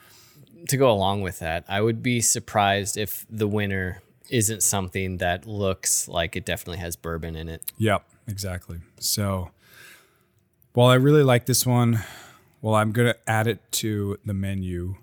To 0.68 0.76
go 0.78 0.90
along 0.90 1.20
with 1.22 1.40
that, 1.40 1.64
I 1.68 1.80
would 1.82 2.02
be 2.02 2.20
surprised 2.22 2.96
if 2.96 3.26
the 3.28 3.46
winner 3.46 4.00
isn't 4.30 4.62
something 4.62 5.18
that 5.18 5.46
looks 5.46 6.08
like 6.08 6.36
it 6.36 6.46
definitely 6.46 6.78
has 6.78 6.96
bourbon 6.96 7.36
in 7.36 7.48
it. 7.50 7.70
Yep, 7.76 8.02
exactly. 8.26 8.78
So, 8.98 9.50
while 10.72 10.88
I 10.88 10.94
really 10.94 11.22
like 11.22 11.44
this 11.44 11.66
one, 11.66 12.02
well, 12.62 12.74
I'm 12.74 12.92
going 12.92 13.08
to 13.12 13.18
add 13.30 13.46
it 13.46 13.60
to 13.72 14.18
the 14.24 14.32
menu 14.32 14.96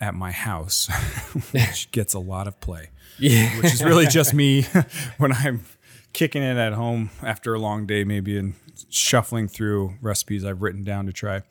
at 0.00 0.14
my 0.14 0.32
house, 0.32 0.88
which 1.52 1.90
gets 1.92 2.14
a 2.14 2.18
lot 2.18 2.46
of 2.48 2.58
play, 2.60 2.90
Yeah. 3.18 3.56
which 3.58 3.72
is 3.74 3.84
really 3.84 4.06
just 4.06 4.34
me 4.34 4.62
when 5.18 5.32
I'm 5.32 5.62
kicking 6.12 6.42
it 6.42 6.56
at 6.56 6.72
home 6.72 7.10
after 7.22 7.54
a 7.54 7.58
long 7.58 7.86
day, 7.86 8.04
maybe, 8.04 8.38
and 8.38 8.54
shuffling 8.90 9.48
through 9.48 9.94
recipes 10.00 10.44
I've 10.44 10.62
written 10.62 10.82
down 10.84 11.06
to 11.06 11.12
try. 11.12 11.42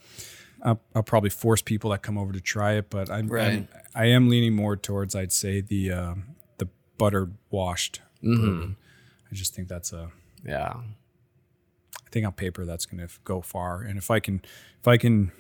I'll, 0.64 0.82
I'll 0.96 1.04
probably 1.04 1.30
force 1.30 1.62
people 1.62 1.92
that 1.92 2.02
come 2.02 2.18
over 2.18 2.34
to 2.34 2.42
try 2.42 2.74
it, 2.74 2.90
but 2.90 3.10
I'm, 3.10 3.28
Right. 3.28 3.54
I'm 3.54 3.68
I 3.94 4.06
am 4.08 4.30
leaning 4.30 4.54
more 4.56 4.76
towards 4.76 5.16
I'd 5.16 5.32
say 5.32 5.62
the 5.62 5.92
um, 5.92 6.24
the 6.58 6.68
buttered 6.98 7.36
washed 7.50 8.02
bourbon. 8.22 8.76
I 9.32 9.36
just 9.36 9.54
think 9.56 9.68
that's 9.70 9.94
a 9.94 10.10
Yeah. 10.46 10.74
I 10.78 12.10
think 12.12 12.26
on 12.26 12.34
paper 12.34 12.66
that's 12.66 12.86
going 12.86 13.06
to 13.08 13.14
go 13.24 13.42
far. 13.42 13.82
And 13.82 13.98
if 13.98 14.10
I 14.12 14.20
can, 14.20 14.42
if 14.82 14.88
I 14.88 14.98
can 14.98 15.32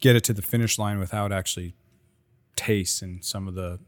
get 0.00 0.16
it 0.16 0.24
to 0.24 0.32
the 0.32 0.42
finish 0.42 0.78
line 0.78 0.98
without 0.98 1.30
actually 1.32 1.74
taste 2.64 3.02
and 3.02 3.24
some 3.24 3.48
of 3.48 3.54
the, 3.54 3.78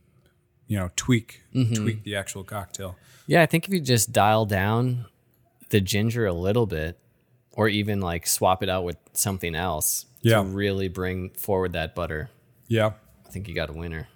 you 0.67 0.77
know, 0.79 0.91
tweak 0.97 1.43
mm-hmm. 1.55 1.75
tweak 1.75 2.03
the 2.05 2.17
actual 2.17 2.45
cocktail. 2.45 2.97
Yeah, 3.27 3.43
I 3.43 3.47
think 3.47 3.67
if 3.67 3.73
you 3.73 3.81
just 3.81 4.13
dial 4.13 4.45
down 4.47 5.07
the 5.71 5.81
ginger 5.81 6.27
a 6.27 6.33
little 6.33 6.67
bit, 6.67 6.99
or 7.53 7.69
even 7.69 8.01
like 8.01 8.27
swap 8.27 8.63
it 8.63 8.69
out 8.69 8.85
with 8.85 8.97
something 9.13 9.55
else 9.55 10.07
Yeah. 10.23 10.39
to 10.39 10.43
really 10.45 10.89
bring 10.89 11.31
forward 11.31 11.73
that 11.73 11.95
butter, 11.95 12.29
Yeah, 12.69 12.93
I 13.27 13.31
think 13.31 13.49
you 13.49 13.55
got 13.55 13.71
a 13.71 13.73
winner. 13.73 14.09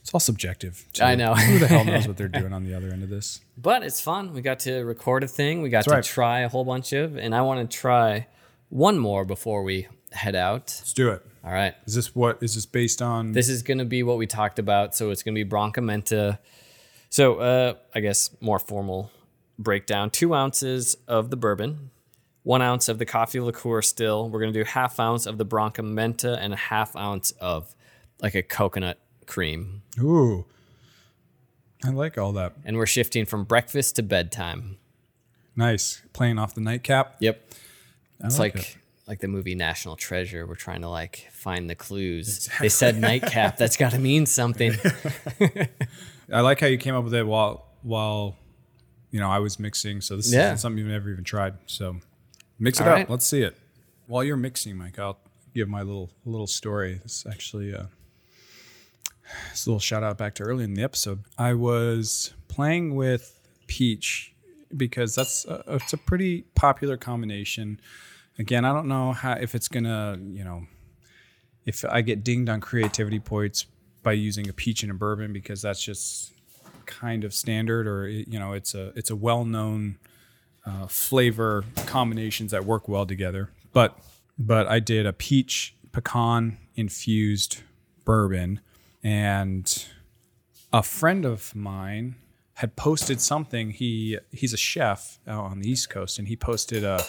it's 0.00 0.12
all 0.12 0.20
subjective. 0.20 0.84
too. 0.92 1.02
I 1.02 1.14
know. 1.14 1.34
Who 1.34 1.58
the 1.58 1.66
hell 1.68 1.84
knows 1.84 2.06
what 2.06 2.16
they're 2.16 2.28
doing 2.40 2.52
on 2.52 2.64
the 2.64 2.74
other 2.74 2.88
end 2.90 3.02
of 3.02 3.08
this? 3.08 3.40
But 3.56 3.82
it's 3.84 4.00
fun. 4.00 4.34
We 4.34 4.42
got 4.42 4.58
to 4.60 4.80
record 4.82 5.24
a 5.24 5.28
thing. 5.28 5.62
We 5.62 5.70
got 5.70 5.84
That's 5.84 5.94
right. 5.94 6.04
to 6.04 6.10
try 6.10 6.40
a 6.40 6.48
whole 6.48 6.64
bunch 6.64 6.92
of, 6.92 7.16
and 7.16 7.34
I 7.34 7.40
want 7.42 7.70
to 7.70 7.76
try 7.76 8.26
one 8.68 8.98
more 8.98 9.24
before 9.24 9.62
we 9.62 9.86
head 10.12 10.34
out. 10.34 10.74
Let's 10.80 10.92
do 10.92 11.10
it. 11.10 11.24
All 11.44 11.52
right. 11.52 11.74
Is 11.84 11.94
this 11.94 12.14
what 12.14 12.42
is 12.42 12.54
this 12.54 12.64
based 12.64 13.02
on? 13.02 13.32
This 13.32 13.48
is 13.48 13.62
going 13.62 13.78
to 13.78 13.84
be 13.84 14.02
what 14.02 14.16
we 14.16 14.26
talked 14.26 14.58
about. 14.58 14.94
So 14.94 15.10
it's 15.10 15.22
going 15.22 15.34
to 15.34 15.38
be 15.38 15.44
Branca 15.44 15.80
Menta. 15.80 16.38
So 17.10 17.36
uh, 17.36 17.74
I 17.94 18.00
guess 18.00 18.30
more 18.40 18.58
formal 18.58 19.10
breakdown: 19.58 20.10
two 20.10 20.34
ounces 20.34 20.96
of 21.06 21.28
the 21.30 21.36
bourbon, 21.36 21.90
one 22.44 22.62
ounce 22.62 22.88
of 22.88 22.98
the 22.98 23.04
coffee 23.04 23.40
liqueur. 23.40 23.82
Still, 23.82 24.30
we're 24.30 24.40
going 24.40 24.52
to 24.54 24.58
do 24.58 24.64
half 24.64 24.98
ounce 24.98 25.26
of 25.26 25.36
the 25.36 25.44
Branca 25.44 25.82
Menta 25.82 26.38
and 26.40 26.54
a 26.54 26.56
half 26.56 26.96
ounce 26.96 27.32
of 27.32 27.74
like 28.22 28.34
a 28.34 28.42
coconut 28.42 28.98
cream. 29.26 29.82
Ooh, 30.00 30.46
I 31.84 31.90
like 31.90 32.16
all 32.16 32.32
that. 32.32 32.54
And 32.64 32.78
we're 32.78 32.86
shifting 32.86 33.26
from 33.26 33.44
breakfast 33.44 33.96
to 33.96 34.02
bedtime. 34.02 34.78
Nice, 35.54 36.00
playing 36.14 36.38
off 36.38 36.54
the 36.54 36.62
nightcap. 36.62 37.16
Yep. 37.20 37.50
It's 38.24 38.38
like 38.38 38.54
like 38.54 38.78
like 39.06 39.20
the 39.20 39.28
movie 39.28 39.54
National 39.54 39.96
Treasure. 39.96 40.46
We're 40.46 40.54
trying 40.54 40.80
to 40.82 40.88
like 40.88 41.28
find 41.32 41.68
the 41.68 41.74
clues. 41.74 42.48
They 42.60 42.68
said 42.68 42.98
nightcap. 43.00 43.56
That's 43.58 43.76
got 43.76 43.92
to 43.92 43.98
mean 43.98 44.26
something. 44.26 44.72
I 46.32 46.40
like 46.40 46.60
how 46.60 46.66
you 46.66 46.78
came 46.78 46.94
up 46.94 47.04
with 47.04 47.14
it 47.14 47.26
while 47.26 47.66
while 47.82 48.36
you 49.10 49.20
know 49.20 49.30
I 49.30 49.38
was 49.40 49.58
mixing. 49.58 50.00
So 50.00 50.16
this 50.16 50.32
Yeah. 50.32 50.54
is 50.54 50.60
something 50.60 50.78
you've 50.78 50.88
never 50.88 51.10
even 51.10 51.24
tried. 51.24 51.54
So 51.66 51.96
mix 52.58 52.80
it 52.80 52.84
All 52.84 52.90
up. 52.90 52.96
right. 52.96 53.10
Let's 53.10 53.26
see 53.26 53.42
it. 53.42 53.56
While 54.06 54.24
you're 54.24 54.36
mixing, 54.36 54.76
Mike, 54.76 54.98
I'll 54.98 55.18
give 55.54 55.68
my 55.68 55.82
little 55.82 56.10
little 56.24 56.46
story. 56.46 57.00
It's 57.04 57.26
actually 57.26 57.74
uh, 57.74 57.84
it's 59.50 59.66
a 59.66 59.70
little 59.70 59.80
shout 59.80 60.02
out 60.02 60.18
back 60.18 60.34
to 60.36 60.42
early 60.42 60.64
in 60.64 60.74
the 60.74 60.82
episode. 60.82 61.24
I 61.38 61.54
was 61.54 62.32
playing 62.48 62.94
with 62.94 63.38
peach 63.66 64.32
because 64.76 65.14
that's 65.14 65.44
a, 65.46 65.62
it's 65.68 65.92
a 65.92 65.98
pretty 65.98 66.42
popular 66.54 66.96
combination. 66.96 67.80
Again, 68.38 68.64
I 68.64 68.72
don't 68.72 68.88
know 68.88 69.12
how 69.12 69.32
if 69.32 69.54
it's 69.54 69.68
gonna 69.68 70.18
you 70.20 70.44
know 70.44 70.66
if 71.66 71.84
I 71.88 72.02
get 72.02 72.24
dinged 72.24 72.48
on 72.48 72.60
creativity 72.60 73.20
points 73.20 73.66
by 74.02 74.12
using 74.12 74.48
a 74.48 74.52
peach 74.52 74.82
and 74.82 74.92
a 74.92 74.94
bourbon 74.94 75.32
because 75.32 75.62
that's 75.62 75.82
just 75.82 76.32
kind 76.86 77.24
of 77.24 77.32
standard 77.32 77.86
or 77.86 78.08
you 78.08 78.38
know 78.38 78.52
it's 78.52 78.74
a 78.74 78.92
it's 78.96 79.10
a 79.10 79.16
well-known 79.16 79.98
uh, 80.66 80.86
flavor 80.86 81.64
combinations 81.86 82.50
that 82.50 82.64
work 82.64 82.88
well 82.88 83.06
together. 83.06 83.50
But 83.72 83.98
but 84.38 84.66
I 84.66 84.80
did 84.80 85.06
a 85.06 85.12
peach 85.12 85.74
pecan 85.92 86.58
infused 86.74 87.62
bourbon 88.04 88.60
and 89.02 89.86
a 90.72 90.82
friend 90.82 91.24
of 91.24 91.54
mine 91.54 92.16
had 92.54 92.76
posted 92.76 93.20
something. 93.20 93.70
He 93.70 94.18
he's 94.32 94.52
a 94.52 94.58
chef 94.58 95.18
out 95.26 95.44
on 95.44 95.60
the 95.60 95.70
east 95.70 95.88
coast 95.88 96.18
and 96.18 96.28
he 96.28 96.36
posted 96.36 96.84
a 96.84 97.04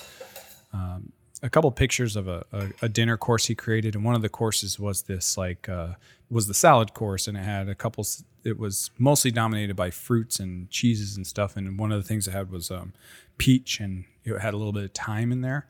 a 1.44 1.50
couple 1.50 1.70
pictures 1.72 2.16
of 2.16 2.28
a, 2.28 2.46
a, 2.52 2.68
a 2.84 2.90
dinner 2.90 3.18
course 3.18 3.46
he 3.46 3.56
created, 3.56 3.96
and 3.96 4.04
one 4.04 4.16
of 4.16 4.22
the 4.22 4.30
courses 4.30 4.80
was 4.80 5.04
this 5.04 5.38
like 5.38 5.68
uh, 5.70 5.94
was 6.30 6.48
the 6.48 6.54
salad 6.54 6.94
course, 6.94 7.28
and 7.28 7.38
it 7.38 7.44
had 7.44 7.70
a 7.70 7.76
couple. 7.76 8.06
It 8.44 8.60
was 8.60 8.92
mostly 8.98 9.32
dominated 9.32 9.76
by 9.76 9.90
fruits 9.92 10.40
and 10.40 10.70
cheeses 10.70 11.18
and 11.18 11.26
stuff, 11.26 11.58
and 11.58 11.78
one 11.80 11.92
of 11.92 12.02
the 12.02 12.08
things 12.08 12.28
it 12.28 12.32
had 12.32 12.52
was 12.52 12.72
um, 12.72 12.94
peach, 13.38 13.80
and 13.80 14.06
it 14.24 14.40
had 14.40 14.54
a 14.54 14.58
little 14.58 14.74
bit 14.74 14.84
of 14.86 14.92
thyme 14.94 15.32
in 15.32 15.42
there, 15.42 15.68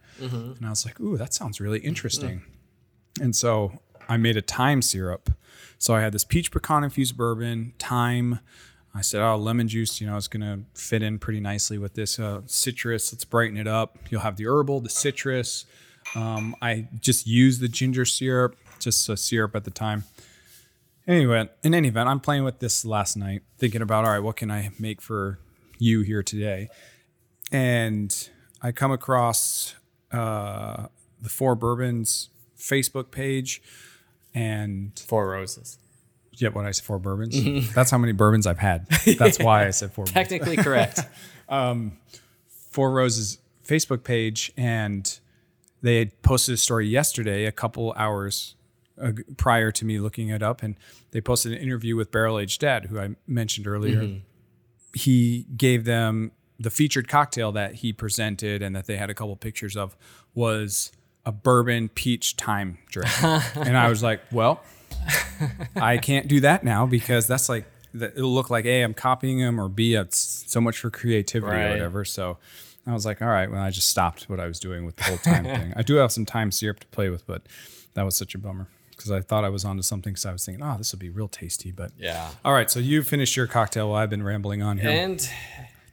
and 0.58 0.66
I 0.66 0.70
was 0.70 0.86
like, 0.86 1.00
"Ooh, 1.00 1.18
that 1.18 1.34
sounds 1.34 1.60
really 1.60 1.80
interesting." 1.80 2.44
And 3.22 3.36
so 3.36 3.80
I 4.08 4.18
made 4.18 4.38
a 4.38 4.42
thyme 4.42 4.82
syrup. 4.82 5.32
So 5.78 5.96
I 5.96 6.02
had 6.02 6.14
this 6.14 6.24
peach 6.24 6.52
pecan 6.52 6.84
infused 6.84 7.18
bourbon, 7.18 7.74
thyme. 7.80 8.40
I 8.96 9.02
said, 9.02 9.22
oh, 9.22 9.36
lemon 9.36 9.68
juice, 9.68 10.00
you 10.00 10.08
know, 10.08 10.16
it's 10.16 10.30
going 10.30 10.42
to 10.42 10.64
fit 10.80 11.04
in 11.04 11.20
pretty 11.20 11.42
nicely 11.42 11.78
with 11.78 11.96
this 11.96 12.18
uh, 12.18 12.42
citrus. 12.46 13.12
Let's 13.12 13.26
brighten 13.26 13.58
it 13.58 13.68
up. 13.68 13.98
You'll 14.10 14.22
have 14.22 14.38
the 14.38 14.48
herbal, 14.48 14.80
the 14.80 14.90
citrus, 14.90 15.66
Um, 16.14 16.56
I 16.62 16.88
just 17.00 17.26
used 17.26 17.62
the 17.62 17.68
ginger 17.68 18.06
syrup, 18.06 18.56
just 18.80 19.10
a 19.10 19.18
syrup 19.18 19.56
at 19.56 19.64
the 19.64 19.72
time. 19.72 20.04
Anyway, 21.08 21.50
in 21.64 21.74
any 21.74 21.88
event, 21.88 22.10
I'm 22.10 22.20
playing 22.20 22.44
with 22.44 22.60
this 22.60 22.86
last 22.86 23.16
night, 23.18 23.42
thinking 23.58 23.82
about 23.82 24.06
all 24.06 24.12
right, 24.12 24.20
what 24.20 24.36
can 24.36 24.52
I 24.52 24.72
make 24.80 25.02
for 25.02 25.40
you 25.78 26.02
here 26.02 26.24
today? 26.24 26.70
And 27.52 28.30
I 28.62 28.72
come 28.72 28.92
across 28.92 29.76
uh, 30.12 30.88
the 31.22 31.30
Four 31.30 31.56
Bourbons 31.56 32.30
Facebook 32.58 33.12
page, 33.12 33.62
and 34.34 34.98
Four 35.08 35.30
Roses. 35.30 35.78
Yeah, 36.38 36.50
what 36.50 36.66
I 36.66 36.72
said, 36.72 36.86
four 36.86 37.00
bourbons. 37.00 37.74
That's 37.74 37.92
how 37.92 37.98
many 37.98 38.14
bourbons 38.14 38.48
I've 38.48 38.60
had. 38.60 38.88
That's 39.18 39.40
why 39.40 39.66
I 39.68 39.72
said 39.72 39.92
four. 39.92 40.06
bourbons. 40.06 40.14
Technically 40.14 40.58
correct. 40.58 41.00
Four 42.72 42.92
Roses 42.92 43.38
Facebook 43.66 44.04
page, 44.04 44.52
and 44.58 45.20
they 45.82 45.98
had 46.00 46.22
posted 46.24 46.56
a 46.56 46.58
story 46.58 46.88
yesterday, 46.88 47.46
a 47.46 47.52
couple 47.52 47.94
hours 47.96 48.56
uh, 49.02 49.12
prior 49.38 49.72
to 49.72 49.86
me 49.86 50.00
looking 50.00 50.30
it 50.30 50.44
up, 50.44 50.62
and 50.62 50.76
they 51.12 51.22
posted 51.22 51.54
an 51.54 51.58
interview 51.60 51.96
with 51.96 52.12
Barrel 52.12 52.38
Aged 52.38 52.60
Dad, 52.60 52.86
who 52.86 53.00
I 53.00 53.16
mentioned 53.28 53.68
earlier. 53.68 54.20
He 54.94 55.46
gave 55.56 55.86
them 55.86 56.32
the 56.60 56.70
featured 56.70 57.08
cocktail 57.08 57.52
that 57.54 57.76
he 57.76 57.94
presented 57.94 58.62
and 58.62 58.76
that 58.76 58.88
they 58.88 58.98
had 58.98 59.10
a 59.10 59.14
couple 59.14 59.36
pictures 59.36 59.76
of 59.78 59.96
was 60.34 60.92
a 61.26 61.32
bourbon 61.32 61.90
peach 61.90 62.36
thyme 62.38 62.78
drink, 62.88 63.10
and 63.24 63.78
I 63.78 63.90
was 63.90 64.04
like, 64.04 64.22
well. 64.32 64.62
I 65.76 65.98
can't 65.98 66.28
do 66.28 66.40
that 66.42 66.64
now 66.64 66.86
because 66.86 67.28
that's 67.28 67.50
like 67.50 67.66
that 67.94 68.14
it'll 68.18 68.34
look 68.34 68.50
like 68.50 68.66
a 68.66 68.82
I'm 68.82 68.94
copying 68.94 69.40
him 69.40 69.60
or 69.60 69.70
b 69.70 69.96
it's 69.96 70.44
so 70.48 70.60
much 70.60 70.78
for 70.78 70.90
creativity 70.90 71.56
or 71.56 71.70
whatever. 71.70 72.06
So 72.06 72.38
I 72.88 72.94
was 72.94 73.06
like, 73.06 73.22
all 73.22 73.28
right. 73.30 73.50
Well, 73.50 73.62
I 73.62 73.72
just 73.72 73.90
stopped 73.90 74.30
what 74.30 74.40
I 74.40 74.48
was 74.48 74.60
doing 74.60 74.86
with 74.86 74.96
the 74.98 75.04
whole 75.06 75.18
time 75.18 75.44
thing. 75.44 75.74
I 75.76 75.82
do 75.82 75.96
have 75.96 76.12
some 76.12 76.26
thyme 76.26 76.52
syrup 76.52 76.80
to 76.82 76.88
play 76.88 77.10
with, 77.10 77.26
but 77.26 77.42
that 77.96 78.04
was 78.04 78.16
such 78.16 78.36
a 78.36 78.38
bummer 78.38 78.68
because 78.92 79.10
I 79.12 79.22
thought 79.22 79.44
I 79.44 79.50
was 79.50 79.66
onto 79.66 79.82
something. 79.82 80.14
Because 80.14 80.26
I 80.26 80.32
was 80.32 80.46
thinking, 80.46 80.64
oh, 80.64 80.76
this 80.78 80.92
will 80.92 81.00
be 81.00 81.10
real 81.10 81.28
tasty. 81.28 81.72
But 81.72 81.92
Yeah. 81.98 82.30
all 82.44 82.54
right. 82.54 82.70
So 82.70 82.80
you 82.80 83.02
finished 83.02 83.36
your 83.36 83.48
cocktail 83.48 83.90
while 83.90 84.02
I've 84.04 84.10
been 84.10 84.24
rambling 84.24 84.62
on 84.62 84.78
here. 84.78 84.90
And 84.92 85.28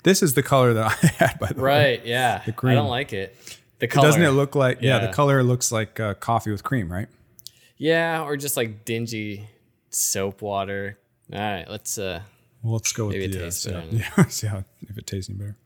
this 0.02 0.22
is 0.22 0.34
the 0.34 0.42
color 0.42 0.74
that 0.74 0.84
I 1.02 1.06
had, 1.24 1.38
by 1.38 1.46
the 1.48 1.54
way. 1.54 1.62
right, 1.94 2.04
yeah. 2.06 2.42
I 2.46 2.50
cream. 2.50 2.74
don't 2.76 2.88
like 2.90 3.12
it. 3.12 3.36
The 3.78 3.86
color. 3.88 4.06
Doesn't 4.08 4.22
it 4.22 4.30
look 4.30 4.54
like? 4.54 4.82
Yeah, 4.82 5.00
Yeah. 5.00 5.06
the 5.06 5.12
color 5.12 5.42
looks 5.42 5.72
like 5.72 5.98
uh, 5.98 6.14
coffee 6.14 6.50
with 6.50 6.62
cream, 6.62 6.92
right? 6.92 7.08
Yeah, 7.82 8.22
or 8.22 8.36
just 8.36 8.56
like 8.56 8.84
dingy 8.84 9.48
soap 9.90 10.40
water. 10.40 10.98
All 11.32 11.40
right, 11.40 11.68
let's 11.68 11.98
uh 11.98 12.20
Well, 12.62 12.74
let's 12.74 12.92
go 12.92 13.06
with 13.08 13.16
Maybe 13.16 13.32
the 13.32 13.46
uh, 13.48 13.50
see 13.50 13.72
how- 13.72 13.82
yeah. 13.90 14.24
See 14.28 14.46
how 14.46 14.64
if 14.82 14.96
it 14.96 15.06
tastes 15.06 15.28
any 15.28 15.38
better. 15.38 15.56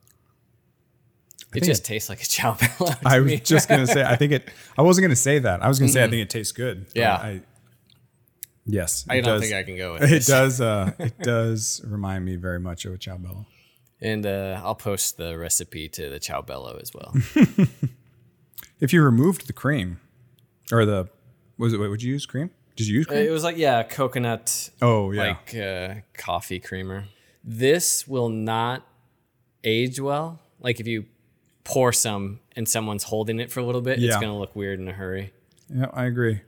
it 1.40 1.46
think 1.52 1.64
just 1.66 1.84
tastes 1.84 2.08
like 2.08 2.22
a 2.22 2.24
ciao 2.24 2.54
bella. 2.54 2.98
I 3.04 3.20
was 3.20 3.30
me. 3.32 3.38
just 3.40 3.68
gonna 3.68 3.86
say. 3.86 4.02
I 4.02 4.16
think 4.16 4.32
it. 4.32 4.48
I 4.78 4.82
wasn't 4.82 5.04
gonna 5.04 5.14
say 5.16 5.38
that. 5.40 5.62
I 5.62 5.68
was 5.68 5.78
gonna 5.78 5.92
say 5.92 6.02
I 6.04 6.08
think 6.08 6.22
it 6.22 6.30
tastes 6.30 6.52
good. 6.52 6.86
Mm-hmm. 6.86 6.98
Yeah. 6.98 7.14
I, 7.16 7.42
yes. 8.64 9.04
I 9.10 9.20
don't 9.20 9.34
does- 9.34 9.42
think 9.42 9.54
I 9.54 9.62
can 9.62 9.76
go 9.76 9.92
with 9.94 10.02
It 10.04 10.08
this. 10.08 10.26
does. 10.26 10.60
Uh, 10.60 10.92
it 10.98 11.18
does 11.18 11.82
remind 11.84 12.24
me 12.24 12.36
very 12.36 12.60
much 12.60 12.86
of 12.86 12.94
a 12.94 12.98
ciao 12.98 13.18
bella. 13.18 13.44
And 14.00 14.24
uh, 14.26 14.60
I'll 14.64 14.74
post 14.74 15.16
the 15.18 15.36
recipe 15.36 15.88
to 15.90 16.08
the 16.08 16.18
chow 16.18 16.40
bello 16.42 16.78
as 16.80 16.92
well. 16.94 17.14
If 18.80 18.92
you 18.92 19.02
removed 19.02 19.46
the 19.46 19.52
cream, 19.54 20.00
or 20.72 20.84
the 20.86 21.08
was 21.58 21.72
it? 21.72 21.78
What 21.80 21.90
would 21.90 22.02
you 22.02 22.12
use? 22.12 22.26
Cream? 22.26 22.50
Did 22.76 22.88
you 22.88 22.96
use 22.96 23.06
cream? 23.06 23.20
it 23.26 23.30
was 23.30 23.42
like 23.44 23.56
yeah, 23.56 23.82
coconut 23.82 24.70
oh 24.82 25.10
yeah. 25.12 25.22
like 25.28 25.54
uh, 25.54 25.94
coffee 26.14 26.60
creamer. 26.60 27.04
This 27.42 28.06
will 28.06 28.28
not 28.28 28.86
age 29.64 29.98
well. 30.00 30.40
Like 30.60 30.80
if 30.80 30.86
you 30.86 31.06
pour 31.64 31.92
some 31.92 32.40
and 32.54 32.68
someone's 32.68 33.04
holding 33.04 33.40
it 33.40 33.50
for 33.50 33.60
a 33.60 33.64
little 33.64 33.80
bit, 33.80 34.02
it's 34.02 34.14
gonna 34.16 34.38
look 34.38 34.54
weird 34.54 34.78
in 34.80 34.88
a 34.88 34.92
hurry. 34.92 35.32
yeah, 35.74 35.86
I 35.92 36.04
agree. 36.04 36.40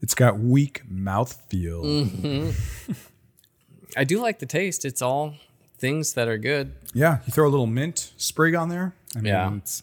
It's 0.00 0.14
got 0.14 0.38
weak 0.40 0.82
mouthfeel. 0.92 1.84
Mm. 1.84 2.96
I 3.96 4.04
do 4.04 4.20
like 4.20 4.40
the 4.40 4.46
taste. 4.46 4.84
It's 4.84 5.00
all 5.02 5.34
things 5.78 6.14
that 6.14 6.26
are 6.28 6.38
good. 6.38 6.72
Yeah, 6.92 7.18
you 7.26 7.32
throw 7.32 7.46
a 7.46 7.50
little 7.50 7.66
mint 7.68 8.12
sprig 8.16 8.54
on 8.56 8.68
there. 8.68 8.94
I 9.14 9.18
mean, 9.20 9.26
Yeah. 9.26 9.54
it's 9.56 9.82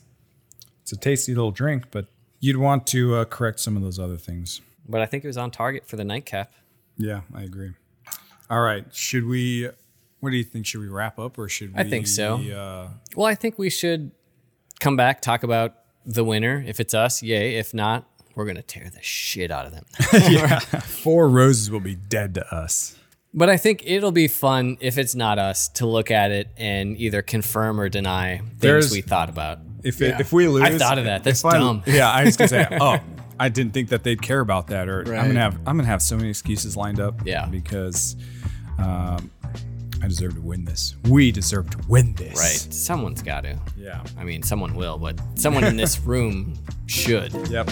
it's 0.82 0.92
a 0.92 0.98
tasty 0.98 1.34
little 1.34 1.52
drink, 1.52 1.86
but 1.92 2.08
you'd 2.40 2.58
want 2.58 2.88
to 2.88 3.16
uh, 3.16 3.26
correct 3.26 3.60
some 3.60 3.76
of 3.78 3.82
those 3.84 4.00
other 4.00 4.18
things. 4.18 4.62
But 4.88 5.02
I 5.02 5.06
think 5.06 5.24
it 5.24 5.28
was 5.28 5.38
on 5.38 5.52
target 5.52 5.86
for 5.86 5.96
the 5.98 6.04
nightcap. 6.04 6.54
Yeah, 6.98 7.22
I 7.34 7.44
agree. 7.44 7.72
All 8.50 8.62
right, 8.62 8.86
should 8.94 9.26
we? 9.26 9.70
What 10.20 10.32
do 10.32 10.38
you 10.38 10.44
think? 10.44 10.66
Should 10.66 10.82
we 10.82 10.88
wrap 10.88 11.18
up 11.20 11.38
or 11.38 11.48
should 11.48 11.74
we? 11.76 11.80
I 11.80 11.84
think 11.88 12.08
so. 12.08 12.36
Uh, 12.38 12.90
Well, 13.16 13.28
I 13.28 13.36
think 13.36 13.58
we 13.58 13.70
should 13.70 14.12
come 14.80 14.96
back, 14.98 15.22
talk 15.22 15.44
about 15.44 15.76
the 16.06 16.24
winner. 16.26 16.64
If 16.66 16.80
it's 16.80 16.94
us, 16.94 17.22
yay. 17.24 17.56
If 17.56 17.74
not, 17.74 18.10
we're 18.36 18.46
gonna 18.46 18.62
tear 18.64 18.90
the 18.90 19.02
shit 19.02 19.52
out 19.52 19.66
of 19.66 19.72
them. 19.74 19.86
Four 20.82 21.30
Roses 21.30 21.70
will 21.72 21.80
be 21.80 21.96
dead 21.96 22.34
to 22.36 22.54
us. 22.54 22.98
but 23.34 23.50
I 23.50 23.58
think 23.58 23.84
it'll 23.86 24.12
be 24.12 24.28
fun 24.28 24.78
if 24.82 24.98
it's 24.98 25.14
not 25.16 25.38
us 25.38 25.70
to 25.70 25.86
look 25.86 26.10
at 26.10 26.32
it 26.32 26.50
and 26.58 26.98
either 26.98 27.22
confirm 27.22 27.80
or 27.80 27.88
deny 27.90 28.38
things 28.40 28.60
There's- 28.60 28.92
we 28.92 29.02
thought 29.02 29.30
about. 29.30 29.60
If 29.84 30.02
it, 30.02 30.20
if 30.20 30.32
we 30.34 30.48
lose, 30.48 30.64
I 30.64 30.78
thought 30.78 30.98
of 30.98 31.06
that. 31.06 31.24
That's 31.24 31.40
if 31.42 31.46
I- 31.46 31.58
dumb. 31.58 31.84
yeah, 31.86 32.10
I 32.12 32.24
was 32.26 32.38
gonna 32.38 32.48
say, 32.48 32.68
oh, 32.82 33.00
I 33.40 33.50
didn't 33.50 33.74
think 33.74 33.90
that 33.90 34.04
they'd 34.04 34.22
care 34.22 34.40
about 34.42 34.68
that, 34.68 34.90
or 34.90 35.00
I'm 35.02 35.28
gonna 35.28 35.40
have 35.40 35.56
I'm 35.66 35.78
gonna 35.78 35.86
have 35.86 36.02
so 36.02 36.16
many 36.18 36.30
excuses 36.30 36.76
lined 36.76 37.00
up. 37.00 37.26
Yeah. 37.26 37.46
because 37.46 38.16
um, 38.78 39.32
I 40.02 40.08
deserve 40.08 40.36
to 40.36 40.42
win 40.42 40.66
this. 40.66 40.96
We 41.10 41.32
deserve 41.32 41.70
to 41.72 41.78
win 41.88 42.14
this. 42.16 42.38
Right. 42.38 42.74
Someone's 42.74 43.22
got 43.22 43.42
to. 43.44 43.58
Yeah. 43.78 44.04
I 44.18 44.24
mean, 44.24 44.44
someone 44.44 44.76
will, 44.76 44.98
but 44.98 45.20
someone 45.36 45.64
in 45.64 45.76
this 45.78 46.00
room 46.06 46.54
should. 46.88 47.34
Yep. 47.50 47.70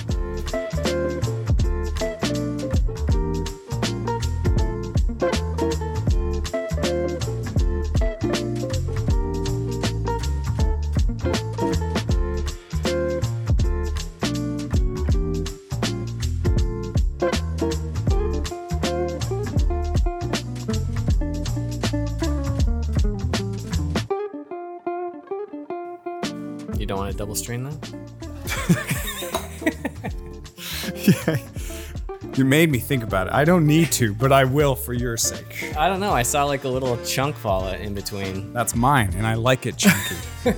You 32.37 32.45
made 32.45 32.71
me 32.71 32.77
think 32.77 33.03
about 33.03 33.25
it. 33.25 33.33
I 33.33 33.43
don't 33.45 33.65
need 33.65 33.91
to, 33.93 34.13
but 34.13 34.31
I 34.31 34.43
will 34.43 34.75
for 34.75 34.93
your 34.93 35.17
sake. 35.17 35.73
I 35.75 35.89
don't 35.89 35.99
know. 35.99 36.11
I 36.11 36.21
saw 36.21 36.43
like 36.43 36.65
a 36.65 36.69
little 36.69 36.95
chunk 37.03 37.35
fall 37.35 37.67
in 37.69 37.95
between. 37.95 38.53
That's 38.53 38.75
mine, 38.75 39.11
and 39.17 39.25
I 39.25 39.33
like 39.33 39.65
it 39.65 39.75
chunky. 39.75 40.15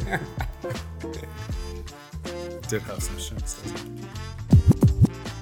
Did 2.67 2.81
have 2.81 3.01
some 3.01 3.17
chunks. 3.17 3.98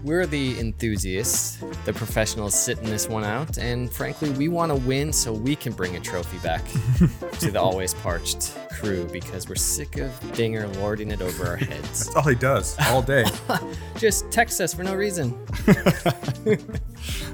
We're 0.08 0.26
the 0.26 0.58
enthusiasts, 0.58 1.58
the 1.84 1.92
professionals 1.92 2.56
sitting 2.56 2.86
this 2.86 3.10
one 3.10 3.26
out, 3.26 3.58
and 3.58 3.92
frankly, 3.92 4.30
we 4.30 4.48
want 4.48 4.72
to 4.72 4.78
win 4.88 5.12
so 5.12 5.34
we 5.34 5.54
can 5.54 5.74
bring 5.74 5.98
a 5.98 6.00
trophy 6.00 6.38
back 6.38 6.64
to 7.40 7.52
the 7.52 7.60
always 7.60 7.94
parched 7.94 8.58
crew 8.72 9.06
because 9.12 9.50
we're 9.50 9.56
sick 9.56 9.98
of 9.98 10.18
Dinger 10.32 10.66
lording 10.80 11.12
it 11.12 11.22
over 11.22 11.46
our 11.46 11.58
heads. 11.58 12.06
That's 12.06 12.16
all 12.16 12.24
he 12.24 12.36
does 12.36 12.78
all 12.88 13.02
day. 13.02 13.26
Just 13.98 14.32
text 14.32 14.62
us 14.62 14.74
for 14.74 14.84
no 14.84 14.96
reason. 14.96 15.38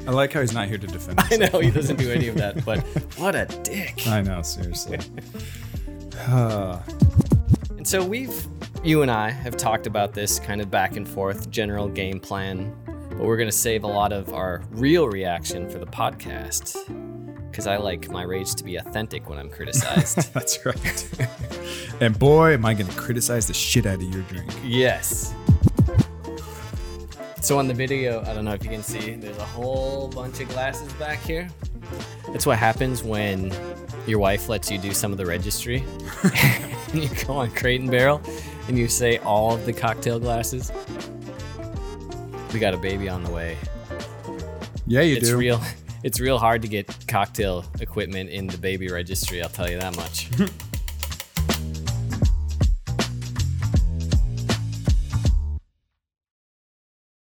I 0.08 0.10
like 0.10 0.34
how 0.34 0.42
he's 0.42 0.56
not 0.56 0.68
here 0.68 0.80
to 0.80 0.88
defend. 0.88 1.20
I 1.20 1.36
know 1.36 1.60
he 1.60 1.70
doesn't 1.70 1.98
do 1.98 2.12
any 2.12 2.28
of 2.28 2.38
that, 2.38 2.66
but 2.66 2.80
what 3.20 3.36
a 3.36 3.46
dick. 3.62 4.08
I 4.08 4.24
know, 4.24 4.42
seriously. 4.42 4.98
Uh. 6.22 6.80
And 7.78 7.88
so 7.88 8.04
we've, 8.04 8.48
you 8.84 9.02
and 9.02 9.10
I 9.10 9.30
have 9.30 9.56
talked 9.56 9.88
about 9.88 10.14
this 10.14 10.40
kind 10.40 10.60
of 10.60 10.70
back 10.70 10.98
and 10.98 11.08
forth 11.08 11.50
general 11.50 11.88
game 11.88 12.20
plan, 12.20 12.76
but 12.86 13.20
we're 13.20 13.38
going 13.38 13.50
to 13.50 13.56
save 13.56 13.86
a 13.86 13.88
lot 13.88 14.12
of 14.12 14.34
our 14.34 14.62
real 14.72 15.08
reaction 15.08 15.70
for 15.70 15.80
the 15.80 15.86
podcast 15.86 16.76
because 17.50 17.66
I 17.66 17.78
like 17.78 18.10
my 18.10 18.24
rage 18.24 18.56
to 18.56 18.64
be 18.64 18.76
authentic 18.76 19.30
when 19.30 19.40
I'm 19.40 19.50
criticized. 19.50 20.18
That's 20.34 20.66
right. 20.66 21.30
and 22.02 22.18
boy, 22.20 22.56
am 22.56 22.66
I 22.66 22.74
going 22.74 22.88
to 22.88 22.98
criticize 22.98 23.48
the 23.48 23.54
shit 23.54 23.86
out 23.86 23.96
of 23.96 24.04
your 24.04 24.24
drink. 24.24 24.52
yes. 24.66 25.34
So 27.42 27.58
on 27.60 27.70
the 27.70 27.74
video, 27.74 28.22
I 28.24 28.34
don't 28.34 28.44
know 28.44 28.54
if 28.54 28.66
you 28.66 28.70
can 28.70 28.84
see, 28.84 29.16
there's 29.16 29.38
a 29.38 29.46
whole 29.46 30.10
bunch 30.10 30.42
of 30.42 30.50
glasses 30.50 30.92
back 30.94 31.20
here. 31.20 31.48
That's 32.32 32.46
what 32.46 32.58
happens 32.58 33.02
when 33.02 33.54
your 34.08 34.20
wife 34.20 34.50
lets 34.50 34.70
you 34.70 34.78
do 34.78 34.94
some 34.94 35.14
of 35.14 35.18
the 35.18 35.26
registry. 35.26 35.86
and 36.24 37.04
you 37.04 37.10
go 37.26 37.34
on 37.34 37.52
Crate 37.52 37.80
and 37.80 37.90
Barrel 37.90 38.22
and 38.68 38.78
you 38.78 38.88
say 38.88 39.18
all 39.20 39.54
of 39.54 39.66
the 39.66 39.74
cocktail 39.74 40.20
glasses. 40.20 40.72
We 42.54 42.60
got 42.60 42.74
a 42.74 42.78
baby 42.78 43.10
on 43.10 43.24
the 43.24 43.32
way. 43.32 43.58
Yeah, 44.86 45.02
you 45.02 45.16
It's 45.18 45.30
do. 45.30 45.38
real 45.38 45.62
it's 46.04 46.20
real 46.20 46.38
hard 46.38 46.62
to 46.64 46.68
get 46.68 46.94
cocktail 47.08 47.66
equipment 47.80 48.30
in 48.30 48.48
the 48.48 48.58
baby 48.58 48.90
registry, 48.90 49.42
I'll 49.42 49.50
tell 49.50 49.70
you 49.70 49.80
that 49.80 49.96
much. 49.96 50.30